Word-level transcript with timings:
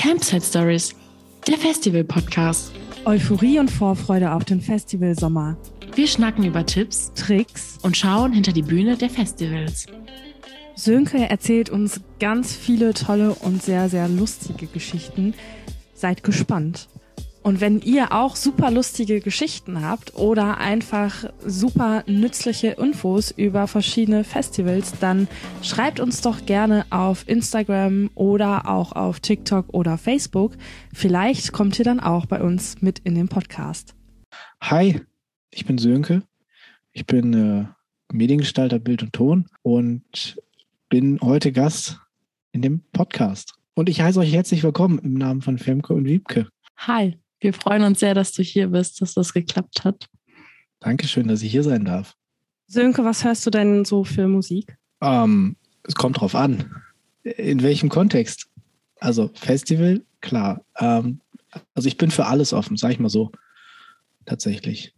Campsite 0.00 0.42
Stories, 0.42 0.94
der 1.46 1.58
Festival-Podcast. 1.58 2.72
Euphorie 3.04 3.58
und 3.58 3.70
Vorfreude 3.70 4.32
auf 4.32 4.46
den 4.46 4.62
Festivalsommer. 4.62 5.58
Wir 5.94 6.06
schnacken 6.06 6.42
über 6.46 6.64
Tipps, 6.64 7.12
Tricks. 7.12 7.76
und 7.82 7.98
schauen 7.98 8.32
hinter 8.32 8.52
die 8.52 8.62
Bühne 8.62 8.96
der 8.96 9.10
Festivals. 9.10 9.84
Sönke 10.74 11.28
erzählt 11.28 11.68
uns 11.68 12.00
ganz 12.18 12.56
viele 12.56 12.94
tolle 12.94 13.34
und 13.34 13.62
sehr, 13.62 13.90
sehr 13.90 14.08
lustige 14.08 14.68
Geschichten. 14.68 15.34
Seid 15.92 16.22
gespannt. 16.22 16.88
Und 17.42 17.62
wenn 17.62 17.80
ihr 17.80 18.12
auch 18.12 18.36
super 18.36 18.70
lustige 18.70 19.20
Geschichten 19.20 19.80
habt 19.80 20.14
oder 20.14 20.58
einfach 20.58 21.24
super 21.44 22.04
nützliche 22.06 22.72
Infos 22.72 23.30
über 23.30 23.66
verschiedene 23.66 24.24
Festivals, 24.24 24.98
dann 25.00 25.26
schreibt 25.62 26.00
uns 26.00 26.20
doch 26.20 26.44
gerne 26.44 26.84
auf 26.90 27.26
Instagram 27.26 28.10
oder 28.14 28.68
auch 28.68 28.92
auf 28.92 29.20
TikTok 29.20 29.72
oder 29.72 29.96
Facebook. 29.96 30.52
Vielleicht 30.92 31.52
kommt 31.52 31.78
ihr 31.78 31.84
dann 31.84 31.98
auch 31.98 32.26
bei 32.26 32.42
uns 32.42 32.82
mit 32.82 32.98
in 33.00 33.14
den 33.14 33.28
Podcast. 33.28 33.94
Hi, 34.60 35.00
ich 35.50 35.64
bin 35.64 35.78
Sönke. 35.78 36.22
Ich 36.92 37.06
bin 37.06 37.32
äh, 37.32 37.66
Mediengestalter 38.12 38.78
Bild 38.78 39.02
und 39.02 39.12
Ton 39.14 39.46
und 39.62 40.36
bin 40.90 41.18
heute 41.22 41.52
Gast 41.52 42.00
in 42.52 42.60
dem 42.60 42.82
Podcast. 42.92 43.54
Und 43.74 43.88
ich 43.88 44.02
heiße 44.02 44.20
euch 44.20 44.32
herzlich 44.32 44.62
willkommen 44.62 44.98
im 44.98 45.14
Namen 45.14 45.40
von 45.40 45.56
Femke 45.56 45.94
und 45.94 46.04
Wiebke. 46.04 46.48
Hi, 46.76 47.16
wir 47.40 47.52
freuen 47.54 47.84
uns 47.84 48.00
sehr, 48.00 48.14
dass 48.14 48.32
du 48.32 48.42
hier 48.42 48.68
bist, 48.68 49.00
dass 49.00 49.14
das 49.14 49.32
geklappt 49.32 49.84
hat. 49.84 50.08
Dankeschön, 50.80 51.28
dass 51.28 51.42
ich 51.42 51.50
hier 51.50 51.62
sein 51.62 51.84
darf. 51.84 52.14
Sönke, 52.66 53.04
was 53.04 53.24
hörst 53.24 53.44
du 53.46 53.50
denn 53.50 53.84
so 53.84 54.04
für 54.04 54.28
Musik? 54.28 54.76
Ähm, 55.00 55.56
es 55.82 55.94
kommt 55.94 56.20
drauf 56.20 56.34
an. 56.34 56.82
In 57.22 57.62
welchem 57.62 57.88
Kontext? 57.88 58.48
Also 59.00 59.30
Festival, 59.34 60.02
klar. 60.20 60.64
Ähm, 60.78 61.20
also 61.74 61.88
ich 61.88 61.96
bin 61.96 62.10
für 62.10 62.26
alles 62.26 62.52
offen, 62.52 62.76
sag 62.76 62.92
ich 62.92 62.98
mal 62.98 63.08
so. 63.08 63.32
Tatsächlich. 64.26 64.94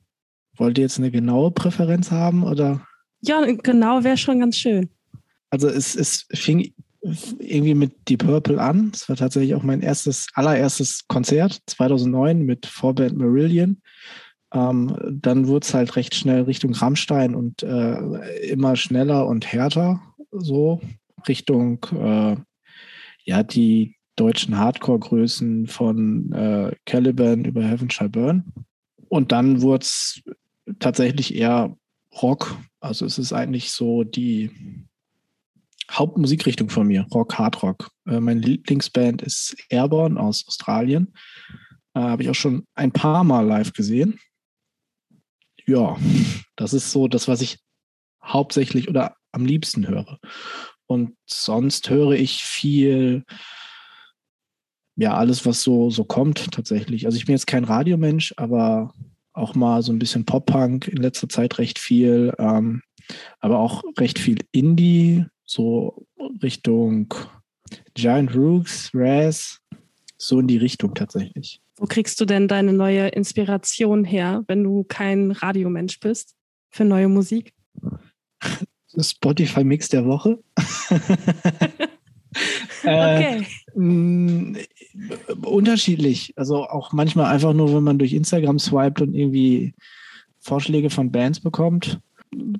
Wollt 0.56 0.78
ihr 0.78 0.82
jetzt 0.82 0.98
eine 0.98 1.10
genaue 1.10 1.50
Präferenz 1.50 2.10
haben 2.10 2.42
oder? 2.44 2.86
Ja, 3.22 3.40
genau, 3.40 4.04
wäre 4.04 4.16
schon 4.16 4.40
ganz 4.40 4.56
schön. 4.56 4.90
Also 5.50 5.68
es, 5.68 5.94
es 5.94 6.26
fing 6.32 6.74
irgendwie 7.02 7.74
mit 7.74 8.08
Deep 8.08 8.24
Purple 8.24 8.60
an. 8.60 8.92
Es 8.94 9.08
war 9.08 9.16
tatsächlich 9.16 9.54
auch 9.54 9.62
mein 9.62 9.80
erstes, 9.80 10.28
allererstes 10.34 11.06
Konzert 11.08 11.58
2009 11.66 12.42
mit 12.42 12.66
Vorband 12.66 13.16
Marillion. 13.16 13.82
Ähm, 14.52 14.96
dann 15.10 15.46
wurde 15.48 15.64
es 15.64 15.74
halt 15.74 15.96
recht 15.96 16.14
schnell 16.14 16.42
Richtung 16.42 16.74
Rammstein 16.74 17.34
und 17.34 17.62
äh, 17.62 18.48
immer 18.48 18.76
schneller 18.76 19.26
und 19.26 19.52
härter, 19.52 20.00
so 20.30 20.80
Richtung 21.26 21.84
äh, 21.92 22.36
ja 23.24 23.42
die 23.42 23.96
deutschen 24.16 24.58
Hardcore-Größen 24.58 25.66
von 25.66 26.32
äh, 26.32 26.76
Caliban 26.84 27.44
über 27.44 27.62
Heaven 27.62 27.90
Shall 27.90 28.10
Burn. 28.10 28.52
Und 29.08 29.32
dann 29.32 29.62
wurde 29.62 29.82
es 29.82 30.22
tatsächlich 30.78 31.34
eher 31.34 31.76
Rock. 32.20 32.56
Also 32.80 33.06
es 33.06 33.18
ist 33.18 33.32
eigentlich 33.32 33.70
so 33.70 34.04
die 34.04 34.50
Hauptmusikrichtung 35.92 36.70
von 36.70 36.86
mir, 36.86 37.06
Rock, 37.12 37.38
Hard 37.38 37.62
Rock. 37.62 37.90
Äh, 38.06 38.20
meine 38.20 38.40
Lieblingsband 38.40 39.22
ist 39.22 39.56
Airborne 39.68 40.18
aus 40.18 40.46
Australien. 40.46 41.14
Äh, 41.94 42.00
Habe 42.00 42.22
ich 42.22 42.30
auch 42.30 42.34
schon 42.34 42.66
ein 42.74 42.92
paar 42.92 43.24
Mal 43.24 43.46
live 43.46 43.72
gesehen. 43.72 44.18
Ja, 45.66 45.96
das 46.56 46.72
ist 46.72 46.90
so 46.90 47.08
das, 47.08 47.28
was 47.28 47.40
ich 47.40 47.58
hauptsächlich 48.24 48.88
oder 48.88 49.16
am 49.32 49.44
liebsten 49.44 49.88
höre. 49.88 50.18
Und 50.86 51.16
sonst 51.26 51.88
höre 51.88 52.12
ich 52.12 52.44
viel, 52.44 53.24
ja, 54.96 55.14
alles, 55.14 55.46
was 55.46 55.62
so, 55.62 55.90
so 55.90 56.04
kommt 56.04 56.52
tatsächlich. 56.52 57.06
Also 57.06 57.16
ich 57.16 57.26
bin 57.26 57.34
jetzt 57.34 57.46
kein 57.46 57.64
Radiomensch, 57.64 58.34
aber 58.36 58.92
auch 59.32 59.54
mal 59.54 59.82
so 59.82 59.92
ein 59.92 59.98
bisschen 59.98 60.26
Pop-Punk 60.26 60.88
in 60.88 60.98
letzter 60.98 61.28
Zeit 61.28 61.58
recht 61.58 61.78
viel, 61.78 62.34
ähm, 62.38 62.82
aber 63.40 63.58
auch 63.58 63.82
recht 63.98 64.18
viel 64.18 64.38
Indie, 64.52 65.24
so 65.52 66.06
Richtung 66.42 67.12
Giant 67.94 68.34
Rooks, 68.34 68.90
Raz, 68.94 69.58
so 70.16 70.40
in 70.40 70.46
die 70.46 70.56
Richtung 70.56 70.94
tatsächlich. 70.94 71.60
Wo 71.76 71.86
kriegst 71.86 72.20
du 72.20 72.24
denn 72.24 72.48
deine 72.48 72.72
neue 72.72 73.08
Inspiration 73.08 74.04
her, 74.04 74.44
wenn 74.46 74.64
du 74.64 74.84
kein 74.84 75.30
Radiomensch 75.30 76.00
bist 76.00 76.34
für 76.70 76.84
neue 76.84 77.08
Musik? 77.08 77.52
Spotify-Mix 78.98 79.88
der 79.88 80.06
Woche. 80.06 80.38
Äh, 82.84 83.16
Okay. 83.18 83.46
mh, 83.74 84.58
unterschiedlich. 85.42 86.32
Also 86.36 86.64
auch 86.64 86.92
manchmal 86.92 87.26
einfach 87.26 87.52
nur, 87.52 87.74
wenn 87.74 87.84
man 87.84 87.98
durch 87.98 88.14
Instagram 88.14 88.58
swiped 88.58 89.02
und 89.02 89.14
irgendwie 89.14 89.74
Vorschläge 90.40 90.88
von 90.88 91.12
Bands 91.12 91.40
bekommt. 91.40 92.00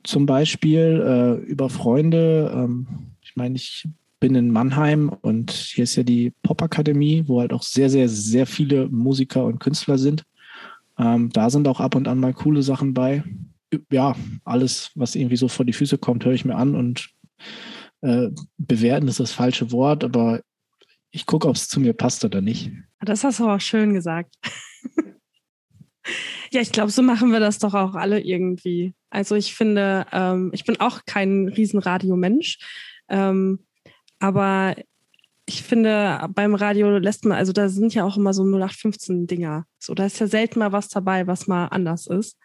Zum 0.05 0.27
Beispiel 0.27 1.41
äh, 1.45 1.51
über 1.51 1.69
Freunde. 1.69 2.53
Ähm, 2.55 2.87
ich 3.23 3.37
meine, 3.37 3.57
ich 3.57 3.89
bin 4.21 4.35
in 4.35 4.51
Mannheim 4.51 5.09
und 5.09 5.51
hier 5.51 5.85
ist 5.85 5.97
ja 5.97 6.03
die 6.03 6.33
Popakademie, 6.43 7.25
wo 7.27 7.41
halt 7.41 7.53
auch 7.53 7.63
sehr, 7.63 7.91
sehr, 7.91 8.09
sehr 8.09 8.47
viele 8.47 8.89
Musiker 8.89 9.45
und 9.45 9.59
Künstler 9.59 9.99
sind. 9.99 10.25
Ähm, 10.99 11.31
da 11.31 11.51
sind 11.51 11.67
auch 11.67 11.81
ab 11.81 11.95
und 11.95 12.07
an 12.07 12.21
mal 12.21 12.35
coole 12.35 12.63
Sachen 12.63 12.95
bei. 12.95 13.25
Ja, 13.91 14.15
alles, 14.45 14.91
was 14.95 15.15
irgendwie 15.15 15.37
so 15.37 15.49
vor 15.49 15.65
die 15.65 15.73
Füße 15.73 15.99
kommt, 15.99 16.25
höre 16.25 16.35
ich 16.35 16.45
mir 16.45 16.57
an 16.57 16.75
und 16.75 17.11
äh, 18.03 18.29
bewerten 18.59 19.09
ist 19.09 19.21
das 19.21 19.33
falsche 19.33 19.73
Wort, 19.73 20.05
aber 20.05 20.41
ich 21.11 21.27
gucke, 21.27 21.49
ob 21.49 21.57
es 21.57 21.69
zu 21.69 21.81
mir 21.81 21.93
passt 21.93 22.25
oder 22.25 22.41
nicht. 22.41 22.71
Das 23.01 23.25
hast 23.25 23.41
du 23.41 23.49
auch 23.49 23.61
schön 23.61 23.95
gesagt. 23.95 24.35
ja, 26.51 26.61
ich 26.61 26.73
glaube, 26.73 26.91
so 26.91 27.03
machen 27.03 27.33
wir 27.33 27.41
das 27.41 27.59
doch 27.59 27.75
auch 27.75 27.95
alle 27.95 28.21
irgendwie. 28.21 28.95
Also 29.11 29.35
ich 29.35 29.55
finde, 29.55 30.07
ähm, 30.13 30.51
ich 30.53 30.65
bin 30.65 30.81
auch 30.81 31.01
kein 31.07 31.49
Riesenradiomensch, 31.49 32.59
ähm, 33.09 33.61
aber 34.19 34.75
ich 35.47 35.63
finde, 35.63 36.29
beim 36.35 36.55
Radio 36.55 36.99
lässt 36.99 37.25
man, 37.25 37.37
also 37.37 37.53
da 37.53 37.69
sind 37.69 37.95
ja 37.95 38.05
auch 38.05 38.17
immer 38.17 38.33
so 38.33 38.43
0815 38.45 39.27
Dinger. 39.27 39.67
So, 39.79 39.95
da 39.95 40.07
ist 40.07 40.21
ja 40.21 40.27
selten 40.27 40.61
mal 40.61 40.73
was 40.73 40.89
dabei, 40.89 41.27
was 41.27 41.47
mal 41.47 41.67
anders 41.67 42.07
ist. 42.07 42.39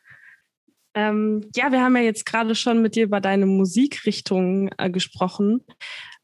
Ähm, 0.96 1.46
ja, 1.56 1.72
wir 1.72 1.82
haben 1.82 1.96
ja 1.96 2.02
jetzt 2.02 2.26
gerade 2.26 2.56
schon 2.56 2.82
mit 2.82 2.96
dir 2.96 3.04
über 3.04 3.22
deine 3.22 3.46
Musikrichtung 3.46 4.70
äh, 4.78 4.90
gesprochen. 4.90 5.64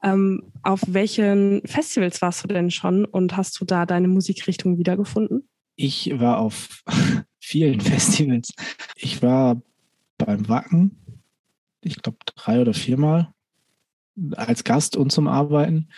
Ähm, 0.02 0.52
auf 0.64 0.82
welchen 0.88 1.62
Festivals 1.66 2.22
warst 2.24 2.44
du 2.44 2.48
denn 2.48 2.72
schon 2.72 3.06
und 3.06 3.38
hast 3.38 3.62
du 3.62 3.66
da 3.66 3.86
deine 3.86 4.08
Musikrichtung 4.08 4.80
wiedergefunden? 4.80 5.48
Ich 5.76 6.20
war 6.20 6.38
auf 6.38 6.84
vielen 7.40 7.82
Festivals. 7.82 8.54
Ich 8.96 9.22
war 9.22 9.62
beim 10.18 10.48
Wacken, 10.48 10.98
ich 11.82 12.02
glaube 12.02 12.20
drei 12.26 12.62
oder 12.62 12.74
viermal, 12.74 13.34
als 14.36 14.64
Gast 14.64 14.96
und 14.96 15.12
zum 15.12 15.28
Arbeiten. 15.28 15.90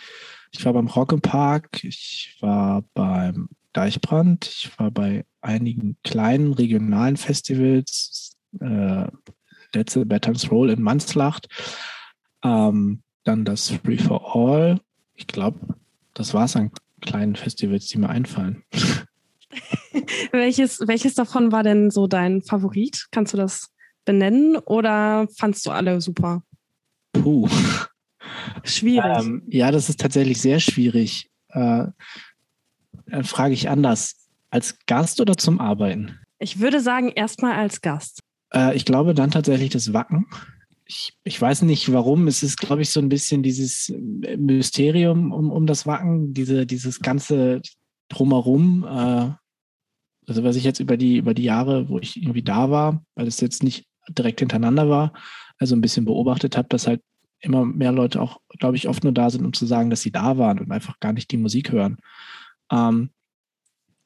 Ich 0.52 0.64
war 0.64 0.72
beim 0.72 0.86
Rock 0.86 1.20
Park, 1.22 1.84
ich 1.84 2.36
war 2.40 2.82
beim 2.94 3.48
Deichbrand, 3.72 4.46
ich 4.46 4.78
war 4.78 4.90
bei 4.90 5.24
einigen 5.42 5.98
kleinen 6.02 6.54
regionalen 6.54 7.16
Festivals, 7.16 8.36
äh, 8.60 9.06
letzte 9.74 10.06
Batons 10.06 10.50
Roll 10.50 10.70
in 10.70 10.82
Manslacht, 10.82 11.48
ähm, 12.42 13.02
dann 13.24 13.44
das 13.44 13.70
Free 13.70 13.98
for 13.98 14.34
All. 14.34 14.80
Ich 15.14 15.26
glaube, 15.26 15.76
das 16.14 16.32
war 16.32 16.44
es 16.44 16.56
an 16.56 16.70
kleinen 17.02 17.36
Festivals, 17.36 17.86
die 17.86 17.98
mir 17.98 18.08
einfallen. 18.08 18.64
Welches, 20.32 20.80
welches 20.86 21.14
davon 21.14 21.52
war 21.52 21.62
denn 21.62 21.90
so 21.90 22.06
dein 22.06 22.42
Favorit? 22.42 23.06
Kannst 23.10 23.32
du 23.32 23.36
das 23.36 23.70
benennen 24.04 24.56
oder 24.56 25.26
fandst 25.36 25.64
du 25.66 25.70
alle 25.70 26.00
super? 26.00 26.42
Puh. 27.12 27.48
Schwierig. 28.62 29.18
Ähm, 29.18 29.42
ja, 29.48 29.70
das 29.70 29.88
ist 29.88 30.00
tatsächlich 30.00 30.40
sehr 30.40 30.60
schwierig. 30.60 31.30
Äh, 31.48 31.86
dann 33.06 33.24
frage 33.24 33.54
ich 33.54 33.68
anders. 33.68 34.28
Als 34.50 34.76
Gast 34.86 35.20
oder 35.20 35.36
zum 35.36 35.60
Arbeiten? 35.60 36.18
ich 36.38 36.60
würde 36.60 36.80
sagen, 36.80 37.10
erstmal 37.10 37.54
als 37.54 37.80
Gast. 37.80 38.20
Äh, 38.52 38.76
ich 38.76 38.84
glaube 38.84 39.14
dann 39.14 39.30
tatsächlich 39.30 39.70
das 39.70 39.92
Wacken. 39.92 40.26
Ich, 40.84 41.14
ich 41.24 41.40
weiß 41.40 41.62
nicht 41.62 41.92
warum. 41.92 42.28
Es 42.28 42.42
ist, 42.42 42.58
glaube 42.58 42.82
ich, 42.82 42.90
so 42.90 43.00
ein 43.00 43.08
bisschen 43.08 43.42
dieses 43.42 43.92
Mysterium 44.36 45.32
um, 45.32 45.50
um 45.50 45.66
das 45.66 45.86
Wacken, 45.86 46.32
diese, 46.32 46.66
dieses 46.66 47.00
ganze 47.00 47.60
Drumherum. 48.08 48.84
Äh, 48.84 49.32
also 50.26 50.44
was 50.44 50.56
ich 50.56 50.64
jetzt 50.64 50.80
über 50.80 50.96
die, 50.96 51.16
über 51.16 51.34
die 51.34 51.44
Jahre, 51.44 51.88
wo 51.88 51.98
ich 51.98 52.16
irgendwie 52.16 52.42
da 52.42 52.70
war, 52.70 53.04
weil 53.14 53.26
es 53.26 53.40
jetzt 53.40 53.62
nicht 53.62 53.86
direkt 54.08 54.40
hintereinander 54.40 54.88
war, 54.88 55.12
also 55.58 55.74
ein 55.74 55.80
bisschen 55.80 56.04
beobachtet 56.04 56.56
habe, 56.56 56.68
dass 56.68 56.86
halt 56.86 57.00
immer 57.40 57.64
mehr 57.64 57.92
Leute 57.92 58.20
auch, 58.20 58.40
glaube 58.58 58.76
ich, 58.76 58.88
oft 58.88 59.04
nur 59.04 59.12
da 59.12 59.30
sind, 59.30 59.44
um 59.44 59.52
zu 59.52 59.66
sagen, 59.66 59.90
dass 59.90 60.02
sie 60.02 60.10
da 60.10 60.38
waren 60.38 60.58
und 60.58 60.70
einfach 60.72 60.98
gar 61.00 61.12
nicht 61.12 61.30
die 61.30 61.36
Musik 61.36 61.72
hören. 61.72 61.98
Ähm, 62.70 63.10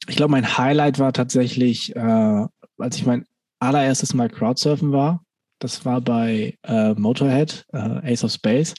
ich 0.08 0.16
glaube, 0.16 0.32
mein 0.32 0.58
Highlight 0.58 0.98
war 0.98 1.12
tatsächlich, 1.12 1.94
äh, 1.94 2.46
als 2.78 2.96
ich 2.96 3.06
mein 3.06 3.26
allererstes 3.58 4.14
Mal 4.14 4.28
Crowdsurfen 4.28 4.92
war. 4.92 5.22
Das 5.58 5.84
war 5.84 6.00
bei 6.00 6.56
äh, 6.62 6.94
Motorhead, 6.94 7.66
äh, 7.72 8.12
Ace 8.12 8.24
of 8.24 8.32
Space. 8.32 8.74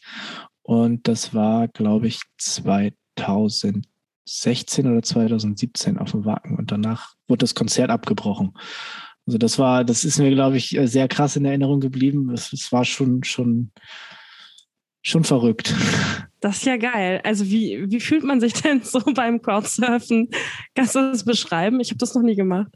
Und 0.63 1.07
das 1.07 1.33
war, 1.33 1.67
glaube 1.67 2.07
ich, 2.07 2.21
2010 2.37 3.83
2016 4.31 4.87
oder 4.87 5.01
2017 5.01 5.97
auf 5.97 6.11
dem 6.11 6.25
Wacken 6.25 6.57
und 6.57 6.71
danach 6.71 7.15
wurde 7.27 7.39
das 7.39 7.55
Konzert 7.55 7.89
abgebrochen. 7.89 8.53
Also 9.27 9.37
das 9.37 9.59
war, 9.59 9.83
das 9.83 10.03
ist 10.03 10.19
mir, 10.19 10.31
glaube 10.31 10.57
ich, 10.57 10.77
sehr 10.83 11.07
krass 11.07 11.35
in 11.35 11.45
Erinnerung 11.45 11.79
geblieben. 11.79 12.31
Es, 12.31 12.51
es 12.53 12.71
war 12.71 12.85
schon, 12.85 13.23
schon, 13.23 13.71
schon 15.01 15.23
verrückt. 15.23 15.75
Das 16.43 16.57
ist 16.57 16.65
ja 16.65 16.77
geil. 16.77 17.21
Also 17.23 17.45
wie, 17.45 17.85
wie 17.91 17.99
fühlt 17.99 18.23
man 18.23 18.39
sich 18.39 18.53
denn 18.63 18.81
so 18.81 18.99
beim 19.13 19.43
Crowdsurfen? 19.43 20.29
Kannst 20.73 20.95
du 20.95 21.11
das 21.11 21.23
beschreiben? 21.23 21.79
Ich 21.81 21.91
habe 21.91 21.99
das 21.99 22.15
noch 22.15 22.23
nie 22.23 22.33
gemacht. 22.33 22.73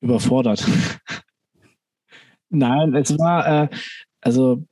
Überfordert. 0.00 0.66
Nein, 2.48 2.94
es 2.94 3.18
war, 3.18 3.64
äh, 3.64 3.68
also 4.22 4.64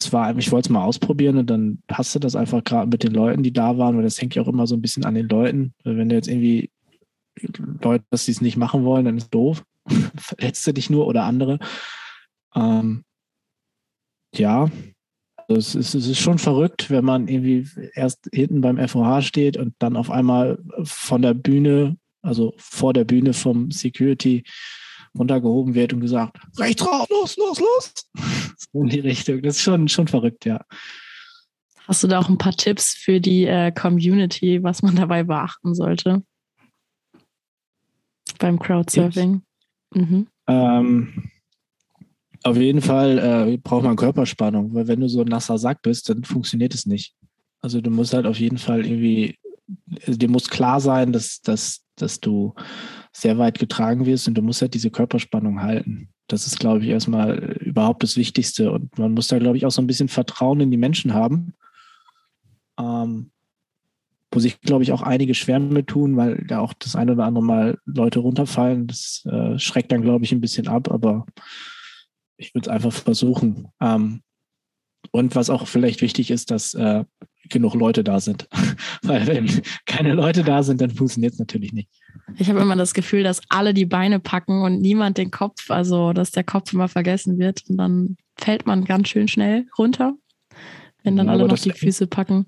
es 0.00 0.12
war, 0.12 0.36
ich 0.36 0.50
wollte 0.50 0.68
es 0.68 0.70
mal 0.70 0.84
ausprobieren 0.84 1.38
und 1.38 1.48
dann 1.48 1.82
du 1.88 2.18
das 2.18 2.36
einfach 2.36 2.64
gerade 2.64 2.88
mit 2.88 3.02
den 3.02 3.12
Leuten, 3.12 3.42
die 3.42 3.52
da 3.52 3.76
waren, 3.78 3.96
weil 3.96 4.02
das 4.02 4.20
hängt 4.20 4.34
ja 4.34 4.42
auch 4.42 4.48
immer 4.48 4.66
so 4.66 4.74
ein 4.74 4.82
bisschen 4.82 5.04
an 5.04 5.14
den 5.14 5.28
Leuten. 5.28 5.74
Wenn 5.84 6.08
du 6.08 6.14
jetzt 6.14 6.28
irgendwie 6.28 6.70
Leute, 7.82 8.04
dass 8.10 8.24
sie 8.24 8.32
es 8.32 8.40
nicht 8.40 8.56
machen 8.56 8.84
wollen, 8.84 9.04
dann 9.04 9.18
ist 9.18 9.30
doof. 9.30 9.62
Verletzt 10.16 10.66
du 10.66 10.72
dich 10.72 10.90
nur 10.90 11.06
oder 11.06 11.24
andere. 11.24 11.58
Ähm, 12.54 13.04
ja, 14.34 14.70
also 15.48 15.58
es 15.58 15.74
ist, 15.74 15.94
es 15.94 16.06
ist 16.06 16.20
schon 16.20 16.38
verrückt, 16.38 16.90
wenn 16.90 17.04
man 17.04 17.28
irgendwie 17.28 17.66
erst 17.94 18.28
hinten 18.32 18.60
beim 18.60 18.78
FOH 18.88 19.22
steht 19.22 19.56
und 19.56 19.74
dann 19.80 19.96
auf 19.96 20.10
einmal 20.10 20.58
von 20.82 21.22
der 21.22 21.34
Bühne, 21.34 21.96
also 22.22 22.54
vor 22.56 22.92
der 22.92 23.04
Bühne 23.04 23.32
vom 23.32 23.70
Security 23.70 24.44
runtergehoben 25.18 25.74
wird 25.74 25.92
und 25.92 26.00
gesagt, 26.00 26.38
rechts 26.58 26.86
raus, 26.86 27.08
los, 27.10 27.36
los, 27.36 27.60
los. 27.60 27.92
So 28.72 28.82
in 28.82 28.88
die 28.88 29.00
Richtung. 29.00 29.42
Das 29.42 29.56
ist 29.56 29.62
schon, 29.62 29.88
schon 29.88 30.08
verrückt, 30.08 30.44
ja. 30.44 30.64
Hast 31.86 32.04
du 32.04 32.08
da 32.08 32.20
auch 32.20 32.28
ein 32.28 32.38
paar 32.38 32.52
Tipps 32.52 32.94
für 32.94 33.20
die 33.20 33.46
äh, 33.46 33.72
Community, 33.72 34.62
was 34.62 34.82
man 34.82 34.94
dabei 34.94 35.24
beachten 35.24 35.74
sollte? 35.74 36.22
Beim 38.38 38.58
Crowdsurfing? 38.58 39.42
Mhm. 39.92 40.28
Ähm, 40.46 41.30
auf 42.44 42.56
jeden 42.56 42.80
Fall 42.80 43.18
äh, 43.18 43.56
braucht 43.58 43.84
man 43.84 43.96
Körperspannung, 43.96 44.72
weil 44.72 44.88
wenn 44.88 45.00
du 45.00 45.08
so 45.08 45.20
ein 45.20 45.28
nasser 45.28 45.58
Sack 45.58 45.82
bist, 45.82 46.08
dann 46.08 46.24
funktioniert 46.24 46.74
es 46.74 46.86
nicht. 46.86 47.14
Also 47.60 47.80
du 47.80 47.90
musst 47.90 48.14
halt 48.14 48.26
auf 48.26 48.38
jeden 48.38 48.58
Fall 48.58 48.86
irgendwie, 48.86 49.36
also 50.06 50.18
dir 50.18 50.30
muss 50.30 50.48
klar 50.48 50.80
sein, 50.80 51.12
dass, 51.12 51.40
dass, 51.42 51.84
dass 51.96 52.20
du 52.20 52.54
sehr 53.12 53.38
weit 53.38 53.58
getragen 53.58 54.06
wirst 54.06 54.28
und 54.28 54.34
du 54.34 54.42
musst 54.42 54.62
halt 54.62 54.74
diese 54.74 54.90
Körperspannung 54.90 55.62
halten. 55.62 56.08
Das 56.28 56.46
ist, 56.46 56.60
glaube 56.60 56.84
ich, 56.84 56.88
erstmal 56.88 57.38
überhaupt 57.60 58.02
das 58.02 58.16
Wichtigste. 58.16 58.70
Und 58.70 58.96
man 58.98 59.12
muss 59.12 59.26
da, 59.26 59.38
glaube 59.38 59.56
ich, 59.56 59.66
auch 59.66 59.70
so 59.70 59.82
ein 59.82 59.88
bisschen 59.88 60.08
Vertrauen 60.08 60.60
in 60.60 60.70
die 60.70 60.76
Menschen 60.76 61.12
haben. 61.12 61.54
Ähm, 62.78 63.32
wo 64.32 64.38
sich, 64.38 64.60
glaube 64.60 64.84
ich, 64.84 64.92
auch 64.92 65.02
einige 65.02 65.34
schwer 65.34 65.58
mit 65.58 65.88
tun, 65.88 66.16
weil 66.16 66.44
da 66.46 66.60
auch 66.60 66.72
das 66.74 66.94
eine 66.94 67.12
oder 67.12 67.24
andere 67.24 67.44
Mal 67.44 67.78
Leute 67.84 68.20
runterfallen. 68.20 68.86
Das 68.86 69.24
äh, 69.26 69.58
schreckt 69.58 69.90
dann, 69.90 70.02
glaube 70.02 70.24
ich, 70.24 70.32
ein 70.32 70.40
bisschen 70.40 70.68
ab, 70.68 70.90
aber 70.90 71.26
ich 72.36 72.54
würde 72.54 72.68
es 72.68 72.72
einfach 72.72 72.92
versuchen. 72.92 73.68
Ähm, 73.80 74.22
und 75.10 75.34
was 75.34 75.50
auch 75.50 75.66
vielleicht 75.66 76.00
wichtig 76.00 76.30
ist, 76.30 76.50
dass 76.50 76.74
äh, 76.74 77.04
genug 77.48 77.74
Leute 77.74 78.04
da 78.04 78.20
sind. 78.20 78.48
Weil 79.02 79.26
wenn 79.26 79.62
keine 79.86 80.14
Leute 80.14 80.44
da 80.44 80.62
sind, 80.62 80.80
dann 80.80 80.90
funktioniert 80.90 81.32
es 81.32 81.38
natürlich 81.40 81.72
nicht. 81.72 81.90
Ich 82.36 82.48
habe 82.48 82.60
immer 82.60 82.76
das 82.76 82.94
Gefühl, 82.94 83.22
dass 83.22 83.40
alle 83.48 83.74
die 83.74 83.86
Beine 83.86 84.20
packen 84.20 84.62
und 84.62 84.80
niemand 84.80 85.18
den 85.18 85.30
Kopf, 85.30 85.70
also 85.70 86.12
dass 86.12 86.30
der 86.30 86.44
Kopf 86.44 86.72
immer 86.72 86.88
vergessen 86.88 87.38
wird. 87.38 87.62
Und 87.68 87.76
dann 87.76 88.16
fällt 88.36 88.66
man 88.66 88.84
ganz 88.84 89.08
schön 89.08 89.28
schnell 89.28 89.66
runter, 89.78 90.14
wenn 91.02 91.16
dann 91.16 91.26
ja, 91.26 91.32
alle 91.32 91.46
noch 91.46 91.58
die 91.58 91.72
Füße 91.72 92.06
packen. 92.06 92.46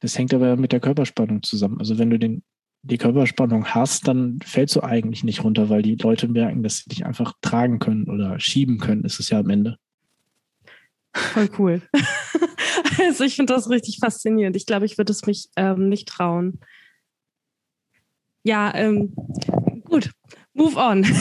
Das 0.00 0.16
hängt 0.16 0.32
aber 0.34 0.56
mit 0.56 0.72
der 0.72 0.80
Körperspannung 0.80 1.42
zusammen. 1.42 1.78
Also 1.78 1.98
wenn 1.98 2.10
du 2.10 2.18
den, 2.18 2.42
die 2.82 2.98
Körperspannung 2.98 3.66
hast, 3.66 4.06
dann 4.08 4.38
fällst 4.44 4.76
du 4.76 4.82
eigentlich 4.82 5.24
nicht 5.24 5.42
runter, 5.42 5.68
weil 5.68 5.82
die 5.82 5.96
Leute 5.96 6.28
merken, 6.28 6.62
dass 6.62 6.78
sie 6.78 6.88
dich 6.88 7.04
einfach 7.04 7.32
tragen 7.40 7.78
können 7.78 8.08
oder 8.08 8.38
schieben 8.38 8.78
können, 8.78 9.04
ist 9.04 9.20
es 9.20 9.30
ja 9.30 9.40
am 9.40 9.50
Ende. 9.50 9.76
Voll 11.14 11.50
cool. 11.58 11.82
also 12.98 13.24
ich 13.24 13.36
finde 13.36 13.54
das 13.54 13.70
richtig 13.70 13.98
faszinierend. 14.00 14.54
Ich 14.54 14.66
glaube, 14.66 14.84
ich 14.84 14.98
würde 14.98 15.12
es 15.12 15.26
mich 15.26 15.48
ähm, 15.56 15.88
nicht 15.88 16.08
trauen. 16.08 16.60
Ja, 18.46 18.72
ähm, 18.74 19.12
gut. 19.84 20.10
Move 20.54 20.76
on. 20.76 21.04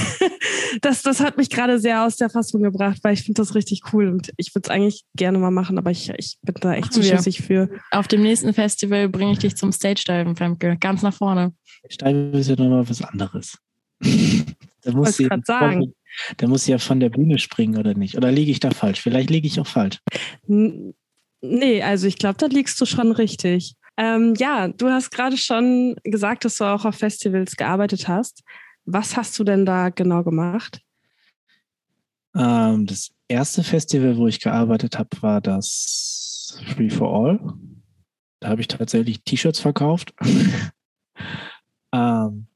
Das, 0.81 1.03
das 1.03 1.21
hat 1.21 1.37
mich 1.37 1.49
gerade 1.49 1.79
sehr 1.79 2.03
aus 2.03 2.17
der 2.17 2.29
Fassung 2.29 2.61
gebracht, 2.61 2.99
weil 3.01 3.13
ich 3.13 3.23
finde 3.23 3.41
das 3.41 3.55
richtig 3.55 3.93
cool 3.93 4.09
und 4.09 4.33
ich 4.35 4.53
würde 4.53 4.67
es 4.67 4.69
eigentlich 4.69 5.05
gerne 5.15 5.37
mal 5.37 5.49
machen, 5.51 5.77
aber 5.77 5.89
ich, 5.89 6.09
ich 6.17 6.37
bin 6.41 6.53
da 6.59 6.73
echt 6.73 6.91
zu 6.91 7.01
schissig 7.01 7.41
für. 7.41 7.69
Auf 7.91 8.09
dem 8.09 8.21
nächsten 8.21 8.53
Festival 8.53 9.07
bringe 9.07 9.31
ich 9.31 9.39
dich 9.39 9.55
zum 9.55 9.71
Stage-Diven, 9.71 10.35
Femke. 10.35 10.75
Ganz 10.77 11.01
nach 11.01 11.13
vorne. 11.13 11.53
Stage-Diven 11.89 12.33
ist 12.33 12.49
ja 12.49 12.55
nochmal 12.57 12.89
was 12.89 13.01
anderes. 13.01 13.57
da 14.81 14.91
muss 14.91 15.17
ich 15.17 15.29
gerade 15.29 15.43
sagen. 15.45 15.93
Der 16.41 16.49
muss 16.49 16.67
ja 16.67 16.77
von 16.77 16.99
der 16.99 17.09
Bühne 17.09 17.39
springen, 17.39 17.77
oder 17.77 17.93
nicht? 17.93 18.17
Oder 18.17 18.33
liege 18.33 18.51
ich 18.51 18.59
da 18.59 18.71
falsch? 18.71 18.99
Vielleicht 18.99 19.29
liege 19.29 19.47
ich 19.47 19.59
auch 19.61 19.67
falsch. 19.67 19.99
Nee, 20.45 21.81
also 21.83 22.07
ich 22.07 22.17
glaube, 22.17 22.37
da 22.37 22.47
liegst 22.47 22.81
du 22.81 22.85
schon 22.85 23.13
richtig. 23.13 23.75
Ähm, 23.97 24.33
ja, 24.37 24.67
du 24.67 24.89
hast 24.89 25.11
gerade 25.11 25.37
schon 25.37 25.95
gesagt, 26.03 26.45
dass 26.45 26.57
du 26.57 26.65
auch 26.65 26.85
auf 26.85 26.95
Festivals 26.95 27.55
gearbeitet 27.55 28.07
hast. 28.07 28.43
Was 28.85 29.15
hast 29.15 29.37
du 29.39 29.43
denn 29.43 29.65
da 29.65 29.89
genau 29.89 30.23
gemacht? 30.23 30.81
Ähm, 32.35 32.85
das 32.85 33.11
erste 33.27 33.63
Festival, 33.63 34.17
wo 34.17 34.27
ich 34.27 34.41
gearbeitet 34.41 34.99
habe, 34.99 35.09
war 35.21 35.41
das 35.41 36.61
Free 36.73 36.89
for 36.89 37.13
All. 37.13 37.53
Da 38.39 38.49
habe 38.49 38.61
ich 38.61 38.67
tatsächlich 38.67 39.23
T-Shirts 39.23 39.59
verkauft. 39.59 40.13
ähm, 41.93 42.47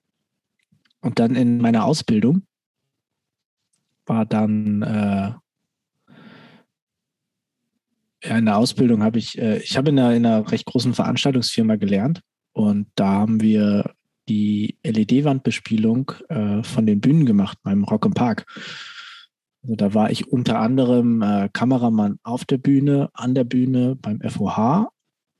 und 1.01 1.19
dann 1.19 1.35
in 1.35 1.59
meiner 1.59 1.85
Ausbildung 1.85 2.43
war 4.05 4.25
dann 4.25 4.81
äh, 4.81 5.31
ja, 8.23 8.37
in 8.37 8.45
der 8.45 8.57
Ausbildung 8.57 9.03
habe 9.03 9.19
ich, 9.19 9.37
äh, 9.37 9.59
ich 9.59 9.77
habe 9.77 9.89
in 9.89 9.99
einer, 9.99 10.15
in 10.15 10.25
einer 10.25 10.51
recht 10.51 10.65
großen 10.65 10.93
Veranstaltungsfirma 10.93 11.75
gelernt 11.75 12.21
und 12.53 12.87
da 12.95 13.07
haben 13.07 13.41
wir 13.41 13.93
die 14.27 14.77
LED-Wandbespielung 14.83 16.11
äh, 16.29 16.63
von 16.63 16.85
den 16.85 17.01
Bühnen 17.01 17.25
gemacht 17.25 17.57
beim 17.63 17.83
Rock 17.83 18.05
im 18.05 18.13
Park. 18.13 18.45
Also 19.63 19.75
da 19.75 19.93
war 19.93 20.11
ich 20.11 20.27
unter 20.27 20.59
anderem 20.59 21.21
äh, 21.21 21.49
Kameramann 21.51 22.19
auf 22.23 22.45
der 22.45 22.57
Bühne, 22.57 23.09
an 23.13 23.35
der 23.35 23.43
Bühne 23.43 23.95
beim 23.95 24.21
FOH 24.21 24.89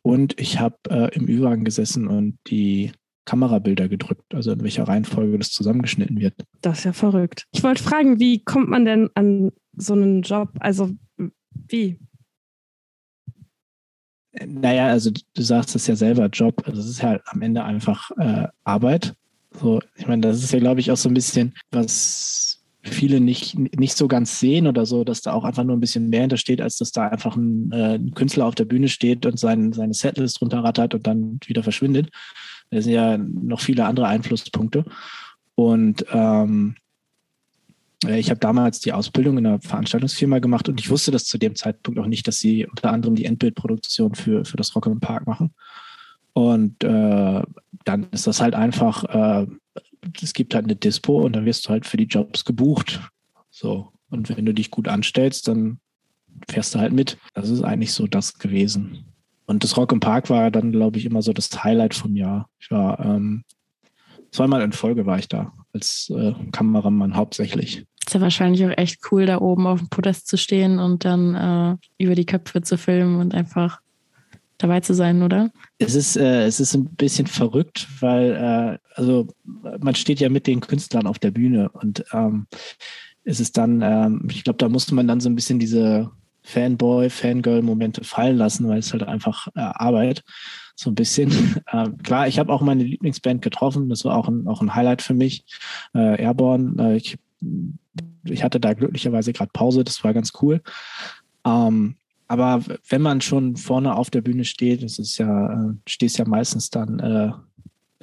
und 0.02 0.40
ich 0.40 0.60
habe 0.60 0.76
äh, 0.90 1.16
im 1.16 1.28
Übergang 1.28 1.64
gesessen 1.64 2.08
und 2.08 2.38
die 2.48 2.92
Kamerabilder 3.26 3.88
gedrückt, 3.88 4.34
also 4.34 4.52
in 4.52 4.64
welcher 4.64 4.88
Reihenfolge 4.88 5.38
das 5.38 5.52
zusammengeschnitten 5.52 6.20
wird. 6.20 6.34
Das 6.62 6.80
ist 6.80 6.84
ja 6.86 6.94
verrückt. 6.94 7.46
Ich 7.52 7.62
wollte 7.62 7.84
fragen, 7.84 8.20
wie 8.20 8.44
kommt 8.44 8.70
man 8.70 8.86
denn 8.86 9.10
an 9.14 9.52
so 9.78 9.94
einen 9.94 10.24
Job? 10.24 10.50
Also 10.60 10.90
wie? 11.68 12.00
Naja, 14.32 14.88
also 14.88 15.12
du 15.12 15.42
sagst 15.42 15.76
es 15.76 15.88
ja 15.88 15.96
selber, 15.96 16.28
Job, 16.28 16.62
also 16.66 16.80
es 16.80 16.88
ist 16.88 17.02
ja 17.02 17.20
am 17.26 17.42
Ende 17.42 17.64
einfach 17.64 18.12
äh, 18.18 18.48
Arbeit. 18.64 19.16
So, 19.60 19.82
ich 19.96 20.08
meine, 20.08 20.22
das 20.22 20.44
ist 20.44 20.54
ja, 20.54 20.60
glaube 20.60 20.80
ich, 20.80 20.92
auch 20.92 20.98
so 20.98 21.10
ein 21.10 21.16
bisschen, 21.16 21.56
was 21.72 22.64
viele 22.82 23.20
nicht, 23.20 23.58
nicht 23.58 23.98
so 23.98 24.08
ganz 24.08 24.40
sehen 24.40 24.68
oder 24.68 24.86
so, 24.86 25.04
dass 25.04 25.22
da 25.22 25.34
auch 25.34 25.44
einfach 25.44 25.64
nur 25.64 25.76
ein 25.76 25.82
bisschen 25.82 26.10
mehr 26.10 26.22
hintersteht, 26.22 26.62
als 26.62 26.78
dass 26.78 26.92
da 26.92 27.08
einfach 27.08 27.36
ein, 27.36 27.72
äh, 27.72 27.96
ein 27.96 28.14
Künstler 28.14 28.46
auf 28.46 28.56
der 28.56 28.66
Bühne 28.66 28.88
steht 28.88 29.26
und 29.26 29.40
sein, 29.40 29.74
seine 29.74 29.94
Setlist 29.94 30.42
runterrattert 30.42 30.94
und 30.94 31.08
dann 31.08 31.40
wieder 31.46 31.64
verschwindet. 31.64 32.10
Da 32.70 32.82
sind 32.82 32.94
ja 32.94 33.18
noch 33.18 33.60
viele 33.60 33.86
andere 33.86 34.08
Einflusspunkte. 34.08 34.86
Und 35.56 36.06
ähm, 36.12 36.76
äh, 36.78 36.89
ich 38.08 38.30
habe 38.30 38.40
damals 38.40 38.80
die 38.80 38.94
Ausbildung 38.94 39.38
in 39.38 39.46
einer 39.46 39.60
Veranstaltungsfirma 39.60 40.40
gemacht 40.40 40.70
und 40.70 40.80
ich 40.80 40.90
wusste 40.90 41.12
das 41.12 41.26
zu 41.26 41.38
dem 41.38 41.56
Zeitpunkt 41.56 42.00
auch 42.00 42.06
nicht, 42.06 42.28
dass 42.28 42.40
sie 42.40 42.66
unter 42.66 42.92
anderem 42.92 43.16
die 43.16 43.26
Endbildproduktion 43.26 44.16
für, 44.16 44.46
für 44.46 44.58
das 44.58 44.74
Rock 44.76 44.86
im 44.86 45.02
Park 45.02 45.28
machen. 45.28 45.54
Und 46.34 46.84
äh, 46.84 47.44
dann 47.84 48.08
ist 48.12 48.28
das 48.28 48.40
halt 48.40 48.56
einfach, 48.56 49.04
äh, 49.04 49.48
es 50.22 50.34
gibt 50.34 50.56
halt 50.56 50.66
eine 50.66 50.76
Dispo 50.76 51.22
und 51.22 51.36
dann 51.36 51.46
wirst 51.46 51.66
du 51.66 51.72
halt 51.72 51.86
für 51.86 51.98
die 51.98 52.06
Jobs 52.06 52.46
gebucht. 52.46 53.02
So. 53.50 53.92
Und 54.10 54.36
wenn 54.36 54.46
du 54.46 54.54
dich 54.54 54.72
gut 54.72 54.88
anstellst, 54.88 55.50
dann 55.50 55.80
fährst 56.50 56.74
du 56.74 56.80
halt 56.80 56.94
mit. 56.94 57.18
Das 57.34 57.50
ist 57.50 57.64
eigentlich 57.64 57.94
so 57.94 58.08
das 58.08 58.40
gewesen. 58.40 59.06
Und 59.46 59.64
das 59.64 59.76
Rock 59.76 59.92
im 59.92 60.00
Park 60.00 60.30
war 60.30 60.52
dann, 60.52 60.72
glaube 60.72 60.98
ich, 60.98 61.06
immer 61.06 61.22
so 61.22 61.34
das 61.34 61.64
Highlight 61.64 61.96
vom 61.96 62.16
Jahr. 62.16 62.50
Ich 62.60 62.72
war 62.72 63.00
ähm, 63.04 63.44
zweimal 64.32 64.62
in 64.62 64.72
Folge 64.72 65.06
war 65.06 65.20
ich 65.20 65.28
da 65.28 65.52
als 65.74 66.12
äh, 66.16 66.34
Kameramann 66.52 67.16
hauptsächlich. 67.16 67.86
Ist 68.10 68.16
ja 68.16 68.22
wahrscheinlich 68.22 68.66
auch 68.66 68.76
echt 68.76 69.12
cool, 69.12 69.28
da 69.28 69.40
oben 69.40 69.68
auf 69.68 69.78
dem 69.78 69.90
Podest 69.90 70.28
zu 70.28 70.36
stehen 70.36 70.80
und 70.80 71.06
dann 71.06 71.36
äh, 71.36 72.04
über 72.04 72.16
die 72.16 72.26
Köpfe 72.26 72.64
zu 72.64 72.76
filmen 72.76 73.20
und 73.20 73.36
einfach 73.36 73.82
dabei 74.58 74.80
zu 74.80 74.96
sein, 74.96 75.22
oder? 75.22 75.52
Es 75.78 75.94
ist, 75.94 76.18
äh, 76.18 76.48
es 76.48 76.60
ist 76.60 76.74
ein 76.74 76.86
bisschen 76.86 77.28
verrückt, 77.28 77.88
weil 78.00 78.32
äh, 78.32 78.78
also 78.96 79.28
man 79.80 79.94
steht 79.94 80.20
ja 80.22 80.30
mit 80.30 80.48
den 80.48 80.60
Künstlern 80.60 81.06
auf 81.06 81.20
der 81.20 81.30
Bühne 81.30 81.70
und 81.70 82.04
ähm, 82.12 82.48
es 83.26 83.40
ist 83.40 83.60
dann, 83.60 83.84
ähm, 83.84 84.28
ich 84.32 84.44
glaube, 84.44 84.58
da 84.58 84.70
musste 84.70 84.96
man 84.96 85.08
dann 85.08 85.20
so 85.20 85.30
ein 85.30 85.36
bisschen 85.36 85.60
diese 85.60 86.10
Fanboy, 86.42 87.12
Fangirl-Momente 87.12 88.04
fallen 88.04 88.38
lassen, 88.38 88.68
weil 88.68 88.80
es 88.80 88.92
halt 88.92 89.04
einfach 89.04 89.50
äh, 89.50 89.60
Arbeit 89.60 90.24
so 90.74 90.90
ein 90.90 90.96
bisschen. 90.96 91.30
Äh, 91.72 91.90
klar, 92.02 92.28
ich 92.28 92.40
habe 92.40 92.52
auch 92.52 92.64
meine 92.64 92.84
Lieblingsband 92.84 93.44
getroffen. 93.44 93.90
Das 93.90 94.04
war 94.04 94.16
auch 94.16 94.28
ein, 94.28 94.48
auch 94.48 94.64
ein 94.64 94.74
Highlight 94.74 95.04
für 95.04 95.14
mich. 95.14 95.46
Äh, 95.94 96.20
Airborne. 96.20 96.74
Äh, 96.80 96.98
ich, 96.98 97.20
ich 98.24 98.44
hatte 98.44 98.60
da 98.60 98.74
glücklicherweise 98.74 99.34
gerade 99.34 99.52
Pause. 99.54 99.84
Das 99.84 100.04
war 100.04 100.14
ganz 100.14 100.34
cool. 100.42 100.62
Ähm, 101.46 101.96
aber 102.28 102.64
wenn 102.88 103.02
man 103.02 103.22
schon 103.22 103.56
vorne 103.56 103.96
auf 103.96 104.10
der 104.10 104.22
Bühne 104.22 104.46
steht, 104.46 104.84
das 104.84 105.00
ist 105.00 105.18
ja, 105.18 105.52
äh, 105.52 105.74
stehst 105.88 106.20
ja 106.20 106.26
meistens 106.26 106.70
dann 106.70 107.00
äh, 107.00 107.32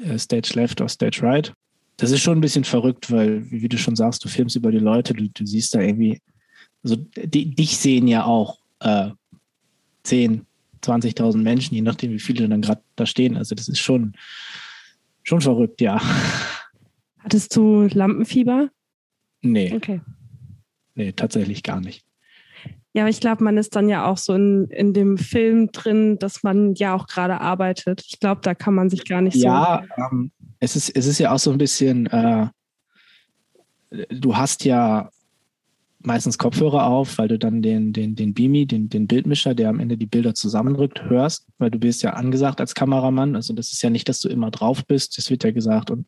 äh, 0.02 0.18
Stage 0.18 0.52
Left 0.54 0.80
oder 0.80 0.88
Stage 0.88 1.22
Right. 1.22 1.52
Das 1.96 2.10
ist 2.10 2.20
schon 2.20 2.38
ein 2.38 2.42
bisschen 2.42 2.64
verrückt, 2.64 3.10
weil, 3.10 3.50
wie 3.50 3.68
du 3.68 3.78
schon 3.78 3.96
sagst, 3.96 4.24
du 4.24 4.28
filmst 4.28 4.56
über 4.56 4.70
die 4.70 4.78
Leute, 4.78 5.14
du, 5.14 5.28
du 5.28 5.46
siehst 5.46 5.74
da 5.74 5.80
irgendwie, 5.80 6.20
also 6.82 6.96
die, 6.96 7.54
dich 7.54 7.78
sehen 7.78 8.08
ja 8.08 8.24
auch 8.24 8.58
äh, 8.80 9.10
10, 10.02 10.44
20.000 10.82 11.38
Menschen, 11.38 11.74
je 11.74 11.82
nachdem, 11.82 12.12
wie 12.12 12.18
viele 12.18 12.48
dann 12.48 12.62
gerade 12.62 12.82
da 12.96 13.06
stehen. 13.06 13.36
Also 13.36 13.54
das 13.54 13.68
ist 13.68 13.78
schon, 13.78 14.14
schon 15.22 15.40
verrückt, 15.40 15.80
ja. 15.80 16.00
Hattest 17.18 17.56
du 17.56 17.88
Lampenfieber? 17.92 18.70
Nee. 19.52 19.72
Okay. 19.74 20.00
Nee, 20.94 21.12
tatsächlich 21.12 21.62
gar 21.62 21.80
nicht. 21.80 22.04
Ja, 22.94 23.02
aber 23.02 23.10
ich 23.10 23.20
glaube, 23.20 23.44
man 23.44 23.58
ist 23.58 23.76
dann 23.76 23.90
ja 23.90 24.06
auch 24.06 24.16
so 24.16 24.32
in, 24.32 24.68
in 24.70 24.94
dem 24.94 25.18
Film 25.18 25.70
drin, 25.70 26.18
dass 26.18 26.42
man 26.42 26.74
ja 26.76 26.94
auch 26.94 27.06
gerade 27.06 27.42
arbeitet. 27.42 28.02
Ich 28.06 28.20
glaube, 28.20 28.40
da 28.42 28.54
kann 28.54 28.74
man 28.74 28.88
sich 28.88 29.04
gar 29.04 29.20
nicht 29.20 29.36
ja, 29.36 29.82
so. 29.82 30.00
Ja, 30.00 30.08
ähm, 30.10 30.30
es, 30.60 30.76
ist, 30.76 30.96
es 30.96 31.06
ist 31.06 31.18
ja 31.18 31.32
auch 31.32 31.38
so 31.38 31.50
ein 31.50 31.58
bisschen, 31.58 32.06
äh, 32.06 32.46
du 34.08 34.34
hast 34.34 34.64
ja 34.64 35.10
meistens 35.98 36.38
Kopfhörer 36.38 36.86
auf, 36.86 37.18
weil 37.18 37.28
du 37.28 37.38
dann 37.38 37.60
den, 37.60 37.92
den, 37.92 38.16
den 38.16 38.32
Beamy, 38.32 38.64
den, 38.64 38.88
den 38.88 39.06
Bildmischer, 39.06 39.54
der 39.54 39.68
am 39.68 39.80
Ende 39.80 39.98
die 39.98 40.06
Bilder 40.06 40.34
zusammenrückt, 40.34 41.02
hörst, 41.02 41.46
weil 41.58 41.70
du 41.70 41.78
bist 41.78 42.02
ja 42.02 42.14
angesagt 42.14 42.60
als 42.60 42.74
Kameramann. 42.74 43.36
Also 43.36 43.52
das 43.52 43.72
ist 43.72 43.82
ja 43.82 43.90
nicht, 43.90 44.08
dass 44.08 44.20
du 44.20 44.30
immer 44.30 44.50
drauf 44.50 44.86
bist. 44.86 45.18
Es 45.18 45.28
wird 45.28 45.44
ja 45.44 45.50
gesagt, 45.50 45.90
und 45.90 46.06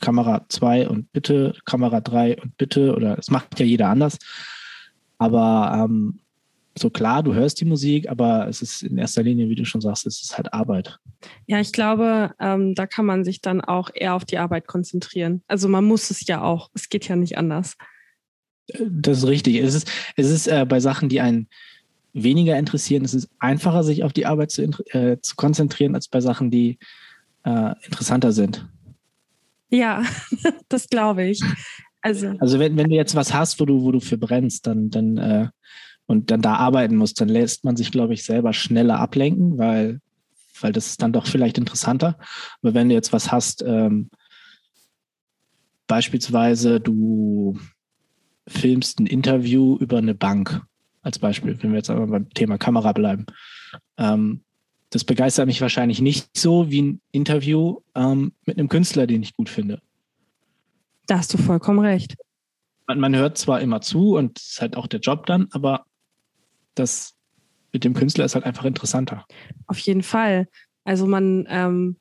Kamera 0.00 0.44
2 0.48 0.88
und 0.88 1.12
bitte, 1.12 1.54
Kamera 1.64 2.00
3 2.00 2.40
und 2.40 2.56
bitte, 2.56 2.94
oder 2.94 3.18
es 3.18 3.30
macht 3.30 3.58
ja 3.60 3.66
jeder 3.66 3.88
anders. 3.88 4.18
Aber 5.18 5.84
ähm, 5.84 6.20
so 6.76 6.90
klar, 6.90 7.22
du 7.22 7.34
hörst 7.34 7.60
die 7.60 7.64
Musik, 7.64 8.08
aber 8.08 8.48
es 8.48 8.60
ist 8.60 8.82
in 8.82 8.98
erster 8.98 9.22
Linie, 9.22 9.48
wie 9.48 9.54
du 9.54 9.64
schon 9.64 9.80
sagst, 9.80 10.06
es 10.06 10.22
ist 10.22 10.36
halt 10.36 10.52
Arbeit. 10.52 10.98
Ja, 11.46 11.60
ich 11.60 11.72
glaube, 11.72 12.32
ähm, 12.40 12.74
da 12.74 12.86
kann 12.86 13.06
man 13.06 13.24
sich 13.24 13.40
dann 13.40 13.60
auch 13.60 13.90
eher 13.94 14.14
auf 14.14 14.24
die 14.24 14.38
Arbeit 14.38 14.66
konzentrieren. 14.66 15.42
Also 15.46 15.68
man 15.68 15.84
muss 15.84 16.10
es 16.10 16.26
ja 16.26 16.42
auch. 16.42 16.70
Es 16.74 16.88
geht 16.88 17.08
ja 17.08 17.16
nicht 17.16 17.38
anders. 17.38 17.76
Das 18.88 19.18
ist 19.18 19.26
richtig. 19.26 19.56
Es 19.56 19.74
ist, 19.74 19.90
es 20.16 20.30
ist 20.30 20.48
äh, 20.48 20.66
bei 20.68 20.80
Sachen, 20.80 21.08
die 21.08 21.20
einen 21.20 21.48
weniger 22.12 22.58
interessieren, 22.58 23.04
es 23.04 23.12
ist 23.12 23.28
einfacher, 23.38 23.82
sich 23.82 24.04
auf 24.04 24.12
die 24.12 24.26
Arbeit 24.26 24.52
zu, 24.52 24.62
äh, 24.62 25.18
zu 25.20 25.36
konzentrieren, 25.36 25.94
als 25.94 26.08
bei 26.08 26.20
Sachen, 26.20 26.50
die 26.50 26.78
äh, 27.44 27.74
interessanter 27.84 28.32
sind. 28.32 28.66
Ja, 29.74 30.04
das 30.68 30.88
glaube 30.88 31.24
ich. 31.24 31.42
Also, 32.00 32.34
also 32.38 32.58
wenn, 32.58 32.76
wenn 32.76 32.90
du 32.90 32.96
jetzt 32.96 33.14
was 33.14 33.32
hast, 33.32 33.60
wo 33.60 33.64
du, 33.64 33.82
wo 33.82 33.90
du 33.90 34.00
für 34.00 34.18
brennst, 34.18 34.66
dann, 34.66 34.90
dann 34.90 35.16
äh, 35.16 35.48
und 36.06 36.30
dann 36.30 36.42
da 36.42 36.56
arbeiten 36.56 36.96
musst, 36.96 37.20
dann 37.20 37.28
lässt 37.28 37.64
man 37.64 37.76
sich, 37.76 37.90
glaube 37.90 38.14
ich, 38.14 38.24
selber 38.24 38.52
schneller 38.52 39.00
ablenken, 39.00 39.58
weil, 39.58 40.00
weil 40.60 40.72
das 40.72 40.88
ist 40.88 41.02
dann 41.02 41.12
doch 41.12 41.26
vielleicht 41.26 41.58
interessanter. 41.58 42.18
Aber 42.62 42.74
wenn 42.74 42.88
du 42.88 42.94
jetzt 42.94 43.12
was 43.12 43.32
hast, 43.32 43.62
ähm, 43.66 44.10
beispielsweise 45.86 46.78
du 46.78 47.58
filmst 48.46 49.00
ein 49.00 49.06
Interview 49.06 49.78
über 49.78 49.98
eine 49.98 50.14
Bank, 50.14 50.62
als 51.02 51.18
Beispiel, 51.18 51.60
wenn 51.62 51.70
wir 51.70 51.78
jetzt 51.78 51.90
einmal 51.90 52.06
beim 52.06 52.28
Thema 52.30 52.58
Kamera 52.58 52.92
bleiben. 52.92 53.26
Ähm, 53.96 54.44
das 54.94 55.02
begeistert 55.02 55.46
mich 55.46 55.60
wahrscheinlich 55.60 56.00
nicht 56.00 56.28
so 56.36 56.70
wie 56.70 56.80
ein 56.80 57.00
Interview 57.10 57.80
ähm, 57.96 58.32
mit 58.46 58.58
einem 58.58 58.68
Künstler, 58.68 59.08
den 59.08 59.24
ich 59.24 59.34
gut 59.34 59.48
finde. 59.48 59.82
Da 61.08 61.18
hast 61.18 61.34
du 61.34 61.38
vollkommen 61.38 61.80
recht. 61.80 62.14
Man, 62.86 63.00
man 63.00 63.16
hört 63.16 63.36
zwar 63.36 63.60
immer 63.60 63.80
zu 63.80 64.16
und 64.16 64.38
es 64.38 64.52
ist 64.52 64.60
halt 64.60 64.76
auch 64.76 64.86
der 64.86 65.00
Job 65.00 65.26
dann, 65.26 65.48
aber 65.50 65.84
das 66.76 67.16
mit 67.72 67.82
dem 67.82 67.94
Künstler 67.94 68.24
ist 68.24 68.36
halt 68.36 68.44
einfach 68.44 68.66
interessanter. 68.66 69.26
Auf 69.66 69.78
jeden 69.78 70.04
Fall. 70.04 70.46
Also 70.84 71.06
man, 71.06 71.44
ähm, 71.48 71.96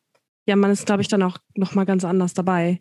ja, 0.45 0.55
man 0.55 0.69
ist, 0.69 0.85
glaube 0.85 1.01
ich, 1.01 1.07
dann 1.07 1.23
auch 1.23 1.39
nochmal 1.55 1.87
ganz 1.87 2.05
anders 2.05 2.35
dabei. 2.35 2.79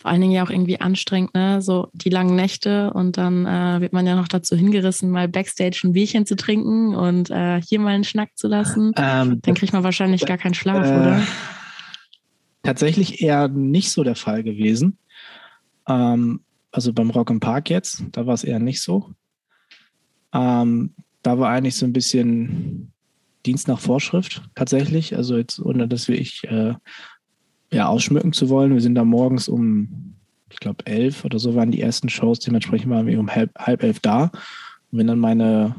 Vor 0.00 0.10
allen 0.10 0.22
Dingen 0.22 0.32
ja 0.32 0.42
auch 0.42 0.50
irgendwie 0.50 0.80
anstrengend, 0.80 1.34
ne? 1.34 1.60
So 1.60 1.88
die 1.92 2.08
langen 2.08 2.34
Nächte 2.34 2.90
und 2.94 3.18
dann 3.18 3.44
äh, 3.44 3.82
wird 3.82 3.92
man 3.92 4.06
ja 4.06 4.16
noch 4.16 4.28
dazu 4.28 4.56
hingerissen, 4.56 5.10
mal 5.10 5.28
Backstage 5.28 5.82
ein 5.84 5.92
Bierchen 5.92 6.24
zu 6.24 6.36
trinken 6.36 6.94
und 6.94 7.30
äh, 7.30 7.60
hier 7.60 7.80
mal 7.80 7.90
einen 7.90 8.04
Schnack 8.04 8.30
zu 8.34 8.48
lassen. 8.48 8.92
Ähm, 8.96 9.40
dann 9.42 9.54
kriegt 9.54 9.74
man 9.74 9.84
wahrscheinlich 9.84 10.24
gar 10.24 10.38
keinen 10.38 10.54
Schlaf, 10.54 10.86
äh, 10.86 10.96
oder? 10.96 11.22
tatsächlich 12.62 13.20
eher 13.20 13.48
nicht 13.48 13.90
so 13.90 14.02
der 14.02 14.16
Fall 14.16 14.42
gewesen. 14.42 14.96
Ähm, 15.86 16.40
also 16.72 16.94
beim 16.94 17.10
Rock 17.10 17.28
im 17.28 17.40
Park 17.40 17.68
jetzt, 17.68 18.02
da 18.12 18.26
war 18.26 18.32
es 18.32 18.44
eher 18.44 18.58
nicht 18.58 18.80
so. 18.80 19.10
Ähm, 20.32 20.94
da 21.22 21.38
war 21.38 21.50
eigentlich 21.50 21.76
so 21.76 21.84
ein 21.84 21.92
bisschen 21.92 22.92
Dienst 23.44 23.68
nach 23.68 23.80
Vorschrift 23.80 24.42
tatsächlich. 24.54 25.14
Also 25.14 25.36
jetzt, 25.36 25.60
ohne 25.60 25.88
dass 25.88 26.08
wir 26.08 26.18
ich 26.18 26.44
äh, 26.44 26.74
ja, 27.72 27.88
ausschmücken 27.88 28.32
zu 28.32 28.48
wollen. 28.48 28.72
Wir 28.72 28.80
sind 28.80 28.94
da 28.94 29.04
morgens 29.04 29.48
um, 29.48 30.14
ich 30.50 30.58
glaube, 30.58 30.86
elf 30.86 31.24
oder 31.24 31.38
so 31.38 31.54
waren 31.54 31.70
die 31.70 31.80
ersten 31.80 32.08
Shows. 32.08 32.40
Dementsprechend 32.40 32.90
waren 32.90 33.06
wir 33.06 33.18
um 33.18 33.34
halb, 33.34 33.56
halb 33.58 33.82
elf 33.82 34.00
da. 34.00 34.24
Und 34.24 34.98
wenn 34.98 35.06
dann 35.06 35.18
meine 35.20 35.76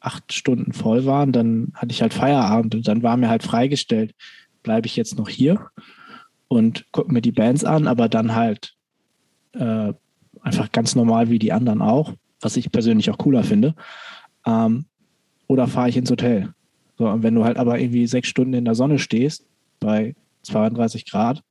acht 0.00 0.32
Stunden 0.32 0.72
voll 0.72 1.04
waren, 1.04 1.32
dann 1.32 1.72
hatte 1.74 1.92
ich 1.92 2.02
halt 2.02 2.14
Feierabend 2.14 2.74
und 2.74 2.88
dann 2.88 3.02
war 3.02 3.16
mir 3.16 3.28
halt 3.28 3.42
freigestellt, 3.42 4.14
bleibe 4.62 4.86
ich 4.86 4.96
jetzt 4.96 5.16
noch 5.18 5.28
hier 5.28 5.68
und 6.48 6.86
gucke 6.92 7.12
mir 7.12 7.20
die 7.20 7.32
Bands 7.32 7.64
an, 7.64 7.86
aber 7.86 8.08
dann 8.08 8.34
halt 8.34 8.74
äh, 9.52 9.92
einfach 10.42 10.72
ganz 10.72 10.94
normal 10.94 11.28
wie 11.28 11.38
die 11.38 11.52
anderen 11.52 11.82
auch, 11.82 12.14
was 12.40 12.56
ich 12.56 12.72
persönlich 12.72 13.10
auch 13.10 13.18
cooler 13.18 13.44
finde. 13.44 13.74
Ähm, 14.46 14.86
oder 15.46 15.66
fahre 15.66 15.88
ich 15.88 15.96
ins 15.96 16.10
Hotel. 16.10 16.54
So, 16.96 17.08
und 17.08 17.22
wenn 17.22 17.34
du 17.34 17.44
halt 17.44 17.56
aber 17.56 17.78
irgendwie 17.78 18.06
sechs 18.06 18.28
Stunden 18.28 18.54
in 18.54 18.64
der 18.64 18.74
Sonne 18.74 18.98
stehst, 18.98 19.44
bei 19.80 20.14
32 20.42 21.10
Grad, 21.10 21.42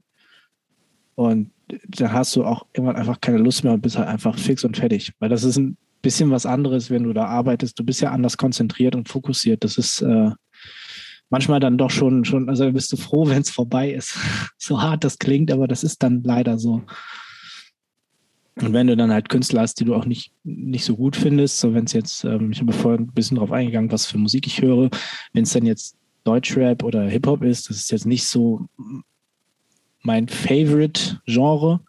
und 1.20 1.52
dann 1.68 2.14
hast 2.14 2.34
du 2.38 2.46
auch 2.46 2.66
irgendwann 2.72 2.96
einfach 2.96 3.20
keine 3.20 3.40
Lust 3.40 3.66
mehr 3.66 3.74
und 3.74 3.82
bist 3.82 3.98
halt 3.98 4.08
einfach 4.08 4.38
fix 4.38 4.64
und 4.64 4.78
fertig. 4.78 5.12
Weil 5.20 5.28
das 5.28 5.44
ist 5.44 5.58
ein 5.58 5.76
bisschen 6.02 6.32
was 6.32 6.46
anderes, 6.46 6.90
wenn 6.90 7.04
du 7.04 7.12
da 7.12 7.26
arbeitest. 7.26 7.78
Du 7.78 7.84
bist 7.84 8.00
ja 8.00 8.12
anders 8.12 8.38
konzentriert 8.38 8.96
und 8.96 9.10
fokussiert. 9.10 9.66
Das 9.66 9.78
ist 9.78 10.00
äh, 10.00 10.30
manchmal 11.30 11.60
dann 11.60 11.78
doch 11.78 11.90
schon, 11.90 12.24
schon, 12.24 12.48
also 12.48 12.72
bist 12.72 12.94
du 12.94 12.96
froh, 12.96 13.28
wenn 13.30 13.42
es 13.42 13.50
vorbei 13.50 13.92
ist. 13.92 14.18
so 14.58 14.82
hart 14.82 15.04
das 15.04 15.20
klingt, 15.20 15.52
aber 15.52 15.68
das 15.68 15.84
ist 15.84 16.02
dann 16.04 16.24
leider 16.24 16.58
so. 16.58 16.84
Und 18.56 18.72
wenn 18.72 18.88
du 18.88 18.96
dann 18.96 19.12
halt 19.12 19.28
Künstler 19.28 19.60
hast, 19.60 19.82
die 19.82 19.86
du 19.86 19.96
auch 19.96 20.06
nicht, 20.06 20.32
nicht 20.46 20.86
so 20.86 20.96
gut 20.96 21.18
findest, 21.18 21.60
so 21.60 21.74
wenn 21.74 21.84
es 21.84 21.92
jetzt, 21.92 22.24
ähm, 22.24 22.54
ich 22.54 22.62
habe 22.62 22.72
vorhin 22.72 23.08
ein 23.08 23.14
bisschen 23.14 23.36
drauf 23.36 23.52
eingegangen, 23.52 23.92
was 23.92 24.06
für 24.06 24.18
Musik 24.18 24.48
ich 24.48 24.62
höre, 24.62 24.90
wenn 25.34 25.44
es 25.44 25.52
dann 25.52 25.66
jetzt 25.66 25.98
Deutschrap 26.30 26.84
oder 26.84 27.10
Hip-Hop 27.10 27.42
ist, 27.42 27.72
das 27.72 27.78
ist 27.78 27.92
jetzt 27.92 28.06
nicht 28.06 28.26
so 28.28 28.68
mein 30.04 30.28
Favorite-Genre, 30.28 31.80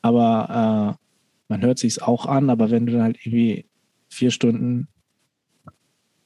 aber 0.00 0.96
äh, 0.96 1.04
man 1.48 1.62
hört 1.62 1.80
sich 1.80 2.00
auch 2.00 2.26
an, 2.26 2.50
aber 2.50 2.70
wenn 2.70 2.86
du 2.86 2.92
dann 2.92 3.02
halt 3.02 3.18
irgendwie 3.26 3.66
vier 4.08 4.30
Stunden 4.30 4.86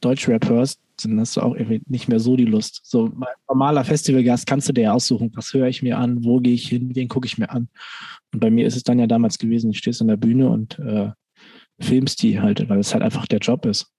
Deutschrap 0.02 0.46
hörst, 0.46 0.78
dann 1.02 1.18
hast 1.18 1.36
du 1.36 1.40
auch 1.40 1.54
irgendwie 1.54 1.80
nicht 1.86 2.06
mehr 2.06 2.20
so 2.20 2.36
die 2.36 2.44
Lust. 2.44 2.82
So 2.84 3.10
normaler 3.48 3.84
Festivalgast 3.84 4.46
kannst 4.46 4.68
du 4.68 4.74
dir 4.74 4.92
aussuchen, 4.92 5.32
was 5.34 5.54
höre 5.54 5.68
ich 5.68 5.82
mir 5.82 5.96
an, 5.96 6.22
wo 6.24 6.38
gehe 6.38 6.52
ich 6.52 6.68
hin, 6.68 6.94
wen 6.94 7.08
gucke 7.08 7.26
ich 7.26 7.38
mir 7.38 7.48
an. 7.50 7.68
Und 8.34 8.40
bei 8.40 8.50
mir 8.50 8.66
ist 8.66 8.76
es 8.76 8.82
dann 8.82 8.98
ja 8.98 9.06
damals 9.06 9.38
gewesen, 9.38 9.70
ich 9.70 9.78
stehst 9.78 10.02
an 10.02 10.08
der 10.08 10.18
Bühne 10.18 10.50
und 10.50 10.78
äh, 10.80 11.12
filmst 11.80 12.22
die 12.22 12.40
halt, 12.40 12.68
weil 12.68 12.78
es 12.78 12.92
halt 12.92 13.02
einfach 13.02 13.26
der 13.26 13.38
Job 13.38 13.64
ist. 13.64 13.90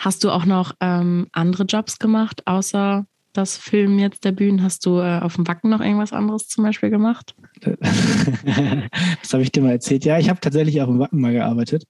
Hast 0.00 0.24
du 0.24 0.30
auch 0.30 0.46
noch 0.46 0.72
ähm, 0.80 1.26
andere 1.32 1.64
Jobs 1.64 1.98
gemacht, 1.98 2.46
außer 2.46 3.04
das 3.34 3.58
Filmen 3.58 3.98
jetzt 3.98 4.24
der 4.24 4.32
Bühnen? 4.32 4.62
Hast 4.62 4.86
du 4.86 4.98
äh, 4.98 5.20
auf 5.20 5.36
dem 5.36 5.46
Wacken 5.46 5.68
noch 5.68 5.82
irgendwas 5.82 6.14
anderes 6.14 6.48
zum 6.48 6.64
Beispiel 6.64 6.88
gemacht? 6.88 7.34
das 7.60 9.32
habe 9.34 9.42
ich 9.42 9.52
dir 9.52 9.62
mal 9.62 9.72
erzählt. 9.72 10.06
Ja, 10.06 10.18
ich 10.18 10.30
habe 10.30 10.40
tatsächlich 10.40 10.80
auch 10.80 10.88
im 10.88 10.98
Wacken 10.98 11.20
mal 11.20 11.34
gearbeitet, 11.34 11.86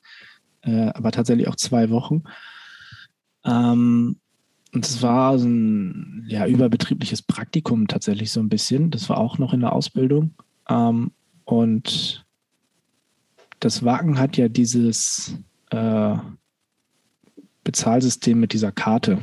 äh, 0.63 0.89
aber 0.89 1.13
tatsächlich 1.13 1.47
auch 1.47 1.55
zwei 1.55 1.89
Wochen. 1.91 2.25
Ähm, 3.45 4.17
und 4.73 4.85
es 4.85 5.01
war 5.03 5.39
so 5.39 5.47
ein 5.47 6.25
ja, 6.27 6.49
überbetriebliches 6.49 7.23
Praktikum 7.23 7.87
tatsächlich 7.87 8.33
so 8.33 8.41
ein 8.41 8.49
bisschen. 8.49 8.91
Das 8.91 9.09
war 9.09 9.19
auch 9.19 9.39
noch 9.39 9.53
in 9.53 9.61
der 9.61 9.73
Ausbildung. 9.73 10.35
Ähm, 10.69 11.13
und 11.45 12.25
das 13.61 13.85
Wagen 13.85 14.19
hat 14.19 14.37
ja 14.37 14.49
dieses 14.49 15.37
äh, 15.71 16.17
Bezahlsystem 17.65 18.39
mit 18.41 18.53
dieser 18.53 18.73
Karte. 18.73 19.19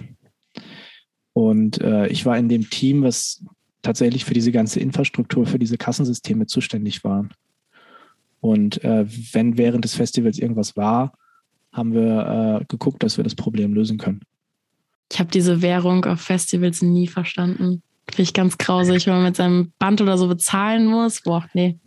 Und 1.34 1.82
äh, 1.82 2.08
ich 2.08 2.26
war 2.26 2.38
in 2.38 2.50
dem 2.50 2.70
Team, 2.70 3.04
was 3.04 3.44
tatsächlich 3.82 4.26
für 4.26 4.34
diese 4.34 4.52
ganze 4.52 4.80
Infrastruktur, 4.80 5.46
für 5.46 5.60
diese 5.60 5.78
Kassensysteme 5.78 6.48
zuständig 6.48 7.04
war. 7.04 7.30
Und 8.40 8.84
äh, 8.84 9.06
wenn 9.34 9.58
während 9.58 9.84
des 9.84 9.96
Festivals 9.96 10.40
irgendwas 10.40 10.76
war, 10.76 11.14
haben 11.72 11.94
wir 11.94 12.62
äh, 12.62 12.66
geguckt, 12.66 13.04
dass 13.04 13.18
wir 13.18 13.24
das 13.24 13.36
Problem 13.36 13.74
lösen 13.74 13.98
können. 13.98 14.22
Ich 15.12 15.20
habe 15.20 15.30
diese 15.32 15.62
Währung 15.62 16.06
auf 16.06 16.22
Festivals 16.22 16.82
nie 16.82 17.08
verstanden. 17.08 17.82
Finde 18.10 18.24
ich 18.24 18.34
ganz 18.34 18.58
grausig, 18.58 19.06
wenn 19.06 19.14
man 19.14 19.24
mit 19.24 19.36
seinem 19.36 19.74
Band 19.80 20.02
oder 20.02 20.18
so 20.18 20.28
bezahlen 20.28 20.86
muss. 20.86 21.22
Boah, 21.22 21.48
nee, 21.54 21.80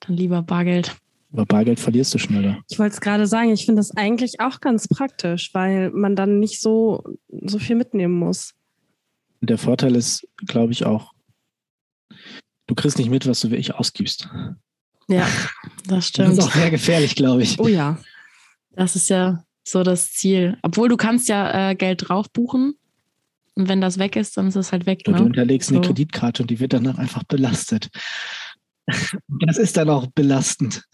dann 0.00 0.16
lieber 0.16 0.42
Bargeld. 0.42 0.96
Aber 1.32 1.46
Bargeld 1.46 1.78
verlierst 1.78 2.12
du 2.12 2.18
schneller. 2.18 2.58
Ich 2.68 2.78
wollte 2.78 2.94
es 2.94 3.00
gerade 3.00 3.26
sagen, 3.26 3.52
ich 3.52 3.64
finde 3.64 3.80
das 3.80 3.96
eigentlich 3.96 4.40
auch 4.40 4.60
ganz 4.60 4.88
praktisch, 4.88 5.50
weil 5.54 5.90
man 5.90 6.16
dann 6.16 6.40
nicht 6.40 6.60
so, 6.60 7.04
so 7.28 7.58
viel 7.58 7.76
mitnehmen 7.76 8.14
muss. 8.14 8.54
Der 9.40 9.58
Vorteil 9.58 9.94
ist, 9.94 10.26
glaube 10.46 10.72
ich, 10.72 10.84
auch, 10.84 11.12
du 12.66 12.74
kriegst 12.74 12.98
nicht 12.98 13.10
mit, 13.10 13.26
was 13.26 13.40
du 13.40 13.50
wirklich 13.50 13.74
ausgibst. 13.74 14.28
Ja, 15.08 15.26
das 15.86 16.08
stimmt. 16.08 16.28
Das 16.28 16.38
ist 16.38 16.44
auch 16.44 16.54
sehr 16.54 16.70
gefährlich, 16.70 17.14
glaube 17.14 17.42
ich. 17.42 17.58
Oh 17.58 17.68
ja. 17.68 17.98
Das 18.72 18.96
ist 18.96 19.08
ja 19.08 19.42
so 19.64 19.82
das 19.82 20.12
Ziel. 20.12 20.58
Obwohl 20.62 20.88
du 20.88 20.96
kannst 20.96 21.28
ja 21.28 21.70
äh, 21.70 21.74
Geld 21.74 22.08
drauf 22.08 22.30
buchen. 22.30 22.74
Und 23.54 23.68
wenn 23.68 23.80
das 23.80 23.98
weg 23.98 24.16
ist, 24.16 24.36
dann 24.36 24.46
ist 24.46 24.56
es 24.56 24.72
halt 24.72 24.86
weg. 24.86 25.06
Ne? 25.06 25.14
Du 25.14 25.24
unterlegst 25.24 25.68
so. 25.68 25.74
eine 25.76 25.84
Kreditkarte 25.84 26.42
und 26.42 26.50
die 26.50 26.60
wird 26.60 26.72
danach 26.72 26.98
einfach 26.98 27.24
belastet. 27.24 27.90
Das 29.46 29.58
ist 29.58 29.76
dann 29.76 29.88
auch 29.88 30.06
belastend. 30.08 30.84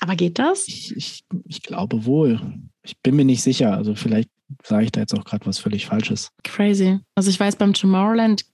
Aber 0.00 0.16
geht 0.16 0.38
das? 0.38 0.68
Ich, 0.68 0.94
ich, 0.96 1.24
ich 1.46 1.62
glaube 1.62 2.04
wohl. 2.04 2.40
Ich 2.82 2.98
bin 2.98 3.16
mir 3.16 3.24
nicht 3.24 3.42
sicher. 3.42 3.74
Also 3.74 3.94
vielleicht 3.94 4.28
sage 4.62 4.84
ich 4.84 4.92
da 4.92 5.00
jetzt 5.00 5.14
auch 5.14 5.24
gerade 5.24 5.46
was 5.46 5.58
völlig 5.58 5.86
Falsches. 5.86 6.30
Crazy. 6.42 7.00
Also 7.14 7.30
ich 7.30 7.40
weiß, 7.40 7.56
beim 7.56 7.72
Tomorrowland 7.72 8.44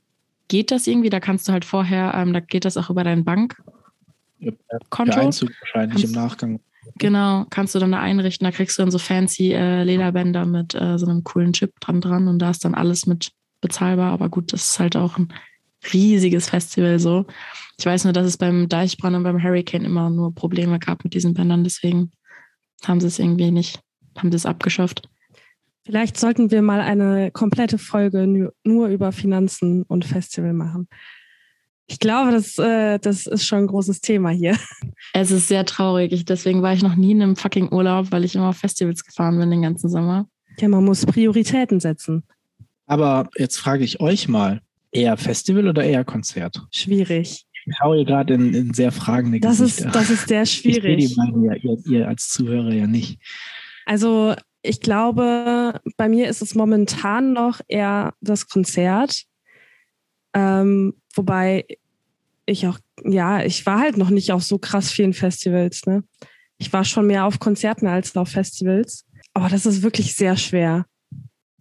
geht 0.48 0.70
das 0.70 0.86
irgendwie. 0.86 1.10
Da 1.10 1.18
kannst 1.18 1.48
du 1.48 1.52
halt 1.52 1.64
vorher, 1.64 2.14
ähm, 2.14 2.32
da 2.32 2.40
geht 2.40 2.64
das 2.64 2.76
auch 2.76 2.90
über 2.90 3.02
dein 3.02 3.24
Bankkonto. 3.24 3.66
Ja, 4.38 5.16
Einzug 5.16 5.50
wahrscheinlich 5.60 6.02
kannst, 6.02 6.04
im 6.04 6.12
Nachgang. 6.12 6.60
Genau, 6.96 7.46
kannst 7.50 7.74
du 7.74 7.78
dann 7.78 7.92
da 7.92 8.00
einrichten. 8.00 8.44
Da 8.44 8.50
kriegst 8.52 8.78
du 8.78 8.82
dann 8.82 8.90
so 8.90 8.98
fancy 8.98 9.52
äh, 9.52 9.82
Lederbänder 9.82 10.46
mit 10.46 10.74
äh, 10.74 10.98
so 10.98 11.06
einem 11.06 11.24
coolen 11.24 11.52
Chip 11.52 11.78
dran 11.80 12.00
dran 12.00 12.28
und 12.28 12.38
da 12.38 12.50
ist 12.50 12.64
dann 12.64 12.74
alles 12.74 13.06
mit 13.06 13.32
bezahlbar. 13.60 14.12
Aber 14.12 14.28
gut, 14.28 14.52
das 14.52 14.70
ist 14.70 14.78
halt 14.78 14.96
auch 14.96 15.18
ein 15.18 15.32
riesiges 15.92 16.48
Festival 16.48 16.98
so. 16.98 17.26
Ich 17.78 17.86
weiß 17.86 18.04
nur, 18.04 18.12
dass 18.12 18.26
es 18.26 18.36
beim 18.36 18.68
Deichbrand 18.68 19.16
und 19.16 19.22
beim 19.22 19.42
Hurricane 19.42 19.84
immer 19.84 20.10
nur 20.10 20.34
Probleme 20.34 20.78
gab 20.78 21.04
mit 21.04 21.14
diesen 21.14 21.34
Bändern. 21.34 21.64
Deswegen 21.64 22.10
haben 22.84 23.00
sie 23.00 23.06
es 23.06 23.18
irgendwie 23.18 23.50
nicht, 23.50 23.80
haben 24.16 24.30
sie 24.30 24.36
es 24.36 24.46
abgeschafft. 24.46 25.08
Vielleicht 25.84 26.18
sollten 26.18 26.50
wir 26.50 26.62
mal 26.62 26.80
eine 26.80 27.30
komplette 27.30 27.78
Folge 27.78 28.52
nur 28.64 28.88
über 28.88 29.12
Finanzen 29.12 29.82
und 29.84 30.04
Festival 30.04 30.52
machen. 30.52 30.88
Ich 31.86 31.98
glaube, 31.98 32.30
das, 32.30 32.56
äh, 32.58 33.00
das 33.00 33.26
ist 33.26 33.46
schon 33.46 33.60
ein 33.60 33.66
großes 33.66 34.00
Thema 34.00 34.30
hier. 34.30 34.56
Es 35.12 35.32
ist 35.32 35.48
sehr 35.48 35.64
traurig. 35.64 36.12
Ich, 36.12 36.24
deswegen 36.24 36.62
war 36.62 36.72
ich 36.72 36.82
noch 36.84 36.94
nie 36.94 37.10
in 37.10 37.22
einem 37.22 37.34
fucking 37.34 37.72
Urlaub, 37.72 38.12
weil 38.12 38.24
ich 38.24 38.36
immer 38.36 38.50
auf 38.50 38.58
Festivals 38.58 39.04
gefahren 39.04 39.38
bin 39.38 39.50
den 39.50 39.62
ganzen 39.62 39.90
Sommer. 39.90 40.28
Ja, 40.60 40.68
man 40.68 40.84
muss 40.84 41.04
Prioritäten 41.04 41.80
setzen. 41.80 42.22
Aber 42.86 43.28
jetzt 43.36 43.58
frage 43.58 43.82
ich 43.82 44.00
euch 44.00 44.28
mal, 44.28 44.60
eher 44.92 45.16
Festival 45.16 45.68
oder 45.68 45.84
eher 45.84 46.04
Konzert? 46.04 46.66
Schwierig. 46.70 47.46
Ich 47.66 47.76
hier 47.82 48.04
gerade 48.04 48.34
in, 48.34 48.54
in, 48.54 48.74
sehr 48.74 48.90
fragende 48.90 49.38
das 49.40 49.58
Gesichter. 49.58 49.86
Ist, 49.86 49.94
das 49.94 50.10
ist 50.10 50.28
sehr 50.28 50.46
schwierig. 50.46 51.04
Ich 51.04 51.14
die 51.14 51.46
ja, 51.46 51.54
ihr, 51.54 51.78
ihr 51.86 52.08
als 52.08 52.28
Zuhörer 52.30 52.72
ja 52.72 52.86
nicht. 52.86 53.20
Also 53.86 54.34
ich 54.62 54.80
glaube, 54.80 55.80
bei 55.96 56.08
mir 56.08 56.28
ist 56.28 56.42
es 56.42 56.54
momentan 56.54 57.32
noch 57.32 57.60
eher 57.68 58.14
das 58.20 58.48
Konzert. 58.48 59.24
Ähm, 60.34 60.94
wobei 61.14 61.66
ich 62.46 62.66
auch, 62.66 62.78
ja, 63.04 63.42
ich 63.42 63.64
war 63.66 63.80
halt 63.80 63.96
noch 63.96 64.10
nicht 64.10 64.32
auf 64.32 64.42
so 64.42 64.58
krass 64.58 64.90
vielen 64.90 65.12
Festivals. 65.12 65.86
Ne? 65.86 66.04
Ich 66.58 66.72
war 66.72 66.84
schon 66.84 67.06
mehr 67.06 67.24
auf 67.24 67.38
Konzerten 67.38 67.86
als 67.86 68.16
auf 68.16 68.28
Festivals. 68.28 69.06
Aber 69.32 69.48
das 69.48 69.66
ist 69.66 69.82
wirklich 69.82 70.14
sehr 70.16 70.36
schwer. 70.36 70.86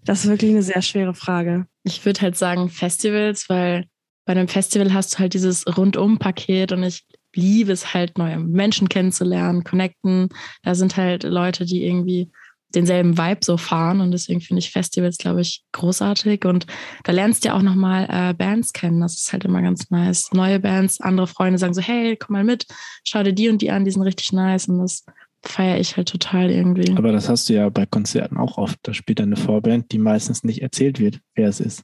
Das 0.06 0.24
ist 0.24 0.30
wirklich 0.30 0.52
eine 0.52 0.64
sehr 0.64 0.82
schwere 0.82 1.14
Frage. 1.14 1.68
Ich 1.84 2.06
würde 2.06 2.22
halt 2.22 2.38
sagen 2.38 2.70
Festivals, 2.70 3.50
weil 3.50 3.86
bei 4.26 4.32
einem 4.34 4.48
Festival 4.48 4.94
hast 4.94 5.16
du 5.16 5.20
halt 5.20 5.34
dieses 5.34 5.66
Rundum-Paket 5.66 6.72
und 6.72 6.84
ich 6.84 7.06
liebe 7.36 7.72
es 7.72 7.94
halt, 7.94 8.18
neue 8.18 8.38
Menschen 8.40 8.90
kennenzulernen, 8.90 9.64
connecten. 9.64 10.30
Da 10.64 10.76
sind 10.76 10.98
halt 10.98 11.24
Leute, 11.24 11.66
die 11.66 11.86
irgendwie 11.86 12.32
denselben 12.76 13.18
Vibe 13.18 13.40
so 13.44 13.58
fahren 13.58 14.00
und 14.00 14.12
deswegen 14.12 14.42
finde 14.42 14.60
ich 14.60 14.72
Festivals, 14.72 15.18
glaube 15.18 15.42
ich, 15.42 15.64
großartig 15.72 16.46
und 16.46 16.68
da 17.04 17.12
lernst 17.12 17.44
du 17.44 17.50
ja 17.50 17.56
auch 17.56 17.64
nochmal 17.64 18.08
äh, 18.10 18.34
Bands 18.34 18.74
kennen, 18.74 19.02
das 19.02 19.20
ist 19.20 19.34
halt 19.34 19.46
immer 19.46 19.62
ganz 19.62 19.90
nice. 19.90 20.30
Neue 20.34 20.60
Bands, 20.60 21.02
andere 21.02 21.26
Freunde 21.26 21.58
sagen 21.58 21.74
so, 21.74 21.82
hey, 21.82 22.16
komm 22.16 22.34
mal 22.34 22.44
mit, 22.44 22.68
schau 23.04 23.24
dir 23.24 23.34
die 23.34 23.50
und 23.50 23.62
die 23.64 23.72
an, 23.72 23.86
die 23.86 23.92
sind 23.92 24.04
richtig 24.04 24.32
nice 24.34 24.68
und 24.68 24.80
das 24.80 25.04
feiere 25.44 25.80
ich 25.80 25.98
halt 25.98 26.10
total 26.10 26.52
irgendwie. 26.52 26.96
Aber 26.98 27.12
das 27.12 27.30
hast 27.30 27.50
du 27.50 27.54
ja 27.54 27.70
bei 27.70 27.86
Konzerten 27.86 28.38
auch 28.38 28.58
oft, 28.58 28.80
da 28.84 28.94
spielt 28.94 29.22
eine 29.22 29.36
Vorband, 29.38 29.92
die 29.92 29.98
meistens 29.98 30.44
nicht 30.44 30.62
erzählt 30.62 31.00
wird, 31.00 31.20
wer 31.36 31.48
es 31.48 31.60
ist. 31.60 31.84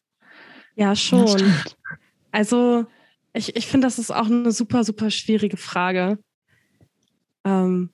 Ja, 0.76 0.96
schon. 0.96 1.54
Also 2.32 2.86
ich, 3.34 3.56
ich 3.56 3.68
finde, 3.68 3.88
das 3.88 4.00
ist 4.00 4.12
auch 4.12 4.28
eine 4.28 4.52
super, 4.52 4.84
super 4.84 5.10
schwierige 5.10 5.58
Frage. 5.58 6.20
Ähm, 7.46 7.91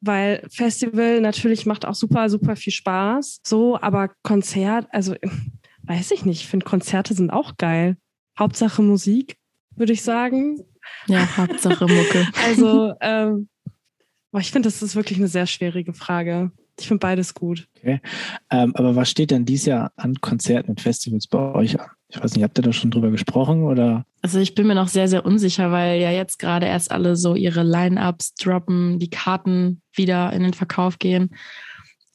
weil 0.00 0.46
Festival 0.50 1.20
natürlich 1.20 1.66
macht 1.66 1.84
auch 1.84 1.94
super, 1.94 2.28
super 2.30 2.56
viel 2.56 2.72
Spaß. 2.72 3.40
So, 3.44 3.78
aber 3.80 4.10
Konzert, 4.22 4.86
also 4.90 5.14
weiß 5.82 6.10
ich 6.12 6.24
nicht, 6.24 6.42
ich 6.42 6.48
finde 6.48 6.66
Konzerte 6.66 7.14
sind 7.14 7.30
auch 7.30 7.56
geil. 7.56 7.96
Hauptsache 8.38 8.82
Musik, 8.82 9.36
würde 9.76 9.92
ich 9.92 10.02
sagen. 10.02 10.62
Ja, 11.06 11.36
Hauptsache 11.36 11.86
Mucke. 11.86 12.26
also, 12.42 12.94
ähm, 13.00 13.48
ich 14.38 14.52
finde, 14.52 14.68
das 14.68 14.82
ist 14.82 14.94
wirklich 14.94 15.18
eine 15.18 15.28
sehr 15.28 15.46
schwierige 15.46 15.92
Frage. 15.92 16.52
Ich 16.78 16.88
finde 16.88 17.00
beides 17.00 17.34
gut. 17.34 17.68
Okay. 17.78 18.00
Ähm, 18.50 18.74
aber 18.74 18.96
was 18.96 19.10
steht 19.10 19.30
denn 19.30 19.44
dieses 19.44 19.66
Jahr 19.66 19.92
an 19.96 20.14
Konzerten 20.20 20.70
und 20.70 20.80
Festivals 20.80 21.26
bei 21.26 21.38
euch 21.54 21.78
an? 21.78 21.88
Ich 22.08 22.20
weiß 22.20 22.34
nicht, 22.34 22.42
habt 22.42 22.58
ihr 22.58 22.62
da 22.62 22.72
schon 22.72 22.90
drüber 22.90 23.10
gesprochen 23.10 23.62
oder? 23.62 24.04
Also 24.22 24.38
ich 24.38 24.54
bin 24.54 24.66
mir 24.66 24.74
noch 24.74 24.88
sehr, 24.88 25.06
sehr 25.06 25.24
unsicher, 25.24 25.70
weil 25.70 26.00
ja 26.00 26.10
jetzt 26.10 26.38
gerade 26.38 26.66
erst 26.66 26.90
alle 26.90 27.16
so 27.16 27.34
ihre 27.34 27.62
Line-Ups 27.62 28.34
droppen, 28.34 28.98
die 28.98 29.10
Karten 29.10 29.82
wieder 29.94 30.32
in 30.32 30.42
den 30.42 30.54
Verkauf 30.54 30.98
gehen. 30.98 31.30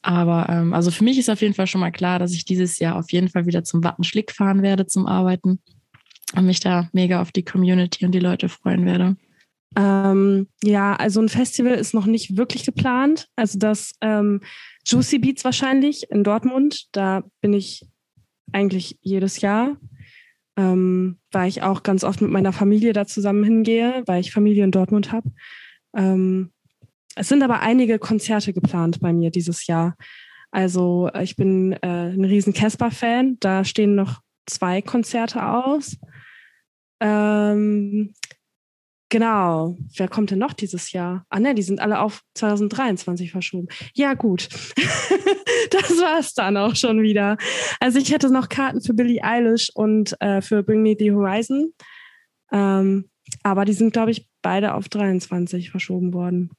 Aber 0.02 0.48
ähm, 0.48 0.74
also 0.74 0.90
für 0.90 1.04
mich 1.04 1.18
ist 1.18 1.30
auf 1.30 1.40
jeden 1.40 1.54
Fall 1.54 1.66
schon 1.66 1.80
mal 1.80 1.90
klar, 1.90 2.18
dass 2.18 2.32
ich 2.32 2.44
dieses 2.44 2.78
Jahr 2.78 2.96
auf 2.96 3.10
jeden 3.10 3.28
Fall 3.28 3.46
wieder 3.46 3.64
zum 3.64 3.82
Wattenschlick 3.82 4.32
fahren 4.32 4.62
werde 4.62 4.86
zum 4.86 5.06
Arbeiten 5.06 5.60
und 6.34 6.46
mich 6.46 6.60
da 6.60 6.88
mega 6.92 7.20
auf 7.20 7.32
die 7.32 7.44
Community 7.44 8.04
und 8.04 8.12
die 8.12 8.20
Leute 8.20 8.48
freuen 8.48 8.84
werde. 8.84 9.16
Ähm, 9.76 10.48
ja, 10.62 10.96
also 10.96 11.20
ein 11.20 11.28
Festival 11.28 11.74
ist 11.74 11.92
noch 11.92 12.06
nicht 12.06 12.36
wirklich 12.36 12.64
geplant. 12.64 13.28
Also 13.36 13.58
das 13.58 13.92
ähm, 14.00 14.40
Juicy 14.86 15.18
Beats 15.18 15.44
wahrscheinlich 15.44 16.10
in 16.10 16.24
Dortmund. 16.24 16.86
Da 16.92 17.24
bin 17.42 17.52
ich 17.52 17.86
eigentlich 18.52 18.98
jedes 19.02 19.40
Jahr, 19.42 19.76
ähm, 20.56 21.18
weil 21.30 21.48
ich 21.48 21.62
auch 21.62 21.82
ganz 21.82 22.04
oft 22.04 22.22
mit 22.22 22.30
meiner 22.30 22.52
Familie 22.52 22.94
da 22.94 23.06
zusammen 23.06 23.44
hingehe, 23.44 24.02
weil 24.06 24.20
ich 24.20 24.32
Familie 24.32 24.64
in 24.64 24.70
Dortmund 24.70 25.12
habe. 25.12 25.30
Ähm, 25.94 26.52
es 27.14 27.28
sind 27.28 27.42
aber 27.42 27.60
einige 27.60 27.98
Konzerte 27.98 28.52
geplant 28.52 29.00
bei 29.00 29.12
mir 29.12 29.30
dieses 29.30 29.66
Jahr. 29.66 29.96
Also 30.50 31.10
ich 31.20 31.36
bin 31.36 31.72
äh, 31.82 32.12
ein 32.12 32.24
riesen 32.24 32.54
Casper-Fan. 32.54 33.38
Da 33.40 33.64
stehen 33.64 33.94
noch 33.94 34.20
zwei 34.46 34.80
Konzerte 34.80 35.46
aus. 35.46 35.98
Ähm, 37.00 38.14
Genau. 39.08 39.76
Wer 39.96 40.08
kommt 40.08 40.32
denn 40.32 40.40
noch 40.40 40.52
dieses 40.52 40.90
Jahr? 40.92 41.24
Ah 41.28 41.38
ne, 41.38 41.54
die 41.54 41.62
sind 41.62 41.80
alle 41.80 42.00
auf 42.00 42.22
2023 42.34 43.30
verschoben. 43.30 43.68
Ja, 43.94 44.14
gut. 44.14 44.48
das 45.70 45.90
war 46.00 46.18
es 46.18 46.34
dann 46.34 46.56
auch 46.56 46.74
schon 46.74 47.02
wieder. 47.02 47.36
Also 47.78 47.98
ich 47.98 48.12
hätte 48.12 48.32
noch 48.32 48.48
Karten 48.48 48.80
für 48.80 48.94
Billie 48.94 49.22
Eilish 49.22 49.70
und 49.74 50.20
äh, 50.20 50.42
für 50.42 50.62
Bring 50.64 50.82
Me 50.82 50.96
the 50.98 51.12
Horizon. 51.12 51.72
Ähm, 52.50 53.08
aber 53.42 53.64
die 53.64 53.72
sind, 53.72 53.92
glaube 53.92 54.10
ich, 54.10 54.28
beide 54.42 54.74
auf 54.74 54.88
23 54.88 55.70
verschoben 55.70 56.12
worden. 56.12 56.50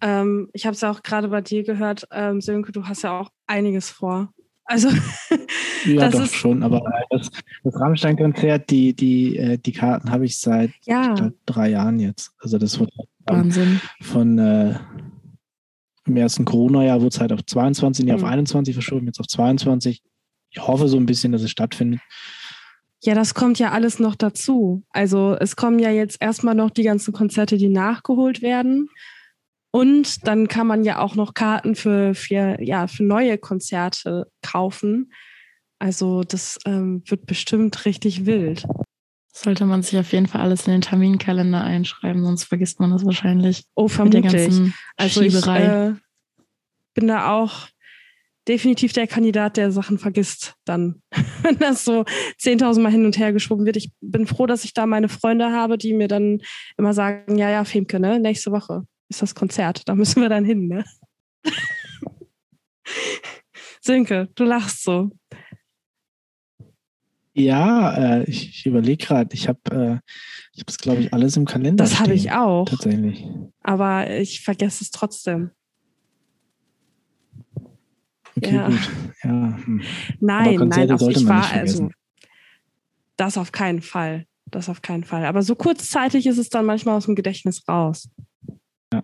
Ähm, 0.00 0.48
ich 0.52 0.66
habe 0.66 0.74
es 0.74 0.80
ja 0.80 0.90
auch 0.90 1.02
gerade 1.02 1.28
bei 1.28 1.40
dir 1.40 1.62
gehört, 1.62 2.06
ähm, 2.10 2.40
Sönke, 2.40 2.72
du 2.72 2.86
hast 2.86 3.02
ja 3.02 3.18
auch 3.18 3.30
einiges 3.46 3.90
vor. 3.90 4.32
Also 4.72 4.88
ja, 5.84 6.08
doch 6.08 6.26
schon, 6.32 6.62
aber 6.62 6.82
das, 7.10 7.28
das 7.62 7.78
Rammstein-Konzert, 7.78 8.70
die, 8.70 8.94
die, 8.94 9.36
äh, 9.36 9.58
die 9.58 9.72
Karten 9.72 10.10
habe 10.10 10.24
ich 10.24 10.38
seit 10.38 10.70
ja. 10.84 11.12
glaub, 11.12 11.34
drei 11.44 11.68
Jahren 11.68 12.00
jetzt. 12.00 12.32
Also 12.38 12.56
das 12.56 12.80
wurde 12.80 12.90
Wahnsinn. 13.26 13.82
von 14.00 14.38
äh, 14.38 14.78
im 16.06 16.16
ersten 16.16 16.46
Corona-Jahr 16.46 17.02
wurde 17.02 17.10
es 17.10 17.20
halt 17.20 17.34
auf 17.34 17.44
22, 17.44 18.06
nicht 18.06 18.16
mhm. 18.16 18.24
auf 18.24 18.30
21 18.30 18.74
verschoben, 18.74 19.04
jetzt 19.04 19.20
auf 19.20 19.26
22. 19.26 20.02
Ich 20.48 20.66
hoffe 20.66 20.88
so 20.88 20.96
ein 20.96 21.04
bisschen, 21.04 21.32
dass 21.32 21.42
es 21.42 21.50
stattfindet. 21.50 22.00
Ja, 23.02 23.14
das 23.14 23.34
kommt 23.34 23.58
ja 23.58 23.72
alles 23.72 23.98
noch 23.98 24.14
dazu. 24.14 24.84
Also 24.88 25.36
es 25.38 25.54
kommen 25.54 25.80
ja 25.80 25.90
jetzt 25.90 26.16
erstmal 26.22 26.54
noch 26.54 26.70
die 26.70 26.84
ganzen 26.84 27.12
Konzerte, 27.12 27.58
die 27.58 27.68
nachgeholt 27.68 28.40
werden. 28.40 28.88
Und 29.74 30.28
dann 30.28 30.48
kann 30.48 30.66
man 30.66 30.84
ja 30.84 31.00
auch 31.00 31.14
noch 31.14 31.32
Karten 31.32 31.74
für, 31.74 32.14
für, 32.14 32.62
ja, 32.62 32.86
für 32.86 33.04
neue 33.04 33.38
Konzerte 33.38 34.30
kaufen. 34.42 35.12
Also 35.78 36.22
das 36.22 36.58
ähm, 36.66 37.02
wird 37.06 37.24
bestimmt 37.24 37.86
richtig 37.86 38.26
wild. 38.26 38.66
Sollte 39.32 39.64
man 39.64 39.82
sich 39.82 39.98
auf 39.98 40.12
jeden 40.12 40.26
Fall 40.26 40.42
alles 40.42 40.66
in 40.66 40.72
den 40.72 40.82
Terminkalender 40.82 41.64
einschreiben, 41.64 42.22
sonst 42.22 42.44
vergisst 42.44 42.80
man 42.80 42.90
das 42.90 43.06
wahrscheinlich. 43.06 43.64
Oh, 43.74 43.88
vermutlich. 43.88 44.72
also 44.98 45.22
ich 45.22 45.46
äh, 45.46 45.94
bin 46.92 47.08
da 47.08 47.32
auch 47.32 47.68
definitiv 48.46 48.92
der 48.92 49.06
Kandidat, 49.06 49.56
der 49.56 49.72
Sachen 49.72 49.98
vergisst 49.98 50.54
dann, 50.66 51.00
wenn 51.42 51.56
das 51.58 51.82
so 51.82 52.02
10.000 52.42 52.80
Mal 52.80 52.92
hin 52.92 53.06
und 53.06 53.16
her 53.16 53.32
geschoben 53.32 53.64
wird. 53.64 53.78
Ich 53.78 53.90
bin 54.02 54.26
froh, 54.26 54.44
dass 54.44 54.64
ich 54.64 54.74
da 54.74 54.84
meine 54.84 55.08
Freunde 55.08 55.50
habe, 55.50 55.78
die 55.78 55.94
mir 55.94 56.08
dann 56.08 56.42
immer 56.76 56.92
sagen, 56.92 57.38
ja, 57.38 57.48
ja, 57.48 57.64
Femke, 57.64 57.98
ne, 57.98 58.20
nächste 58.20 58.52
Woche 58.52 58.84
ist 59.12 59.22
das 59.22 59.34
Konzert, 59.34 59.88
da 59.88 59.94
müssen 59.94 60.22
wir 60.22 60.28
dann 60.28 60.44
hin, 60.44 60.68
ne? 60.68 60.84
Sönke, 63.80 64.28
du 64.34 64.44
lachst 64.44 64.82
so. 64.82 65.10
Ja, 67.34 67.94
äh, 67.94 68.24
ich, 68.24 68.50
ich 68.50 68.66
überlege 68.66 69.06
gerade. 69.06 69.34
Ich 69.34 69.48
habe 69.48 69.60
äh, 69.70 69.98
ich 70.54 70.60
habe 70.60 70.70
es, 70.70 70.78
glaube 70.78 71.00
ich, 71.00 71.14
alles 71.14 71.36
im 71.36 71.46
Kalender. 71.46 71.82
Das 71.82 71.98
habe 71.98 72.12
ich 72.12 72.30
auch. 72.30 72.66
Tatsächlich. 72.66 73.26
Aber 73.62 74.10
ich 74.10 74.42
vergesse 74.42 74.84
es 74.84 74.90
trotzdem. 74.90 75.50
Okay, 78.36 78.54
ja. 78.54 78.66
gut. 78.68 78.90
Ja. 79.24 79.58
Hm. 79.64 79.82
Nein, 80.20 80.68
nein, 80.68 80.90
auf, 80.92 81.08
ich 81.08 81.26
war 81.26 81.50
also 81.50 81.90
das 83.16 83.38
auf 83.38 83.52
keinen 83.52 83.82
Fall. 83.82 84.26
Das 84.46 84.68
auf 84.68 84.82
keinen 84.82 85.04
Fall. 85.04 85.24
Aber 85.24 85.42
so 85.42 85.54
kurzzeitig 85.54 86.26
ist 86.26 86.38
es 86.38 86.50
dann 86.50 86.66
manchmal 86.66 86.96
aus 86.96 87.06
dem 87.06 87.14
Gedächtnis 87.14 87.66
raus. 87.66 88.10
Ja, 88.92 89.02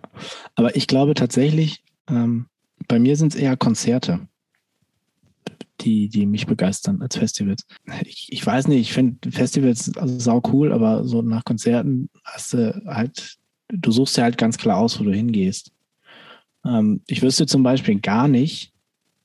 aber 0.55 0.75
ich 0.75 0.87
glaube 0.87 1.13
tatsächlich, 1.15 1.83
ähm, 2.09 2.47
bei 2.87 2.99
mir 2.99 3.15
sind 3.15 3.33
es 3.33 3.39
eher 3.39 3.57
Konzerte 3.57 4.27
die, 5.81 6.09
die 6.09 6.25
mich 6.25 6.45
begeistern 6.45 7.01
als 7.01 7.17
Festivals. 7.17 7.65
Ich, 8.05 8.31
ich 8.31 8.45
weiß 8.45 8.67
nicht, 8.67 8.81
ich 8.81 8.93
finde 8.93 9.31
Festivals 9.31 9.95
also 9.97 10.19
sau 10.19 10.41
cool, 10.51 10.71
aber 10.73 11.05
so 11.05 11.21
nach 11.21 11.45
Konzerten 11.45 12.09
hast 12.23 12.53
du 12.53 12.81
halt, 12.85 13.37
du 13.69 13.91
suchst 13.91 14.17
ja 14.17 14.23
halt 14.23 14.37
ganz 14.37 14.57
klar 14.57 14.77
aus, 14.77 14.99
wo 14.99 15.03
du 15.03 15.13
hingehst. 15.13 15.71
Ähm, 16.65 17.01
ich 17.07 17.21
wüsste 17.21 17.45
zum 17.45 17.63
Beispiel 17.63 17.99
gar 17.99 18.27
nicht, 18.27 18.73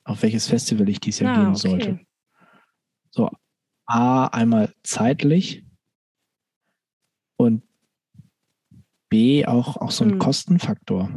auf 0.03 0.21
welches 0.21 0.47
Festival 0.47 0.87
ich 0.89 0.99
dieses 0.99 1.21
Jahr 1.21 1.35
ah, 1.35 1.39
gehen 1.39 1.49
okay. 1.49 1.69
sollte. 1.69 1.99
So, 3.11 3.29
A, 3.85 4.27
einmal 4.27 4.73
zeitlich 4.83 5.63
und 7.37 7.63
B, 9.15 9.45
auch, 9.45 9.77
auch 9.77 9.91
so 9.91 10.03
ein 10.03 10.11
hm. 10.11 10.19
Kostenfaktor. 10.19 11.09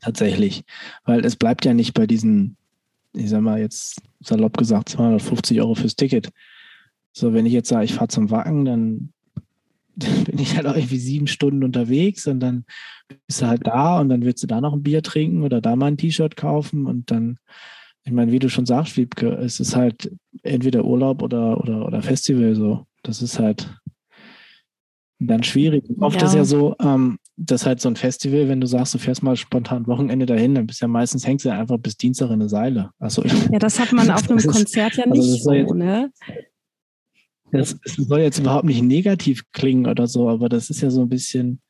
Tatsächlich. 0.00 0.64
Weil 1.04 1.24
es 1.24 1.36
bleibt 1.36 1.64
ja 1.64 1.72
nicht 1.72 1.94
bei 1.94 2.06
diesen 2.06 2.56
ich 3.12 3.30
sag 3.30 3.40
mal 3.40 3.60
jetzt 3.60 4.00
salopp 4.20 4.56
gesagt, 4.56 4.90
250 4.90 5.60
Euro 5.60 5.74
fürs 5.74 5.96
Ticket. 5.96 6.30
So, 7.12 7.32
wenn 7.32 7.46
ich 7.46 7.52
jetzt 7.52 7.68
sage, 7.68 7.84
ich 7.84 7.94
fahre 7.94 8.08
zum 8.08 8.30
Wacken, 8.30 8.64
dann 8.64 9.12
bin 9.96 10.38
ich 10.38 10.56
halt 10.56 10.66
auch 10.66 10.76
irgendwie 10.76 10.98
sieben 10.98 11.26
Stunden 11.26 11.64
unterwegs 11.64 12.26
und 12.26 12.40
dann 12.40 12.64
bist 13.26 13.42
du 13.42 13.46
halt 13.46 13.66
da 13.66 14.00
und 14.00 14.08
dann 14.08 14.24
willst 14.24 14.42
du 14.42 14.46
da 14.46 14.60
noch 14.60 14.72
ein 14.72 14.82
Bier 14.82 15.02
trinken 15.02 15.42
oder 15.42 15.60
da 15.60 15.76
mal 15.76 15.86
ein 15.86 15.96
T-Shirt 15.96 16.36
kaufen 16.36 16.86
und 16.86 17.10
dann, 17.10 17.38
ich 18.04 18.12
meine, 18.12 18.32
wie 18.32 18.38
du 18.38 18.48
schon 18.48 18.66
sagst, 18.66 18.96
Wiebke, 18.96 19.28
es 19.34 19.60
ist 19.60 19.74
halt 19.74 20.12
entweder 20.42 20.84
Urlaub 20.84 21.22
oder, 21.22 21.60
oder, 21.60 21.86
oder 21.86 22.02
Festival 22.02 22.54
so. 22.54 22.86
Das 23.02 23.22
ist 23.22 23.38
halt 23.38 23.79
dann 25.28 25.42
schwierig. 25.42 25.84
Oft 26.00 26.20
ja. 26.20 26.26
ist 26.26 26.34
ja 26.34 26.44
so, 26.44 26.74
ähm, 26.80 27.18
dass 27.36 27.66
halt 27.66 27.80
so 27.80 27.88
ein 27.88 27.96
Festival, 27.96 28.48
wenn 28.48 28.60
du 28.60 28.66
sagst, 28.66 28.94
du 28.94 28.98
fährst 28.98 29.22
mal 29.22 29.36
spontan 29.36 29.86
Wochenende 29.86 30.26
dahin, 30.26 30.54
dann 30.54 30.66
bist 30.66 30.80
ja 30.80 30.88
meistens 30.88 31.26
hängst 31.26 31.44
du 31.44 31.50
ja 31.50 31.58
einfach 31.58 31.78
bis 31.78 31.96
Dienstag 31.96 32.28
in 32.28 32.34
eine 32.34 32.48
Seile. 32.48 32.90
Also, 32.98 33.22
ja, 33.24 33.58
das 33.58 33.78
hat 33.78 33.92
man 33.92 34.10
auf 34.10 34.28
einem 34.28 34.38
ist, 34.38 34.48
Konzert 34.48 34.96
ja 34.96 35.04
also 35.04 35.20
nicht 35.20 35.32
also 35.32 35.44
so, 35.44 35.52
jetzt, 35.52 35.74
ne? 35.74 36.12
Das, 37.52 37.76
das, 37.84 37.96
soll 37.96 38.20
jetzt 38.20 38.38
überhaupt 38.38 38.64
nicht 38.64 38.82
negativ 38.82 39.42
klingen 39.52 39.86
oder 39.86 40.06
so, 40.06 40.28
aber 40.28 40.48
das 40.48 40.70
ist 40.70 40.80
ja 40.80 40.90
so 40.90 41.02
ein 41.02 41.08
bisschen, 41.08 41.60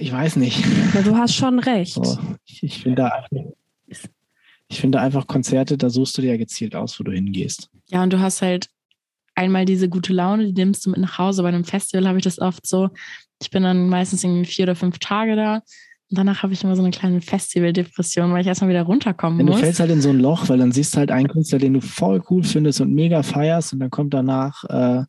ich 0.00 0.12
weiß 0.12 0.36
nicht. 0.36 0.62
Ja, 0.94 1.02
du 1.02 1.16
hast 1.16 1.34
schon 1.34 1.60
recht. 1.60 1.94
So, 1.94 2.18
ich, 2.44 2.62
ich 2.62 2.82
finde 2.82 3.02
da, 3.02 3.26
ich 4.68 4.80
finde 4.80 5.00
einfach 5.00 5.26
Konzerte, 5.26 5.78
da 5.78 5.90
suchst 5.90 6.18
du 6.18 6.22
dir 6.22 6.32
ja 6.32 6.36
gezielt 6.36 6.74
aus, 6.74 6.98
wo 6.98 7.04
du 7.04 7.12
hingehst. 7.12 7.70
Ja, 7.88 8.02
und 8.02 8.12
du 8.12 8.20
hast 8.20 8.42
halt 8.42 8.68
einmal 9.42 9.64
diese 9.64 9.88
gute 9.88 10.12
Laune, 10.12 10.52
die 10.52 10.64
nimmst 10.64 10.86
du 10.86 10.90
mit 10.90 11.00
nach 11.00 11.18
Hause. 11.18 11.42
Bei 11.42 11.48
einem 11.48 11.64
Festival 11.64 12.08
habe 12.08 12.18
ich 12.18 12.24
das 12.24 12.38
oft 12.38 12.66
so. 12.66 12.88
Ich 13.40 13.50
bin 13.50 13.62
dann 13.62 13.88
meistens 13.88 14.24
irgendwie 14.24 14.44
vier 14.44 14.64
oder 14.64 14.74
fünf 14.74 14.98
Tage 14.98 15.36
da. 15.36 15.56
Und 15.56 16.18
danach 16.18 16.42
habe 16.42 16.52
ich 16.52 16.62
immer 16.62 16.76
so 16.76 16.82
eine 16.82 16.90
kleine 16.90 17.22
Festival-Depression, 17.22 18.32
weil 18.32 18.42
ich 18.42 18.46
erstmal 18.46 18.68
wieder 18.68 18.82
runterkommen 18.82 19.40
ja, 19.40 19.46
muss. 19.46 19.56
Du 19.56 19.62
fällst 19.62 19.80
halt 19.80 19.90
in 19.90 20.02
so 20.02 20.10
ein 20.10 20.20
Loch, 20.20 20.48
weil 20.48 20.58
dann 20.58 20.70
siehst 20.70 20.94
du 20.94 20.98
halt 20.98 21.10
einen 21.10 21.28
Künstler, 21.28 21.58
den 21.58 21.72
du 21.72 21.80
voll 21.80 22.22
cool 22.28 22.44
findest 22.44 22.82
und 22.82 22.92
mega 22.92 23.22
feierst 23.22 23.72
und 23.72 23.80
dann 23.80 23.90
kommt 23.90 24.12
danach, 24.12 24.62
äh, 24.64 25.04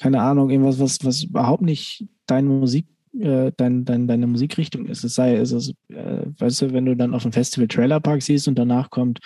keine 0.00 0.22
Ahnung, 0.22 0.50
irgendwas, 0.50 0.78
was, 0.78 1.04
was 1.04 1.24
überhaupt 1.24 1.62
nicht 1.62 2.06
deine 2.26 2.48
Musik, 2.48 2.86
äh, 3.18 3.50
dein, 3.56 3.84
dein, 3.84 4.06
deine 4.06 4.28
Musikrichtung 4.28 4.86
ist. 4.86 5.02
Es 5.02 5.16
sei, 5.16 5.34
es 5.34 5.50
ist, 5.50 5.74
äh, 5.88 6.26
weißt 6.38 6.62
du, 6.62 6.72
wenn 6.72 6.86
du 6.86 6.94
dann 6.94 7.12
auf 7.12 7.24
dem 7.24 7.32
Festival 7.32 7.66
Trailerpark 7.66 8.22
siehst 8.22 8.46
und 8.46 8.56
danach 8.56 8.90
kommt 8.90 9.18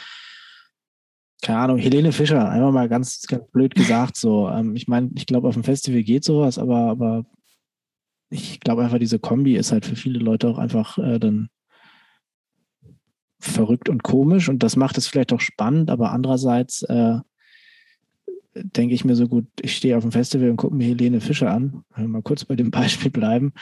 keine 1.42 1.59
Ahnung, 1.61 1.79
Helene 1.79 2.12
Fischer, 2.12 2.48
einfach 2.48 2.72
mal 2.72 2.88
ganz, 2.88 3.22
ganz 3.22 3.44
blöd 3.50 3.74
gesagt 3.74 4.16
so. 4.16 4.48
Ähm, 4.48 4.76
ich 4.76 4.88
meine, 4.88 5.11
ich 5.14 5.26
glaube, 5.26 5.48
auf 5.48 5.55
dem 5.55 5.64
Festival 5.64 6.03
geht 6.03 6.24
sowas, 6.24 6.59
aber, 6.59 6.90
aber 6.90 7.24
ich 8.31 8.61
glaube 8.61 8.83
einfach, 8.83 8.98
diese 8.98 9.18
Kombi 9.18 9.57
ist 9.57 9.72
halt 9.72 9.87
für 9.87 9.96
viele 9.96 10.18
Leute 10.18 10.48
auch 10.48 10.59
einfach 10.59 10.98
äh, 10.98 11.18
dann 11.18 11.48
verrückt 13.40 13.88
und 13.88 14.03
komisch 14.03 14.48
und 14.48 14.62
das 14.62 14.76
macht 14.76 14.98
es 14.98 15.07
vielleicht 15.07 15.33
auch 15.33 15.40
spannend, 15.40 15.90
aber 15.90 16.12
andererseits 16.12 16.83
äh, 16.83 17.18
denke 18.55 18.94
ich 18.94 19.05
mir 19.05 19.16
so 19.16 19.29
gut, 19.29 19.46
ich 19.62 19.76
stehe 19.76 19.96
auf 19.96 20.03
dem 20.03 20.12
Festival 20.12 20.50
und 20.50 20.57
gucke 20.57 20.74
mir 20.74 20.88
Helene 20.88 21.20
Fischer 21.20 21.50
an, 21.50 21.85
mal 21.96 22.22
kurz 22.22 22.44
bei 22.44 22.57
dem 22.57 22.70
Beispiel 22.70 23.11
bleiben, 23.11 23.53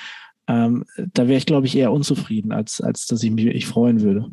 ähm, 0.48 0.84
da 1.12 1.28
wäre 1.28 1.38
ich, 1.38 1.46
glaube 1.46 1.66
ich, 1.66 1.76
eher 1.76 1.92
unzufrieden, 1.92 2.52
als, 2.52 2.80
als 2.80 3.06
dass 3.06 3.22
ich 3.22 3.30
mich 3.30 3.44
wirklich 3.44 3.66
freuen 3.66 4.00
würde. 4.00 4.30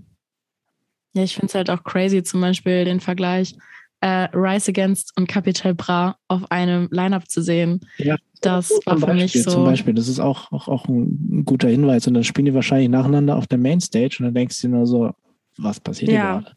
Ja, 1.16 1.24
ich 1.24 1.36
finde 1.36 1.48
es 1.48 1.56
halt 1.56 1.70
auch 1.70 1.84
crazy, 1.84 2.24
zum 2.24 2.42
Beispiel 2.42 2.86
den 2.86 3.00
Vergleich 3.00 3.56
äh, 4.02 4.28
Rise 4.36 4.70
Against 4.70 5.14
und 5.18 5.28
Capital 5.28 5.74
Bra 5.74 6.18
auf 6.28 6.52
einem 6.52 6.90
Line-Up 6.92 7.30
zu 7.30 7.42
sehen. 7.42 7.80
Ja, 7.98 8.18
das 8.42 8.70
war 8.86 8.98
für 9.00 9.08
Beispiel, 9.08 9.24
mich 9.24 9.44
so. 9.44 9.52
Zum 9.52 9.64
Beispiel, 9.64 9.94
das 9.94 10.08
ist 10.08 10.20
auch, 10.20 10.52
auch, 10.52 10.68
auch 10.68 10.88
ein 10.88 11.44
guter 11.46 11.70
Hinweis. 11.70 12.06
Und 12.06 12.14
dann 12.14 12.24
spielen 12.24 12.46
die 12.46 12.54
wahrscheinlich 12.54 12.90
nacheinander 12.90 13.36
auf 13.36 13.48
der 13.48 13.58
Mainstage 13.58 14.18
und 14.20 14.26
dann 14.26 14.34
denkst 14.34 14.62
du 14.62 14.68
dir 14.68 14.76
nur 14.76 14.86
so, 14.86 15.14
was 15.58 15.80
passiert 15.80 16.12
ja. 16.12 16.16
hier 16.16 16.42
gerade? 16.42 16.52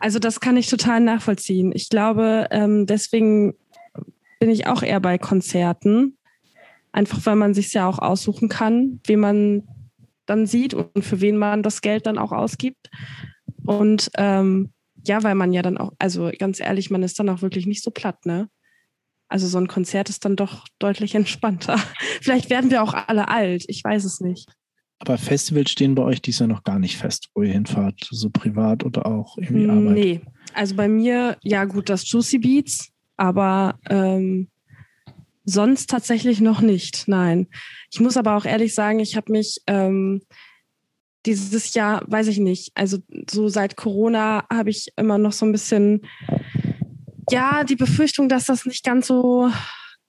Also 0.00 0.18
das 0.18 0.40
kann 0.40 0.56
ich 0.56 0.68
total 0.68 1.00
nachvollziehen. 1.00 1.70
Ich 1.74 1.90
glaube, 1.90 2.48
ähm, 2.50 2.86
deswegen 2.86 3.54
bin 4.40 4.50
ich 4.50 4.66
auch 4.66 4.82
eher 4.82 5.00
bei 5.00 5.18
Konzerten. 5.18 6.16
Einfach 6.92 7.24
weil 7.26 7.36
man 7.36 7.54
sich 7.54 7.72
ja 7.74 7.88
auch 7.88 7.98
aussuchen 7.98 8.48
kann, 8.48 9.00
wen 9.06 9.20
man 9.20 9.62
dann 10.26 10.46
sieht 10.46 10.74
und 10.74 11.04
für 11.04 11.20
wen 11.20 11.36
man 11.36 11.62
das 11.62 11.82
Geld 11.82 12.06
dann 12.06 12.18
auch 12.18 12.32
ausgibt. 12.32 12.88
Und 13.64 14.10
ähm, 14.16 14.72
ja, 15.06 15.22
weil 15.22 15.34
man 15.34 15.52
ja 15.52 15.62
dann 15.62 15.78
auch, 15.78 15.92
also 15.98 16.30
ganz 16.38 16.60
ehrlich, 16.60 16.90
man 16.90 17.02
ist 17.02 17.18
dann 17.18 17.28
auch 17.28 17.42
wirklich 17.42 17.66
nicht 17.66 17.82
so 17.82 17.90
platt, 17.90 18.24
ne? 18.26 18.48
Also 19.28 19.46
so 19.48 19.58
ein 19.58 19.68
Konzert 19.68 20.08
ist 20.10 20.24
dann 20.24 20.36
doch 20.36 20.66
deutlich 20.78 21.14
entspannter. 21.14 21.78
Vielleicht 22.20 22.50
werden 22.50 22.70
wir 22.70 22.82
auch 22.82 22.94
alle 22.94 23.28
alt, 23.28 23.64
ich 23.68 23.82
weiß 23.82 24.04
es 24.04 24.20
nicht. 24.20 24.48
Aber 24.98 25.18
Festivals 25.18 25.70
stehen 25.70 25.94
bei 25.94 26.02
euch 26.02 26.22
dies 26.22 26.38
Jahr 26.38 26.46
noch 26.46 26.62
gar 26.62 26.78
nicht 26.78 26.96
fest, 26.96 27.28
wo 27.34 27.42
ihr 27.42 27.52
hinfahrt, 27.52 28.06
so 28.10 28.30
privat 28.30 28.84
oder 28.84 29.06
auch 29.06 29.36
irgendwie 29.36 29.68
Arbeit? 29.68 29.92
Nee, 29.92 30.20
also 30.54 30.76
bei 30.76 30.88
mir, 30.88 31.36
ja 31.42 31.64
gut, 31.64 31.88
das 31.88 32.08
Juicy 32.08 32.38
Beats, 32.38 32.90
aber 33.16 33.78
ähm, 33.90 34.48
sonst 35.44 35.90
tatsächlich 35.90 36.40
noch 36.40 36.60
nicht, 36.60 37.04
nein. 37.06 37.48
Ich 37.90 38.00
muss 38.00 38.16
aber 38.16 38.36
auch 38.36 38.44
ehrlich 38.44 38.74
sagen, 38.74 39.00
ich 39.00 39.16
habe 39.16 39.32
mich 39.32 39.60
ähm, 39.66 40.22
dieses 41.26 41.74
Jahr, 41.74 42.02
weiß 42.06 42.28
ich 42.28 42.38
nicht, 42.38 42.72
also 42.74 42.98
so 43.30 43.48
seit 43.48 43.76
Corona 43.76 44.44
habe 44.52 44.70
ich 44.70 44.88
immer 44.96 45.18
noch 45.18 45.32
so 45.32 45.46
ein 45.46 45.52
bisschen, 45.52 46.02
ja, 47.30 47.64
die 47.64 47.76
Befürchtung, 47.76 48.28
dass 48.28 48.44
das 48.44 48.66
nicht 48.66 48.84
ganz 48.84 49.06
so, 49.06 49.50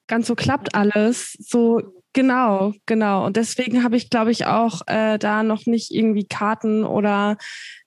ganz 0.08 0.28
so 0.28 0.36
klappt 0.36 0.75
alles. 0.75 1.34
So, 1.39 1.82
genau, 2.13 2.73
genau. 2.86 3.25
Und 3.25 3.38
deswegen 3.38 3.84
habe 3.84 3.97
ich, 3.97 4.10
glaube 4.10 4.32
ich, 4.32 4.45
auch 4.45 4.82
äh, 4.88 5.17
da 5.17 5.43
noch 5.43 5.65
nicht 5.65 5.91
irgendwie 5.91 6.25
Karten 6.25 6.84
oder 6.84 7.38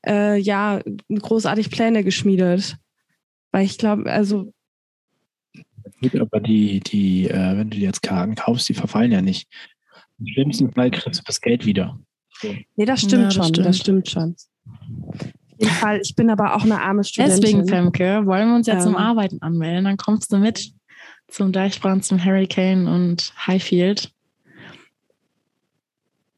äh, 0.07 0.39
ja, 0.39 0.81
großartig 1.11 1.71
Pläne 1.71 2.05
geschmiedet. 2.05 2.77
Weil 3.53 3.65
ich 3.65 3.79
glaube, 3.79 4.11
also. 4.11 4.53
Aber 6.21 6.41
die, 6.41 6.81
die, 6.81 7.29
äh, 7.29 7.57
wenn 7.57 7.71
du 7.71 7.77
dir 7.77 7.87
jetzt 7.87 8.03
Karten 8.03 8.35
kaufst, 8.35 8.69
die 8.69 8.75
verfallen 8.75 9.13
ja 9.13 9.21
nicht. 9.21 9.49
Im 10.19 10.27
schlimmsten 10.27 10.73
Fall 10.73 10.91
kriegst 10.91 11.21
du 11.21 11.25
das 11.25 11.41
Geld 11.41 11.65
wieder. 11.65 11.99
Nee, 12.43 12.85
das 12.85 13.01
stimmt 13.01 13.23
ja, 13.23 13.25
das 13.25 13.35
schon. 13.35 13.45
Stimmt. 13.45 13.67
Das 13.67 13.79
stimmt 13.79 14.09
schon. 14.09 14.37
Auf 15.11 15.27
jeden 15.59 15.73
Fall, 15.73 16.01
ich 16.03 16.15
bin 16.15 16.31
aber 16.31 16.55
auch 16.55 16.63
eine 16.63 16.81
arme 16.81 17.05
Studentin. 17.05 17.41
Deswegen, 17.41 17.69
Femke, 17.69 18.27
wollen 18.27 18.49
wir 18.49 18.57
uns 18.57 18.67
ja 18.67 18.75
ähm, 18.75 18.81
zum 18.81 18.97
Arbeiten 18.97 19.43
anmelden. 19.43 19.85
Dann 19.85 19.97
kommst 19.97 20.33
du 20.33 20.39
mit 20.39 20.73
zum 21.29 21.53
Deichbrand, 21.53 22.05
zum 22.05 22.25
Hurricane 22.25 22.87
und 22.87 23.33
Highfield. 23.47 24.13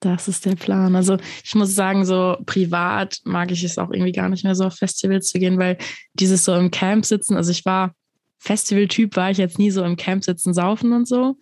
Das 0.01 0.29
ist 0.29 0.47
der 0.47 0.57
Plan. 0.57 0.97
Also 0.97 1.19
ich 1.45 1.55
muss 1.55 1.75
sagen, 1.75 2.07
so 2.07 2.39
privat 2.47 3.19
mag 3.25 3.51
ich 3.51 3.63
es 3.63 3.77
auch 3.77 3.91
irgendwie 3.91 4.13
gar 4.13 4.31
nicht 4.31 4.45
mehr 4.45 4.55
so 4.55 4.65
auf 4.65 4.77
Festivals 4.77 5.29
zu 5.29 5.39
gehen, 5.39 5.59
weil 5.59 5.77
dieses 6.15 6.45
so 6.47 6.55
im 6.55 6.71
Camp 6.71 7.05
sitzen, 7.05 7.37
also 7.37 7.51
ich 7.51 7.67
war 7.67 7.95
Festival-Typ 8.39 9.17
war 9.17 9.31
ich 9.31 9.37
jetzt 9.37 9.59
nie 9.59 9.71
so 9.71 9.85
im 9.85 9.97
Camp 9.97 10.25
sitzen, 10.25 10.55
saufen 10.55 10.95
und 10.95 11.07
so. 11.07 11.37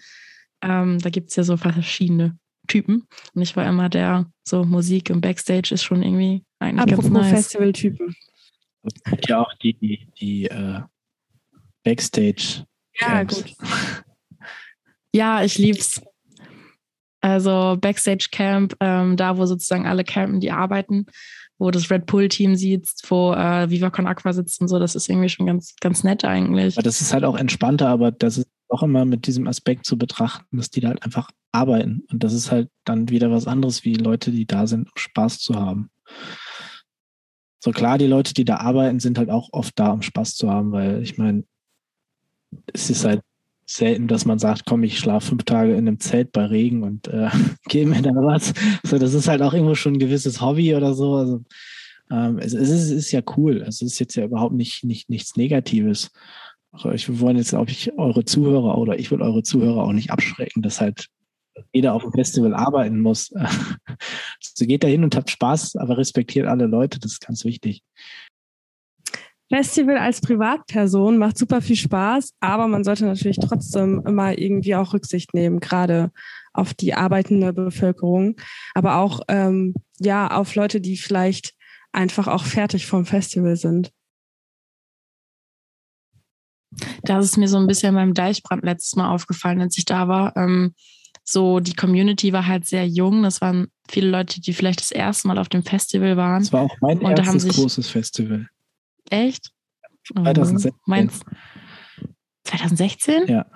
Ähm, 0.61 0.99
da 0.99 1.11
gibt 1.11 1.31
es 1.31 1.37
ja 1.37 1.45
so 1.45 1.57
verschiedene 1.57 2.37
Typen. 2.69 3.07
Und 3.35 3.43
ich 3.43 3.57
war 3.57 3.67
immer 3.67 3.89
der, 3.89 4.31
so 4.47 4.65
Musik 4.65 5.11
im 5.11 5.21
Backstage 5.21 5.75
ist 5.75 5.83
schon 5.83 6.03
irgendwie 6.03 6.45
eigentlich 6.61 6.93
Apropos 6.95 7.13
ganz 7.13 7.27
nice. 7.27 7.31
Festival-Typen. 7.31 8.15
Ja, 9.27 9.41
auch 9.41 9.53
die, 9.55 9.75
die, 9.75 10.09
die 10.21 10.49
uh, 10.51 10.81
Backstage. 11.83 12.65
Ja, 13.01 13.25
gut. 13.25 13.45
ja, 15.13 15.43
ich 15.43 15.59
lieb's. 15.59 16.01
Also 17.21 17.77
Backstage 17.81 18.29
Camp, 18.31 18.77
ähm, 18.79 19.17
da 19.17 19.37
wo 19.37 19.45
sozusagen 19.47 19.87
alle 19.87 20.05
campen, 20.05 20.39
die 20.39 20.53
arbeiten, 20.53 21.07
wo 21.59 21.73
das 21.73 21.91
Red 21.91 22.07
Bull 22.07 22.29
Team 22.29 22.55
sitzt, 22.55 23.11
wo 23.11 23.33
äh, 23.33 23.69
Viva 23.69 23.91
Con 23.91 24.07
Aqua 24.07 24.33
sitzt 24.33 24.61
und 24.61 24.69
so, 24.69 24.79
das 24.79 24.95
ist 24.95 25.09
irgendwie 25.09 25.29
schon 25.29 25.47
ganz, 25.47 25.75
ganz 25.81 26.05
nett 26.05 26.25
eigentlich. 26.25 26.77
Aber 26.77 26.85
das 26.85 27.01
ist 27.01 27.13
halt 27.13 27.25
auch 27.25 27.37
entspannter, 27.37 27.89
aber 27.89 28.13
das 28.13 28.39
ist 28.39 28.49
auch 28.71 28.83
immer 28.83 29.05
mit 29.05 29.27
diesem 29.27 29.47
Aspekt 29.47 29.87
zu 29.87 29.97
betrachten, 29.99 30.57
dass 30.57 30.71
die 30.71 30.81
da 30.81 30.89
halt 30.89 31.03
einfach 31.03 31.31
arbeiten. 31.53 32.05
Und 32.11 32.23
das 32.23 32.33
ist 32.33 32.51
halt 32.51 32.71
dann 32.85 33.09
wieder 33.09 33.31
was 33.31 33.47
anderes, 33.47 33.85
wie 33.85 33.95
Leute, 33.95 34.31
die 34.31 34.47
da 34.47 34.67
sind, 34.67 34.89
um 34.89 34.93
Spaß 34.97 35.39
zu 35.39 35.55
haben. 35.55 35.91
So 37.61 37.73
klar, 37.73 37.99
die 37.99 38.07
Leute, 38.07 38.35
die 38.35 38.45
da 38.45 38.57
arbeiten, 38.57 39.01
sind 39.01 39.19
halt 39.19 39.31
auch 39.31 39.49
oft 39.53 39.79
da, 39.79 39.91
um 39.91 40.03
Spaß 40.03 40.35
zu 40.37 40.51
haben, 40.51 40.73
weil 40.73 41.03
ich 41.03 41.19
meine, 41.19 41.45
es 42.73 42.89
ist 42.89 43.05
halt 43.05 43.23
selten, 43.67 44.09
dass 44.09 44.25
man 44.25 44.39
sagt, 44.39 44.65
komm, 44.65 44.83
ich 44.83 44.99
schlafe 44.99 45.29
fünf 45.29 45.45
Tage 45.45 45.73
in 45.73 45.87
einem 45.87 46.01
Zelt 46.01 46.33
bei 46.33 46.47
Regen 46.47 46.83
und 46.83 47.09
äh, 47.09 47.29
gebe 47.69 47.91
mir 47.91 48.03
dann 48.03 48.17
was. 48.17 48.55
So, 48.85 48.99
das 48.99 49.15
ist 49.15 49.29
halt 49.29 49.43
auch 49.43 49.53
irgendwo 49.53 49.75
schon 49.75 49.95
ein 49.95 49.99
gewisses 49.99 50.41
Hobby 50.41 50.75
oder 50.75 50.95
so. 50.95 51.15
Also, 51.15 51.45
ähm, 52.11 52.39
es, 52.39 52.55
es, 52.55 52.71
ist, 52.71 52.85
es, 52.85 52.91
ist, 52.91 53.13
ja 53.13 53.21
cool. 53.37 53.63
Es 53.67 53.83
ist 53.83 53.99
jetzt 53.99 54.15
ja 54.15 54.25
überhaupt 54.25 54.55
nicht, 54.55 54.85
nicht 54.85 55.11
nichts 55.11 55.37
Negatives. 55.37 56.11
Also 56.73 56.91
ich 56.91 57.21
wollte 57.21 57.39
jetzt, 57.39 57.51
glaube 57.51 57.71
ich, 57.71 57.97
eure 57.99 58.25
Zuhörer 58.25 58.79
oder 58.79 58.99
ich 58.99 59.11
will 59.11 59.23
eure 59.23 59.43
Zuhörer 59.43 59.85
auch 59.85 59.93
nicht 59.93 60.11
abschrecken, 60.11 60.63
dass 60.63 60.81
halt 60.81 61.09
jeder 61.73 61.95
auf 61.95 62.03
dem 62.03 62.13
Festival 62.13 62.55
arbeiten 62.55 63.01
muss. 63.01 63.33
so 64.41 64.67
geht 64.67 64.85
da 64.85 64.89
hin 64.89 65.05
und 65.05 65.17
habt 65.17 65.31
Spaß, 65.31 65.77
aber 65.77 65.99
respektiert 65.99 66.47
alle 66.47 66.67
Leute. 66.67 66.99
Das 67.01 67.13
ist 67.13 67.27
ganz 67.27 67.45
wichtig. 67.45 67.83
Festival 69.51 69.97
als 69.97 70.21
Privatperson 70.21 71.17
macht 71.17 71.39
super 71.39 71.63
viel 71.63 71.77
Spaß, 71.77 72.35
aber 72.41 72.69
man 72.69 72.85
sollte 72.85 73.07
natürlich 73.07 73.39
trotzdem 73.39 74.03
immer 74.07 74.37
irgendwie 74.37 74.75
auch 74.75 74.93
Rücksicht 74.93 75.33
nehmen, 75.33 75.59
gerade 75.59 76.11
auf 76.53 76.75
die 76.75 76.93
arbeitende 76.93 77.55
Bevölkerung, 77.55 78.37
aber 78.75 78.97
auch 78.97 79.21
ähm, 79.29 79.75
ja 79.99 80.31
auf 80.31 80.55
Leute, 80.55 80.83
die 80.83 80.99
vielleicht 80.99 81.55
einfach 81.93 82.29
auch 82.29 82.45
fertig 82.45 82.87
vom 82.87 83.07
Festival 83.07 83.57
sind. 83.57 83.91
Das 87.03 87.25
ist 87.25 87.37
mir 87.37 87.49
so 87.49 87.59
ein 87.59 87.67
bisschen 87.67 87.95
beim 87.95 88.15
Deichbrand 88.15 88.65
letztes 88.65 88.97
Mal 88.97 89.11
aufgefallen, 89.11 89.61
als 89.61 89.79
ich 89.79 89.85
da 89.85 90.09
war. 90.09 90.37
Ähm, 90.37 90.75
so, 91.25 91.61
die 91.61 91.75
Community 91.75 92.33
war 92.33 92.47
halt 92.47 92.67
sehr 92.67 92.89
jung. 92.89 93.23
Das 93.23 93.41
waren 93.41 93.69
viele 93.91 94.11
Leute, 94.11 94.41
die 94.41 94.55
vielleicht 94.55 94.81
das 94.81 94.91
erste 94.91 95.29
Mal 95.29 95.39
auf 95.39 95.51
dem 95.51 95.63
Festival 95.63 96.17
waren. 96.17 96.43
Das 96.43 96.53
war 96.53 96.63
auch 96.63 96.77
mein 96.81 96.99
und 97.01 97.19
erstes 97.19 97.43
sich, 97.43 97.53
großes 97.53 97.91
Festival. 97.91 98.49
Echt? 99.11 99.51
2016. 100.07 100.73
Oh, 100.73 100.79
meinst 100.87 101.25
2016? 102.45 103.27
Ja. 103.27 103.47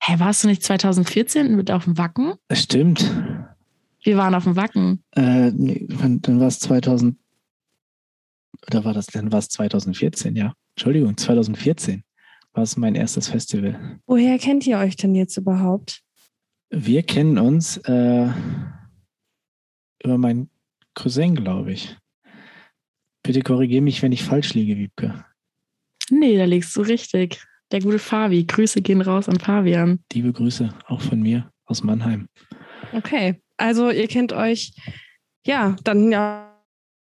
Hä, 0.00 0.14
warst 0.18 0.44
du 0.44 0.48
nicht 0.48 0.62
2014 0.62 1.54
mit 1.54 1.70
auf 1.70 1.84
dem 1.84 1.98
Wacken? 1.98 2.34
Das 2.48 2.62
stimmt. 2.62 3.04
Wir 4.02 4.16
waren 4.16 4.34
auf 4.34 4.44
dem 4.44 4.56
Wacken. 4.56 5.04
Äh, 5.14 5.50
nee, 5.52 5.86
dann 5.88 6.40
war 6.40 6.48
es 6.48 6.58
2000. 6.60 7.16
Oder 8.66 8.84
war 8.84 8.94
das, 8.94 9.06
dann 9.06 9.30
war 9.30 9.40
es 9.40 9.48
2014, 9.48 10.36
ja. 10.36 10.54
Entschuldigung, 10.74 11.16
2014 11.16 12.02
war 12.52 12.62
es 12.62 12.76
mein 12.76 12.94
erstes 12.94 13.28
Festival. 13.28 14.00
Woher 14.06 14.38
kennt 14.38 14.66
ihr 14.66 14.78
euch 14.78 14.96
denn 14.96 15.14
jetzt 15.14 15.36
überhaupt? 15.36 16.02
Wir 16.70 17.02
kennen 17.02 17.38
uns 17.38 17.76
äh, 17.78 18.28
über 20.02 20.18
meinen 20.18 20.50
Cousin, 20.94 21.34
glaube 21.34 21.72
ich. 21.72 21.96
Bitte 23.22 23.42
korrigiere 23.42 23.82
mich, 23.82 24.02
wenn 24.02 24.12
ich 24.12 24.24
falsch 24.24 24.54
liege, 24.54 24.76
Wiebke. 24.76 25.24
Nee, 26.10 26.36
da 26.36 26.44
liegst 26.44 26.74
du 26.76 26.82
richtig. 26.82 27.42
Der 27.70 27.80
gute 27.80 27.98
Fabi. 27.98 28.44
Grüße 28.44 28.82
gehen 28.82 29.00
raus 29.00 29.28
an 29.28 29.38
Fabian. 29.38 30.00
Liebe 30.12 30.32
Grüße, 30.32 30.74
auch 30.86 31.00
von 31.00 31.20
mir 31.20 31.50
aus 31.66 31.82
Mannheim. 31.82 32.28
Okay, 32.92 33.40
also 33.56 33.90
ihr 33.90 34.08
kennt 34.08 34.32
euch, 34.32 34.74
ja, 35.46 35.76
dann 35.84 36.12
ja 36.12 36.52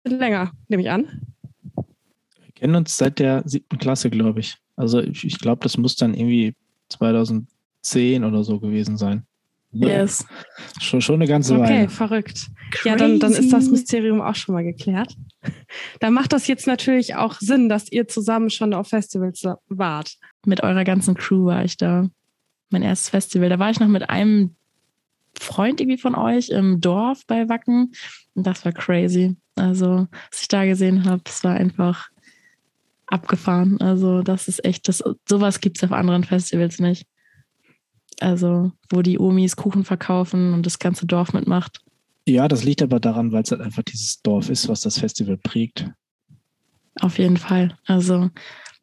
länger, 0.06 0.52
nehme 0.68 0.84
ich 0.84 0.90
an. 0.90 1.36
Wir 1.76 2.52
kennen 2.54 2.76
uns 2.76 2.96
seit 2.96 3.20
der 3.20 3.44
siebten 3.46 3.78
Klasse, 3.78 4.10
glaube 4.10 4.40
ich. 4.40 4.58
Also 4.76 5.00
ich, 5.00 5.24
ich 5.26 5.40
glaube, 5.40 5.62
das 5.64 5.78
muss 5.78 5.96
dann 5.96 6.14
irgendwie 6.14 6.56
2010 6.90 8.24
oder 8.24 8.44
so 8.44 8.60
gewesen 8.60 8.98
sein. 8.98 9.26
Yes. 9.74 10.26
Schon, 10.80 11.02
schon 11.02 11.16
eine 11.16 11.28
ganze 11.28 11.60
Weile. 11.60 11.84
Okay, 11.84 11.88
verrückt. 11.88 12.48
Crazy. 12.72 12.90
Ja, 12.90 12.96
dann, 12.96 13.20
dann 13.20 13.34
ist 13.34 13.52
das 13.52 13.70
Mysterium 13.70 14.22
auch 14.22 14.36
schon 14.36 14.54
mal 14.56 14.64
geklärt. 14.64 15.16
Da 16.00 16.10
macht 16.10 16.32
das 16.32 16.48
jetzt 16.48 16.68
natürlich 16.68 17.16
auch 17.16 17.36
Sinn, 17.40 17.68
dass 17.68 17.92
ihr 17.92 18.08
zusammen 18.08 18.50
schon 18.50 18.74
auf 18.74 18.88
Festivals 18.88 19.44
wart. 19.68 20.16
Mit 20.46 20.64
eurer 20.64 20.86
ganzen 20.86 21.16
Crew 21.16 21.46
war 21.46 21.66
ich 21.66 21.76
da. 21.76 22.08
Mein 22.70 22.82
erstes 22.82 23.10
Festival. 23.10 23.50
Da 23.50 23.60
war 23.60 23.70
ich 23.70 23.80
noch 23.80 23.90
mit 23.90 24.10
einem 24.10 24.56
Freund 25.38 25.82
irgendwie 25.82 25.98
von 25.98 26.16
euch 26.16 26.50
im 26.50 26.80
Dorf 26.80 27.26
bei 27.28 27.50
Wacken. 27.50 27.92
Und 28.36 28.48
das 28.48 28.64
war 28.64 28.72
crazy. 28.72 29.36
Also, 29.56 30.08
was 30.32 30.42
ich 30.42 30.48
da 30.48 30.64
gesehen 30.64 31.04
habe, 31.04 31.24
es 31.26 31.44
war 31.44 31.56
einfach 31.56 32.10
abgefahren. 33.14 33.80
Also, 33.80 34.22
das 34.22 34.48
ist 34.48 34.66
echt, 34.66 34.88
das, 34.88 35.04
sowas 35.28 35.62
gibt 35.62 35.78
es 35.78 35.84
auf 35.84 35.92
anderen 35.92 36.24
Festivals 36.24 36.80
nicht. 36.80 37.08
Also, 38.20 38.72
wo 38.90 39.02
die 39.02 39.20
Omis 39.20 39.56
Kuchen 39.56 39.86
verkaufen 39.86 40.54
und 40.54 40.66
das 40.66 40.80
ganze 40.80 41.06
Dorf 41.06 41.34
mitmacht. 41.34 41.82
Ja, 42.26 42.48
das 42.48 42.64
liegt 42.64 42.82
aber 42.82 43.00
daran, 43.00 43.32
weil 43.32 43.44
es 43.44 43.52
halt 43.52 43.62
einfach 43.62 43.84
dieses 43.84 44.22
Dorf 44.22 44.50
ist, 44.50 44.68
was 44.68 44.82
das 44.82 44.98
Festival 44.98 45.38
prägt. 45.38 45.90
Auf 47.02 47.18
jeden 47.18 47.38
Fall. 47.38 47.78
Also 47.86 48.30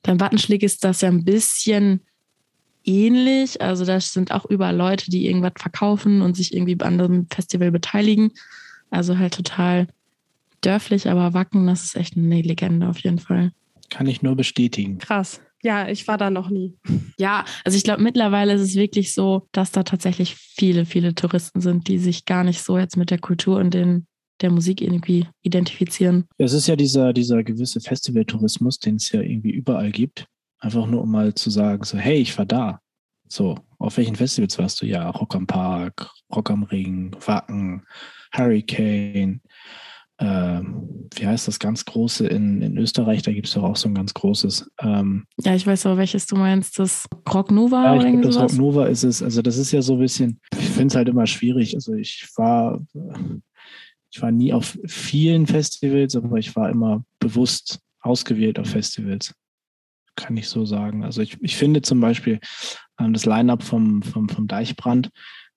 beim 0.03 0.21
Wattenschläg 0.21 0.63
ist 0.63 0.85
das 0.85 1.01
ja 1.01 1.09
ein 1.09 1.25
bisschen 1.25 2.01
ähnlich. 2.85 3.61
Also 3.63 3.85
da 3.85 4.01
sind 4.01 4.33
auch 4.33 4.45
überall 4.47 4.77
Leute, 4.77 5.11
die 5.11 5.27
irgendwas 5.27 5.53
verkaufen 5.57 6.23
und 6.23 6.37
sich 6.37 6.55
irgendwie 6.55 6.79
an 6.81 6.99
dem 6.99 7.27
Festival 7.31 7.71
beteiligen. 7.71 8.33
Also 8.91 9.19
halt 9.19 9.35
total 9.35 9.87
dörflich, 10.61 11.09
aber 11.09 11.33
Wacken, 11.33 11.67
das 11.67 11.85
ist 11.85 11.97
echt 11.97 12.17
eine 12.17 12.43
Legende 12.43 12.89
auf 12.89 12.99
jeden 12.99 13.21
Fall. 13.21 13.53
Kann 13.91 14.07
ich 14.07 14.23
nur 14.23 14.37
bestätigen. 14.37 14.99
Krass. 14.99 15.41
Ja, 15.63 15.89
ich 15.89 16.09
war 16.09 16.17
da 16.17 16.31
noch 16.31 16.49
nie. 16.49 16.79
Ja, 17.19 17.45
also 17.65 17.77
ich 17.77 17.85
glaube, 17.85 18.03
mittlerweile 18.03 18.55
ist 18.55 18.63
es 18.63 18.77
wirklich 18.77 19.13
so, 19.13 19.47
dass 19.53 19.73
da 19.73 19.83
tatsächlich 19.83 20.35
viele, 20.35 20.87
viele 20.87 21.15
Touristen 21.15 21.61
sind, 21.61 21.87
die 21.89 21.99
sich 21.99 22.25
gar 22.25 22.45
nicht 22.45 22.63
so 22.63 22.79
jetzt 22.79 22.97
mit 22.97 23.11
der 23.11 23.19
Kultur 23.19 23.59
und 23.59 23.75
den, 23.75 24.07
der 24.41 24.51
Musik 24.51 24.81
irgendwie 24.81 25.27
identifizieren. 25.43 26.25
Es 26.39 26.55
ist 26.55 26.67
ja 26.67 26.77
dieser, 26.77 27.13
dieser 27.13 27.45
gewisse 27.45 27.81
Festivaltourismus, 27.81 28.79
den 28.79 28.97
es 28.97 29.13
ja 29.13 29.21
irgendwie 29.21 29.51
überall 29.51 29.91
gibt. 29.91 30.27
Einfach 30.61 30.87
nur, 30.87 31.03
um 31.03 31.11
mal 31.11 31.35
zu 31.35 31.51
sagen, 31.51 31.85
so, 31.85 31.99
hey, 31.99 32.19
ich 32.19 32.37
war 32.39 32.47
da. 32.47 32.81
So, 33.29 33.57
auf 33.79 33.97
welchen 33.97 34.17
Festivals 34.17 34.59
warst 34.59 34.81
du? 34.81 34.87
Ja, 34.87 35.11
Rock 35.11 35.35
am 35.35 35.47
Park, 35.47 36.11
Rock 36.35 36.51
am 36.51 36.63
Ring, 36.65 37.15
Wacken, 37.27 37.87
Hurricane, 38.33 39.41
ähm, 40.21 41.09
wie 41.15 41.27
heißt 41.27 41.49
das 41.49 41.59
ganz 41.59 41.85
große 41.87 42.27
in, 42.27 42.61
in 42.61 42.77
Österreich? 42.77 43.23
Da 43.23 43.33
gibt 43.33 43.47
es 43.47 43.55
doch 43.55 43.63
auch 43.63 43.77
so 43.77 43.89
ein 43.89 43.95
ganz 43.95 44.13
großes. 44.13 44.71
Ähm, 44.81 45.25
ja, 45.39 45.55
ich 45.55 45.67
weiß 45.67 45.87
aber, 45.87 45.97
welches 45.97 46.27
du 46.27 46.37
meinst. 46.37 46.79
Das 46.79 47.07
Rock 47.33 47.51
Nova? 47.51 47.97
Ja, 47.97 47.97
ich 47.97 48.07
glaube, 48.07 48.21
das 48.21 48.39
Rock 48.39 48.53
Nova 48.53 48.87
ist 48.87 49.03
es. 49.03 49.23
Also, 49.23 49.41
das 49.41 49.57
ist 49.57 49.73
ja 49.73 49.81
so 49.81 49.95
ein 49.95 50.01
bisschen, 50.01 50.41
ich 50.53 50.69
finde 50.69 50.89
es 50.89 50.95
halt 50.95 51.09
immer 51.09 51.27
schwierig. 51.27 51.75
Also, 51.75 51.95
ich 51.95 52.29
war, 52.37 52.81
ich 54.11 54.21
war 54.21 54.31
nie 54.31 54.53
auf 54.53 54.79
vielen 54.87 55.47
Festivals, 55.47 56.15
aber 56.15 56.37
ich 56.37 56.55
war 56.55 56.69
immer 56.69 57.03
bewusst 57.19 57.81
ausgewählt 58.01 58.59
auf 58.59 58.69
Festivals. 58.69 59.35
Kann 60.17 60.37
ich 60.37 60.49
so 60.49 60.67
sagen. 60.67 61.03
Also, 61.03 61.23
ich, 61.23 61.39
ich 61.41 61.57
finde 61.57 61.81
zum 61.81 61.99
Beispiel 61.99 62.41
ähm, 63.01 63.15
das 63.15 63.25
Line-Up 63.25 63.63
vom, 63.63 64.03
vom, 64.03 64.29
vom 64.29 64.47
Deichbrand 64.47 65.11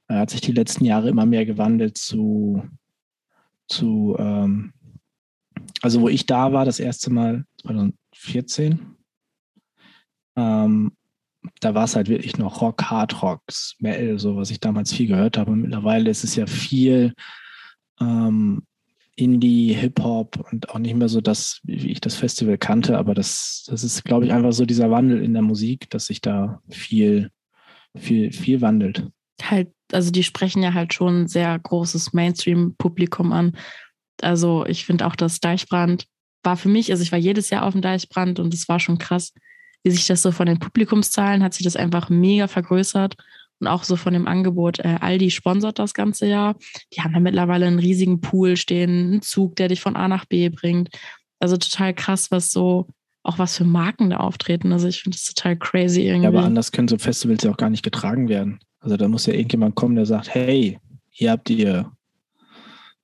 äh, 0.08 0.16
hat 0.16 0.30
sich 0.30 0.40
die 0.40 0.54
letzten 0.54 0.86
Jahre 0.86 1.10
immer 1.10 1.26
mehr 1.26 1.46
gewandelt 1.46 1.98
zu 1.98 2.64
zu, 3.74 4.16
ähm, 4.20 4.74
also 5.82 6.02
wo 6.02 6.10
ich 6.10 6.26
da 6.26 6.54
war, 6.54 6.66
das 6.66 6.80
erste 6.80 7.12
Mal 7.12 7.46
2014, 7.62 8.96
ähm, 10.36 10.92
da 11.60 11.76
war 11.76 11.84
es 11.84 11.96
halt 11.96 12.08
wirklich 12.08 12.38
noch 12.38 12.62
Rock, 12.62 12.84
Hard 12.84 13.22
Rock, 13.22 13.42
Metal, 13.80 14.18
so 14.18 14.38
was 14.38 14.50
ich 14.50 14.60
damals 14.60 14.94
viel 14.94 15.08
gehört 15.08 15.38
habe. 15.38 15.56
Mittlerweile 15.56 16.10
ist 16.10 16.24
es 16.24 16.36
ja 16.36 16.46
viel 16.46 17.14
ähm, 18.00 18.64
Indie, 19.16 19.74
Hip-Hop 19.74 20.52
und 20.52 20.70
auch 20.70 20.80
nicht 20.80 20.96
mehr 20.96 21.10
so 21.10 21.22
das, 21.22 21.60
wie 21.64 21.92
ich 21.92 22.02
das 22.02 22.16
Festival 22.16 22.58
kannte, 22.58 22.98
aber 22.98 23.14
das, 23.14 23.66
das 23.68 23.84
ist, 23.84 24.04
glaube 24.04 24.26
ich, 24.26 24.34
einfach 24.34 24.54
so 24.54 24.66
dieser 24.66 24.90
Wandel 24.90 25.22
in 25.22 25.34
der 25.34 25.44
Musik, 25.44 25.90
dass 25.90 26.08
sich 26.08 26.22
da 26.22 26.62
viel, 26.70 27.30
viel, 27.96 28.32
viel 28.32 28.62
wandelt. 28.62 29.08
Halt 29.42 29.72
also 29.94 30.12
die 30.12 30.24
sprechen 30.24 30.64
ja 30.64 30.74
halt 30.74 30.94
schon 30.94 31.24
ein 31.24 31.28
sehr 31.28 31.58
großes 31.58 32.14
Mainstream-Publikum 32.14 33.32
an. 33.32 33.58
Also 34.22 34.66
ich 34.66 34.86
finde 34.86 35.06
auch, 35.08 35.16
das 35.16 35.40
Deichbrand 35.40 36.06
war 36.44 36.58
für 36.58 36.70
mich, 36.70 36.92
also 36.92 37.04
ich 37.04 37.12
war 37.12 37.20
jedes 37.20 37.50
Jahr 37.50 37.64
auf 37.64 37.74
dem 37.74 37.82
Deichbrand 37.82 38.40
und 38.40 38.54
es 38.54 38.68
war 38.68 38.80
schon 38.80 38.98
krass, 38.98 39.34
wie 39.84 39.92
sich 39.92 40.08
das 40.08 40.22
so 40.22 40.32
von 40.32 40.46
den 40.46 40.60
Publikumszahlen 40.60 41.44
hat 41.44 41.54
sich 41.54 41.64
das 41.64 41.76
einfach 41.76 42.10
mega 42.10 42.48
vergrößert 42.48 43.16
und 43.60 43.68
auch 43.68 43.84
so 43.84 43.96
von 43.96 44.14
dem 44.14 44.28
Angebot. 44.28 44.80
Äh, 44.80 44.98
Aldi 45.02 45.32
sponsert 45.32 45.80
das 45.80 45.94
ganze 45.94 46.26
Jahr. 46.26 46.56
Die 46.94 47.02
haben 47.02 47.14
ja 47.14 47.20
mittlerweile 47.20 47.68
einen 47.68 47.80
riesigen 47.80 48.22
Pool 48.22 48.58
stehen, 48.58 48.90
einen 48.90 49.22
Zug, 49.22 49.56
der 49.56 49.68
dich 49.68 49.82
von 49.82 49.96
A 49.96 50.08
nach 50.08 50.26
B 50.26 50.50
bringt. 50.50 50.90
Also 51.40 51.58
total 51.58 51.94
krass, 51.94 52.32
was 52.32 52.52
so 52.52 52.88
auch 53.24 53.40
was 53.40 53.58
für 53.58 53.64
Marken 53.64 54.10
da 54.10 54.18
auftreten. 54.18 54.74
Also 54.74 54.88
ich 54.88 55.02
finde 55.02 55.18
das 55.18 55.26
total 55.26 55.58
crazy 55.58 56.02
irgendwie. 56.02 56.24
Ja, 56.24 56.30
aber 56.30 56.44
anders 56.44 56.72
können 56.72 56.90
so 56.90 56.98
Festivals 56.98 57.44
ja 57.44 57.52
auch 57.52 57.58
gar 57.58 57.70
nicht 57.70 57.84
getragen 57.84 58.28
werden. 58.28 58.60
Also 58.84 58.98
da 58.98 59.08
muss 59.08 59.26
ja 59.26 59.34
irgendjemand 59.34 59.76
kommen, 59.76 59.96
der 59.96 60.06
sagt, 60.06 60.36
hey, 60.36 60.78
hier 61.10 61.32
habt 61.32 61.50
ihr 61.50 61.90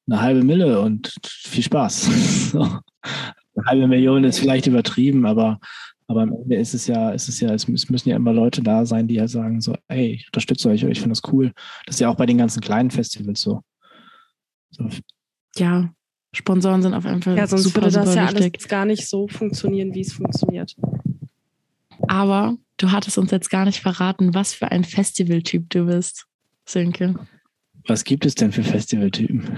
eine 0.07 0.21
halbe 0.21 0.43
Mille 0.43 0.81
und 0.81 1.15
viel 1.25 1.63
Spaß. 1.63 2.51
so. 2.51 2.61
Eine 2.61 3.65
halbe 3.65 3.87
Million 3.87 4.25
ist 4.25 4.39
vielleicht 4.39 4.67
übertrieben, 4.67 5.25
aber, 5.25 5.59
aber 6.07 6.23
am 6.23 6.33
Ende 6.33 6.57
ist 6.57 6.73
es 6.73 6.87
ja, 6.87 7.11
ist 7.11 7.29
es 7.29 7.39
ja, 7.39 7.53
es 7.53 7.67
müssen 7.67 8.09
ja 8.09 8.17
immer 8.17 8.33
Leute 8.33 8.61
da 8.61 8.85
sein, 8.85 9.07
die 9.07 9.15
ja 9.15 9.27
sagen 9.27 9.61
so, 9.61 9.73
hey, 9.87 10.15
ich 10.15 10.27
unterstütze 10.27 10.69
euch, 10.69 10.83
ich 10.83 10.99
finde 10.99 11.15
das 11.15 11.31
cool. 11.31 11.53
Das 11.85 11.95
ist 11.95 11.99
ja 11.99 12.09
auch 12.09 12.15
bei 12.15 12.25
den 12.25 12.37
ganzen 12.37 12.61
kleinen 12.61 12.91
Festivals 12.91 13.41
so. 13.41 13.61
so. 14.71 14.89
Ja, 15.55 15.93
Sponsoren 16.33 16.81
sind 16.81 16.93
auf 16.93 17.05
jeden 17.05 17.21
Fall 17.21 17.37
ja, 17.37 17.47
sonst 17.47 17.63
super, 17.63 17.83
würde 17.83 17.91
das 17.91 18.09
super 18.09 18.15
ja 18.15 18.31
wichtig. 18.33 18.53
alles 18.55 18.67
gar 18.67 18.85
nicht 18.85 19.07
so 19.07 19.27
funktionieren, 19.29 19.93
wie 19.93 20.01
es 20.01 20.11
funktioniert. 20.11 20.75
Aber 22.07 22.57
du 22.77 22.91
hattest 22.91 23.17
uns 23.17 23.31
jetzt 23.31 23.49
gar 23.49 23.65
nicht 23.65 23.81
verraten, 23.81 24.33
was 24.33 24.53
für 24.53 24.71
ein 24.71 24.83
Festivaltyp 24.83 25.69
du 25.69 25.85
bist, 25.85 26.25
Sönke. 26.67 27.15
Was 27.87 28.03
gibt 28.03 28.25
es 28.25 28.35
denn 28.35 28.51
für 28.51 28.63
Festivaltypen? 28.63 29.57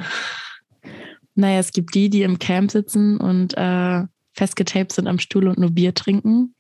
Naja, 1.36 1.60
es 1.60 1.72
gibt 1.72 1.96
die, 1.96 2.10
die 2.10 2.24
im 2.24 2.40
Camp 2.40 2.72
sitzen 2.72 3.18
und 3.18 3.58
äh, 3.58 4.04
festgetaped 4.34 4.92
sind 4.92 5.08
am 5.08 5.20
Stuhl 5.20 5.48
und 5.48 5.58
nur 5.58 5.72
Bier 5.72 5.94
trinken. 5.94 6.56